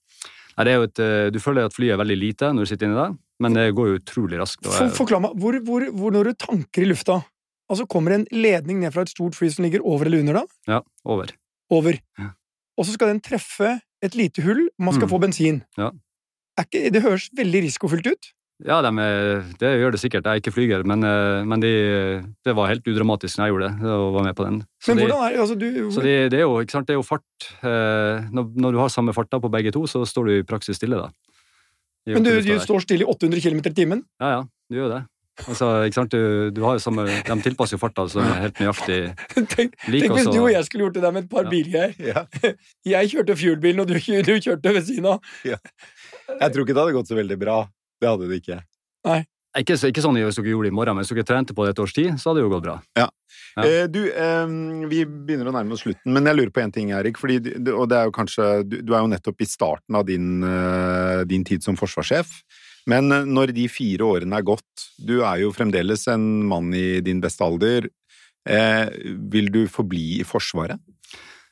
Nei, 0.58 0.64
det 0.66 0.72
er 0.72 0.76
jo 0.76 0.86
et, 0.90 1.00
eh, 1.00 1.30
du 1.32 1.38
føler 1.40 1.64
at 1.64 1.72
flyet 1.76 1.94
er 1.96 2.00
veldig 2.02 2.18
lite 2.20 2.50
når 2.52 2.66
du 2.66 2.70
sitter 2.74 2.90
inni 2.90 2.98
der, 3.00 3.14
men 3.40 3.56
det 3.56 3.70
går 3.78 3.88
jo 3.94 4.00
utrolig 4.02 4.40
raskt. 4.42 4.66
Og, 4.66 4.74
For, 4.76 4.92
forklar 5.00 5.22
meg, 5.24 5.38
hvor, 5.40 5.56
hvor, 5.64 5.86
hvor 5.96 6.12
når 6.12 6.32
du 6.32 6.40
tanker 6.44 6.84
i 6.84 6.90
lufta, 6.90 7.22
altså 7.70 7.86
kommer 7.88 8.18
en 8.18 8.26
ledning 8.34 8.82
ned 8.84 8.92
fra 8.92 9.06
et 9.06 9.12
stort 9.14 9.38
fly 9.38 9.48
som 9.54 9.64
ligger 9.64 9.80
over 9.88 10.10
eller 10.10 10.20
under 10.20 10.42
da? 10.42 10.44
ja, 10.68 10.82
over. 11.08 11.32
Over. 11.72 11.96
Ja. 12.20 12.32
Og 12.76 12.84
så 12.84 12.92
skal 12.96 13.14
den 13.14 13.22
treffe 13.24 13.78
et 14.04 14.14
lite 14.16 14.44
hull, 14.44 14.66
man 14.80 14.92
skal 14.96 15.08
Mm. 15.08 15.12
få 15.14 15.20
bensin. 15.22 15.62
Ja. 15.78 15.90
Ikke, 16.60 16.90
det 16.92 17.02
høres 17.04 17.30
veldig 17.36 17.64
risikofylt 17.64 18.06
ut. 18.10 18.30
Ja, 18.66 18.82
de, 18.84 18.90
er- 19.00 19.44
det 19.60 19.68
gjør 19.80 19.94
det 19.94 20.00
sikkert. 20.02 20.26
Jeg 20.28 20.36
er 20.36 20.40
ikke 20.42 20.52
flyger, 20.52 20.82
men, 20.84 21.02
eh, 21.06 21.44
men 21.48 21.60
de, 21.62 21.70
det 22.44 22.52
var 22.58 22.68
helt 22.68 22.84
udramatisk 22.84 23.38
når 23.40 23.46
jeg 23.48 23.54
gjorde 23.54 23.68
det, 23.72 23.92
og 23.94 24.12
var 24.18 24.26
med 24.26 24.36
på 24.36 24.44
den. 24.44 24.58
Så 24.84 24.92
Men 24.94 25.06
hvordan 25.06 25.22
er 25.24 25.32
det? 25.32 25.40
Altså, 25.40 25.56
du, 25.56 25.68
så 25.94 26.02
de, 26.04 26.14
det, 26.28 26.38
er 26.40 26.44
jo, 26.44 26.58
ikke 26.60 26.76
sant, 26.76 26.86
det 26.90 26.92
er 26.92 27.00
jo 27.00 27.06
fart. 27.06 27.46
Eh, 27.64 28.26
når, 28.36 28.50
når 28.60 28.72
du 28.76 28.78
har 28.82 28.92
samme 28.92 29.14
farta 29.16 29.40
på 29.40 29.48
begge 29.52 29.72
to, 29.72 29.86
så 29.88 30.04
står 30.04 30.28
du 30.28 30.34
i 30.38 30.42
praksis 30.44 30.76
stille, 30.76 31.00
da. 31.00 31.08
I 32.08 32.14
men 32.16 32.24
du, 32.24 32.34
du 32.44 32.52
står 32.60 32.84
stille 32.84 33.04
i 33.04 33.08
800 33.08 33.40
km 33.44 33.64
i 33.64 33.72
timen. 33.76 34.04
Ja, 34.20 34.28
ja, 34.36 34.44
du 34.70 34.76
gjør 34.76 34.92
det. 34.98 35.00
Altså, 35.48 35.66
ikke 35.88 35.96
sant? 35.96 36.12
Du, 36.12 36.50
du 36.52 36.60
har 36.66 36.76
jo 36.76 36.82
samme, 36.84 37.06
de 37.08 37.36
tilpasser 37.40 37.78
jo 37.78 37.80
farta 37.80 38.04
så 38.12 38.20
helt 38.20 38.58
nøyaktig. 38.60 39.00
Tenk, 39.54 39.72
like 39.88 40.04
tenk 40.04 40.12
hvis 40.18 40.26
også- 40.26 40.34
du 40.36 40.40
og 40.44 40.50
jeg 40.52 40.64
skulle 40.68 40.84
gjort 40.84 40.98
det 40.98 41.04
der 41.06 41.12
med 41.16 41.24
et 41.24 41.30
par 41.32 41.46
Ja. 41.48 41.52
bilgreier. 41.56 41.94
Ja. 41.96 42.24
Jeg 42.92 43.08
kjørte 43.14 43.36
fuelbilen, 43.40 43.80
og 43.80 43.88
du, 43.88 43.94
du 43.96 44.32
kjørte 44.36 44.74
ved 44.76 44.84
siden 44.84 45.06
av. 45.14 45.24
Jeg 45.48 45.60
tror 46.52 46.66
ikke 46.66 46.74
det 46.76 46.82
hadde 46.84 46.96
gått 46.98 47.08
så 47.08 47.16
veldig 47.16 47.38
bra. 47.40 47.62
Det 48.00 48.08
hadde 48.08 48.30
det 48.30 48.40
ikke. 48.42 48.60
Ikke, 49.58 49.74
ikke 49.90 50.02
sånn 50.04 50.18
hvis 50.20 50.38
dere 50.38 50.52
gjorde 50.52 50.68
det 50.68 50.72
i 50.72 50.78
morgen, 50.78 50.96
men 50.96 51.04
hvis 51.04 51.10
dere 51.12 51.26
trente 51.26 51.56
på 51.56 51.66
det 51.66 51.74
et 51.74 51.82
års 51.82 51.94
tid, 51.96 52.12
så 52.22 52.30
hadde 52.30 52.40
det 52.40 52.46
jo 52.46 52.52
gått 52.52 52.66
bra. 52.68 52.76
Ja. 52.98 53.08
Eh, 53.58 53.84
du, 53.90 54.00
eh, 54.08 54.52
vi 54.90 55.02
begynner 55.08 55.50
å 55.50 55.54
nærme 55.56 55.74
oss 55.74 55.82
slutten, 55.82 56.12
men 56.14 56.28
jeg 56.28 56.38
lurer 56.38 56.52
på 56.54 56.62
en 56.62 56.74
ting, 56.74 56.92
Erik. 56.94 57.18
Fordi, 57.18 57.40
og 57.74 57.88
det 57.90 57.98
er 57.98 58.08
jo 58.08 58.14
kanskje, 58.14 58.50
du, 58.68 58.78
du 58.86 58.94
er 58.94 59.02
jo 59.02 59.10
nettopp 59.10 59.42
i 59.42 59.48
starten 59.50 59.98
av 59.98 60.06
din, 60.06 60.44
eh, 60.46 61.22
din 61.28 61.46
tid 61.46 61.66
som 61.66 61.78
forsvarssjef. 61.80 62.36
Men 62.88 63.12
eh, 63.12 63.26
når 63.28 63.54
de 63.56 63.66
fire 63.72 64.06
årene 64.06 64.38
er 64.38 64.46
gått, 64.46 64.86
du 64.98 65.20
er 65.20 65.42
jo 65.44 65.54
fremdeles 65.56 66.06
en 66.12 66.26
mann 66.48 66.72
i 66.76 67.00
din 67.04 67.22
beste 67.22 67.44
alder. 67.46 67.90
Eh, 68.48 68.86
vil 69.32 69.50
du 69.52 69.64
forbli 69.68 70.20
i 70.20 70.26
Forsvaret? 70.26 70.80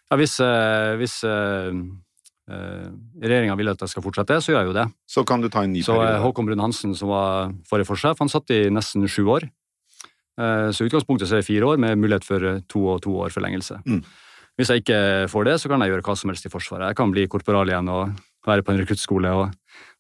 Ja, 0.09 0.17
hvis 0.17 0.39
eh, 0.41 0.95
hvis 0.97 1.19
eh, 2.49 2.89
regjeringa 3.23 3.57
vil 3.59 3.69
at 3.73 3.85
jeg 3.85 3.93
skal 3.93 4.05
fortsette, 4.05 4.41
så 4.43 4.53
gjør 4.53 4.63
jeg 4.63 4.71
jo 4.71 4.77
det. 4.79 4.87
Så 5.09 5.25
kan 5.29 5.41
du 5.45 5.49
ta 5.53 5.63
en 5.65 5.73
ny 5.73 5.83
Så 5.85 5.97
periode. 5.97 6.21
Håkon 6.25 6.49
Brun-Hansen, 6.49 6.95
som 6.97 7.13
var 7.13 7.53
forrige 7.69 7.89
forsjef, 7.91 8.19
han 8.19 8.33
satt 8.33 8.51
i 8.51 8.69
nesten 8.73 9.07
sju 9.09 9.27
år. 9.27 9.49
Eh, 10.39 10.71
Så 10.71 10.85
i 10.85 10.89
utgangspunktet 10.89 11.29
så 11.29 11.37
er 11.39 11.43
det 11.43 11.51
fire 11.51 11.67
år, 11.67 11.79
med 11.79 11.99
mulighet 11.99 12.25
for 12.25 12.43
eh, 12.45 12.61
to 12.69 12.87
og 12.95 13.03
to 13.03 13.15
år 13.19 13.31
forlengelse. 13.35 13.81
Mm. 13.87 14.03
Hvis 14.59 14.71
jeg 14.73 14.83
ikke 14.83 15.29
får 15.31 15.45
det, 15.47 15.61
så 15.63 15.69
kan 15.71 15.81
jeg 15.81 15.93
gjøre 15.93 16.03
hva 16.03 16.17
som 16.19 16.31
helst 16.33 16.47
i 16.47 16.51
Forsvaret. 16.51 16.91
Jeg 16.91 16.97
kan 16.99 17.13
bli 17.15 17.29
korporal 17.31 17.71
igjen 17.71 17.89
og 17.95 18.11
være 18.47 18.65
på 18.67 18.73
en 18.73 18.81
rekruttskole 18.81 19.31
og 19.31 19.53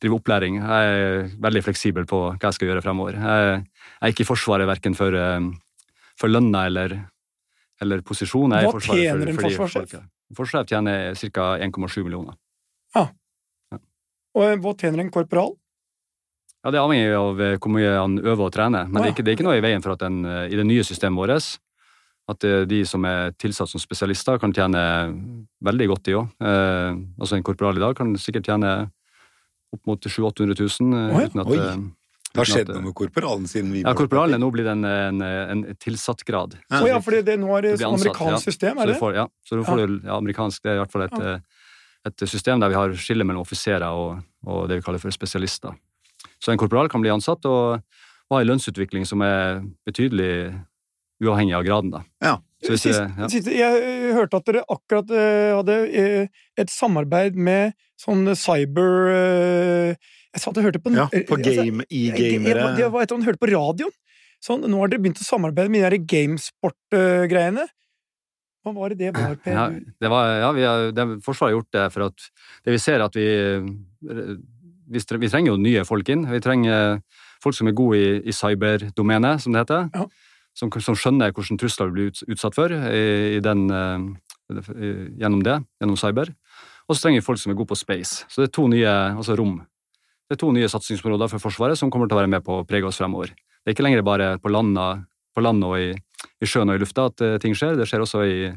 drive 0.03 0.19
opplæring. 0.19 0.59
Jeg 0.59 0.95
er 0.99 1.29
veldig 1.39 1.63
fleksibel 1.63 2.07
på 2.11 2.19
hva 2.33 2.49
jeg 2.51 2.57
skal 2.57 2.73
gjøre 2.73 2.83
fremover. 2.83 3.19
Jeg 3.19 3.63
er 4.03 4.11
ikke 4.11 4.25
i 4.25 4.31
Forsvaret 4.31 4.67
verken 4.67 4.97
for, 4.99 5.15
eh, 5.15 5.47
for 6.19 6.29
lønna 6.33 6.67
eller, 6.67 6.97
eller 7.81 8.03
posisjon. 8.03 8.51
Jeg 8.51 8.65
er 8.65 8.67
i 8.67 8.71
Hva 8.73 8.79
Forsvaret 8.81 9.05
tjener 9.05 9.27
for, 9.27 9.31
en 9.31 9.45
forsvarssjef? 9.47 9.95
Forsvarssjef 10.37 10.69
tjener 10.69 11.15
ca. 11.15 11.47
1,7 11.65 12.03
millioner. 12.05 12.37
Ja. 12.97 13.09
Og 14.37 14.45
eh, 14.45 14.59
hva 14.61 14.75
tjener 14.79 15.05
en 15.05 15.13
korporal? 15.15 15.55
Ja, 16.65 16.73
Det 16.73 16.79
er 16.79 16.85
avhengig 16.85 17.15
av 17.17 17.41
eh, 17.41 17.57
hvor 17.57 17.73
mye 17.73 17.95
han 17.95 18.19
øver 18.19 18.49
og 18.49 18.53
trener. 18.55 18.91
Men 18.91 19.01
ja. 19.01 19.07
det, 19.07 19.09
er 19.09 19.17
ikke, 19.17 19.25
det 19.25 19.33
er 19.33 19.39
ikke 19.39 19.49
noe 19.49 19.59
i 19.61 19.65
veien 19.65 19.85
for 19.85 19.95
at 19.95 20.05
en, 20.09 20.21
eh, 20.27 20.45
i 20.53 20.59
det 20.59 20.67
nye 20.69 20.85
systemet 20.87 21.21
vårt 21.21 21.59
at 22.29 22.45
de 22.69 22.83
som 22.85 23.05
er 23.09 23.31
tilsatt 23.41 23.71
som 23.71 23.81
spesialister, 23.81 24.37
kan 24.37 24.53
tjene 24.53 24.81
veldig 25.65 25.87
godt, 25.89 26.03
de 26.05 26.17
òg. 26.19 26.27
Eh, 26.45 26.99
altså 27.17 27.39
en 27.39 27.47
korporal 27.47 27.79
i 27.79 27.81
dag 27.81 27.95
kan 27.97 28.13
sikkert 28.21 28.51
tjene 28.51 28.73
opp 29.73 29.89
mot 29.89 30.05
700 30.05 30.45
000-800 30.45 30.59
000. 30.61 30.99
Oi, 31.09 31.23
ja. 31.23 31.31
uten 31.31 31.41
at, 31.41 31.53
Oi. 31.55 31.63
Det 32.29 32.43
har 32.43 32.49
skjedd 32.51 32.71
noe 32.75 32.85
med 32.85 32.95
korporalen 32.95 33.47
siden 33.49 33.71
vi 33.73 33.81
Ja, 33.83 33.95
korporalen 33.97 34.37
er 34.37 34.43
nå 34.43 34.51
blitt 34.53 34.69
en, 34.69 34.85
en, 34.85 35.23
en 35.25 35.63
tilsattgrad. 35.81 36.59
Ja. 36.69 36.83
Å 36.83 36.89
ja, 36.91 36.99
for 37.01 37.17
det 37.17 37.39
nå 37.41 37.49
er 37.57 37.63
det 37.71 37.77
amerikansk 37.87 38.45
system, 38.51 38.79
er 38.83 38.93
det? 38.93 38.99
får, 39.01 39.15
ja, 39.17 39.27
så 39.49 39.57
du 39.57 39.65
får 39.65 39.81
du, 39.81 39.95
ja, 40.05 40.19
amerikansk 40.19 40.63
Det 40.63 40.73
er 40.75 40.77
i 40.77 40.83
hvert 40.83 40.93
fall 40.93 41.07
et, 41.07 41.17
Ja. 41.19 41.35
eh, 41.39 41.41
et 42.13 42.27
system 42.29 42.61
der 42.61 42.69
vi 42.69 42.77
har 42.79 42.93
skille 43.01 43.25
mellom 43.27 43.43
offiserer 43.47 43.89
og, 43.91 44.21
og 44.47 44.69
det 44.69 44.79
vi 44.79 44.85
kaller 44.87 45.01
for 45.03 45.11
spesialister. 45.15 45.75
Så 46.39 46.53
en 46.53 46.61
korporal 46.61 46.89
kan 46.93 47.03
bli 47.03 47.11
ansatt 47.11 47.45
og, 47.49 47.81
og 48.29 48.37
ha 48.37 48.43
en 48.45 48.51
lønnsutvikling 48.53 49.07
som 49.09 49.23
er 49.27 49.65
betydelig 49.89 50.53
uavhengig 51.25 51.57
av 51.59 51.65
graden. 51.67 51.91
Da. 51.97 52.05
Ja. 52.23 52.37
Så 52.59 52.73
hvis 52.75 52.83
Siste, 52.83 53.05
det, 53.07 53.23
ja. 53.23 53.29
siste, 53.31 53.53
jeg 53.55 53.83
eh, 53.87 54.13
hørte 54.17 54.41
at 54.41 54.47
dere 54.49 54.65
akkurat 54.75 55.11
eh, 55.15 55.53
hadde 55.55 55.75
eh, 55.95 56.27
et 56.59 56.73
samarbeid 56.75 57.37
med 57.39 57.77
sånn 58.03 58.25
cyber 58.35 59.13
eh, 59.13 59.93
Jeg 60.35 60.43
satt 60.43 60.59
og 60.59 60.67
hørte 60.67 60.81
på 60.83 60.91
Ja, 60.97 61.07
på 61.07 61.39
altså, 61.39 61.55
game, 61.63 61.87
i 61.89 62.09
jeg- 62.09 62.19
jeg- 62.19 62.33
gamere. 62.43 62.75
Det 62.77 62.89
var 62.91 63.03
et 63.03 63.11
eller 63.13 63.19
annet 63.21 63.29
hørte 63.31 63.43
på 63.45 63.51
radioen. 63.53 63.95
Sånn, 64.45 64.67
nå 64.71 64.79
har 64.83 64.91
dere 64.91 65.01
begynt 65.03 65.19
å 65.23 65.27
samarbeide 65.27 65.71
med 65.71 65.87
de 65.91 65.99
gamesport-greiene. 65.99 67.65
Hva 68.67 68.75
var 68.75 68.91
det 68.93 68.99
det 68.99 69.13
var, 69.17 69.35
Per? 69.43 69.53
Ja, 69.55 69.65
det 70.03 70.11
var, 70.11 70.29
ja, 70.43 70.51
vi 70.53 70.63
har, 70.67 70.91
det, 70.93 71.07
Forsvaret 71.25 71.55
har 71.55 71.57
gjort 71.61 71.73
det 71.79 71.87
for 71.95 72.07
at 72.11 72.27
det 72.67 72.75
vi 72.75 72.79
ser 72.83 73.03
at 73.07 73.15
vi, 73.19 73.27
vi, 74.03 75.01
vi 75.23 75.29
trenger 75.31 75.53
jo 75.55 75.57
nye 75.63 75.85
folk 75.89 76.09
inn. 76.13 76.27
Vi 76.31 76.41
trenger 76.45 77.01
folk 77.43 77.55
som 77.55 77.71
er 77.71 77.77
gode 77.79 77.99
i, 78.03 78.09
i 78.29 78.35
cyberdomenet, 78.35 79.41
som 79.43 79.55
det 79.55 79.63
heter. 79.65 79.89
Ja. 79.95 80.07
Som, 80.59 80.73
som 80.83 80.97
skjønner 80.99 81.31
hvordan 81.31 81.61
trusler 81.61 81.91
vi 81.91 81.95
blir 81.95 82.11
ut, 82.11 82.25
utsatt 82.35 82.57
for 82.57 82.73
i, 82.75 83.03
i 83.37 83.43
den, 83.45 83.69
uh, 83.71 84.65
gjennom 85.21 85.45
det, 85.47 85.61
gjennom 85.79 85.99
cyber. 86.01 86.33
Og 86.89 86.97
så 86.97 87.05
trenger 87.05 87.21
vi 87.21 87.27
folk 87.27 87.39
som 87.39 87.53
er 87.53 87.59
gode 87.59 87.71
på 87.71 87.79
space. 87.79 88.25
Så 88.27 88.43
det 88.43 88.49
er 88.49 88.57
to 88.57 88.65
nye, 88.73 88.95
altså 89.15 89.37
rom. 89.39 89.61
Det 90.29 90.37
er 90.37 90.41
to 90.43 90.51
nye 90.53 90.69
satsingsområder 90.69 91.31
for 91.33 91.41
Forsvaret 91.41 91.79
som 91.81 91.93
kommer 91.93 92.09
til 92.09 92.17
å 92.17 92.21
være 92.23 92.33
med 92.33 92.45
på 92.45 92.59
å 92.59 92.65
prege 92.69 92.89
oss 92.89 92.99
fremover. 93.01 93.31
Det 93.33 93.71
er 93.71 93.77
ikke 93.77 93.85
lenger 93.87 94.05
bare 94.05 94.29
på 94.41 94.51
land, 94.53 94.77
på 95.37 95.45
land 95.45 95.65
og 95.65 95.77
i, 95.81 95.93
i 96.41 96.49
sjøen 96.49 96.73
og 96.73 96.79
i 96.79 96.83
lufta 96.83 97.07
at 97.09 97.25
eh, 97.25 97.37
ting 97.43 97.57
skjer. 97.57 97.77
Det 97.79 97.87
skjer 97.89 98.05
også 98.05 98.25
i, 98.25 98.51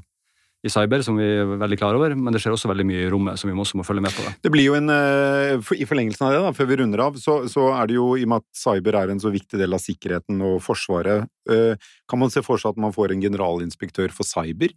i 0.62 0.70
cyber, 0.70 1.02
som 1.02 1.18
vi 1.18 1.26
er 1.26 1.56
veldig 1.58 1.78
klar 1.80 1.98
over, 1.98 2.14
men 2.14 2.34
det 2.34 2.42
skjer 2.44 2.54
også 2.54 2.70
veldig 2.70 2.86
mye 2.86 3.06
i 3.08 3.10
rommet 3.10 3.40
som 3.42 3.50
vi 3.50 3.56
også 3.58 3.80
må 3.80 3.86
følge 3.86 4.04
med 4.06 4.14
på. 4.14 4.26
Det, 4.28 4.34
Det 4.46 4.52
blir 4.54 4.68
jo 4.68 4.76
en, 4.78 4.92
eh, 4.94 5.72
I 5.74 5.88
forlengelsen 5.90 6.28
av 6.28 6.36
det, 6.36 6.42
da, 6.46 6.52
før 6.54 6.70
vi 6.70 6.78
runder 6.84 7.02
av, 7.08 7.18
så, 7.18 7.40
så 7.50 7.72
er 7.74 7.90
det 7.90 7.98
jo, 7.98 8.12
i 8.14 8.28
og 8.28 8.30
med 8.30 8.44
at 8.44 8.62
cyber 8.62 9.00
er 9.00 9.10
en 9.14 9.24
så 9.24 9.34
viktig 9.34 9.58
del 9.58 9.74
av 9.74 9.82
sikkerheten 9.82 10.44
og 10.46 10.60
Forsvaret, 10.62 11.26
eh, 11.50 11.90
kan 12.10 12.22
man 12.22 12.30
se 12.34 12.46
for 12.46 12.62
seg 12.62 12.76
at 12.76 12.84
man 12.86 12.94
får 12.94 13.16
en 13.16 13.26
generalinspektør 13.26 14.14
for 14.14 14.28
cyber? 14.28 14.76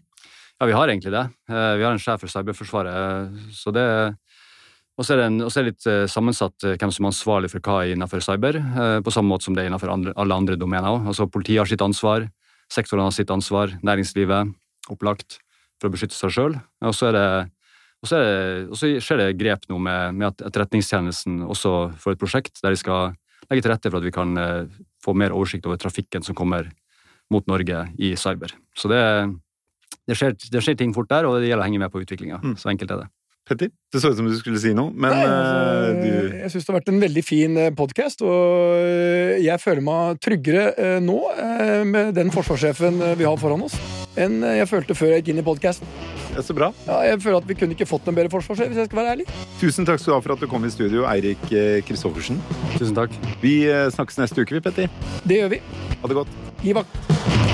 Ja, 0.57 0.71
vi 0.71 0.77
har 0.79 0.89
egentlig 0.89 1.13
det. 1.13 1.27
Eh, 1.53 1.77
Vi 1.77 1.85
har 1.85 1.93
en 1.93 2.01
sjef 2.01 2.25
for 2.25 2.33
Cyberforsvaret, 2.33 3.37
så 3.53 3.75
det 3.75 3.87
og 4.95 5.03
så 5.03 5.17
er 5.17 5.25
er 5.27 5.35
det 5.35 5.65
litt 5.67 5.87
sammensatt 6.07 6.55
hvem 6.79 6.93
som 6.95 7.05
er 7.05 7.11
ansvarlig 7.11 7.49
for 7.51 7.59
hva 7.59 7.81
innenfor 7.83 8.23
cyber, 8.23 8.55
på 9.03 9.11
samme 9.11 9.27
måte 9.27 9.43
som 9.43 9.57
det 9.57 9.65
er 9.65 9.67
innenfor 9.67 9.91
andre, 9.91 10.13
alle 10.15 10.37
andre 10.39 10.55
domener 10.55 10.87
òg. 10.87 11.09
Altså, 11.11 11.27
politiet 11.27 11.59
har 11.59 11.67
sitt 11.67 11.83
ansvar, 11.83 12.29
sektorene 12.71 13.11
har 13.11 13.11
sitt 13.11 13.27
ansvar, 13.35 13.75
næringslivet 13.83 14.55
opplagt 14.95 15.41
for 15.85 15.93
å 15.93 15.95
beskytte 15.95 16.17
seg 16.17 16.33
sjøl. 16.33 16.57
Og 16.85 16.97
så 16.97 17.11
er 17.11 17.19
det 17.19 17.29
og 18.05 18.09
så, 18.11 18.19
er 18.21 18.27
det, 18.27 18.65
og 18.69 18.77
så 18.77 18.89
skjer 19.01 19.21
det 19.23 19.37
grep 19.41 19.63
nå 19.71 19.79
med, 19.81 20.17
med 20.19 20.27
at 20.29 20.43
Etterretningstjenesten 20.51 21.39
også 21.49 21.71
får 21.97 22.13
et 22.13 22.21
prosjekt 22.21 22.61
der 22.61 22.75
de 22.75 22.77
skal 22.77 23.15
legge 23.49 23.65
til 23.65 23.73
rette 23.73 23.89
for 23.89 23.97
at 23.97 24.05
vi 24.05 24.13
kan 24.13 24.37
eh, 24.37 24.75
få 25.01 25.15
mer 25.17 25.33
oversikt 25.33 25.65
over 25.65 25.81
trafikken 25.81 26.25
som 26.25 26.37
kommer 26.37 26.69
mot 27.33 27.47
Norge 27.49 27.87
i 27.97 28.13
cyber. 28.21 28.53
Så 28.77 28.91
det, 28.93 29.01
det, 30.05 30.19
skjer, 30.21 30.37
det 30.37 30.61
skjer 30.61 30.77
ting 30.83 30.93
fort 30.93 31.09
der, 31.09 31.25
og 31.25 31.39
det 31.39 31.49
gjelder 31.49 31.65
å 31.65 31.69
henge 31.71 31.81
med 31.81 31.93
på 31.95 32.05
utviklinga. 32.05 32.43
Mm. 32.45 32.59
Så 32.61 32.69
enkelt 32.75 32.93
er 32.93 33.07
det. 33.07 33.09
Petter, 33.45 33.69
det 33.93 34.01
så 34.01 34.09
ut 34.09 34.17
som 34.17 34.25
du 34.25 34.33
skulle 34.41 34.57
si 34.57 34.71
noe, 34.73 34.89
men 34.97 35.13
Nei, 35.13 35.21
eh, 35.21 35.33
altså, 35.37 35.97
du 36.01 36.37
Jeg 36.41 36.53
syns 36.55 36.65
det 36.65 36.71
har 36.73 36.77
vært 36.79 36.87
en 36.95 37.01
veldig 37.03 37.25
fin 37.27 37.59
podkast, 37.77 38.23
og 38.25 38.79
eh, 38.81 39.35
jeg 39.45 39.61
føler 39.61 39.85
meg 39.85 40.23
tryggere 40.25 40.63
eh, 40.81 40.97
nå 41.05 41.19
eh, 41.35 41.83
med 41.85 42.15
den 42.17 42.33
forsvarssjefen 42.33 43.03
eh, 43.05 43.13
vi 43.21 43.27
har 43.29 43.37
foran 43.43 43.67
oss, 43.67 43.77
enn 44.17 44.39
eh, 44.41 44.57
jeg 44.63 44.71
følte 44.71 44.97
før 44.97 45.13
jeg 45.13 45.21
gikk 45.27 45.35
inn 45.35 45.43
i 45.43 45.45
podkasten. 45.45 45.93
ja, 46.33 46.41
Så 46.41 46.57
bra. 46.57 46.71
Ja, 46.89 47.03
jeg 47.11 47.21
føler 47.21 47.43
at 47.43 47.51
vi 47.53 47.59
kunne 47.61 47.77
ikke 47.77 47.91
fått 47.91 48.09
en 48.09 48.17
bedre 48.17 48.33
forsvarssjef, 48.33 48.73
hvis 48.73 48.81
jeg 48.81 48.89
skal 48.89 49.03
være 49.03 49.13
ærlig. 49.19 49.29
Tusen 49.61 49.85
takk 49.91 50.01
skal 50.01 50.15
du 50.15 50.17
ha 50.17 50.25
for 50.25 50.37
at 50.39 50.41
du 50.41 50.49
kom 50.49 50.65
i 50.65 50.73
studio, 50.73 51.05
Eirik 51.13 51.45
eh, 51.53 51.83
Kristoffersen. 51.85 52.41
Tusen 52.79 52.97
takk. 52.97 53.13
Vi 53.45 53.59
eh, 53.69 53.91
snakkes 53.93 54.23
neste 54.25 54.41
uke, 54.41 54.57
vi, 54.57 54.65
Petter. 54.65 54.89
Det 55.29 55.43
gjør 55.43 55.53
vi. 55.59 55.61
Ha 56.01 56.09
det 56.15 56.19
godt. 56.23 56.33
Gi 56.65 56.73
vakt. 56.81 57.54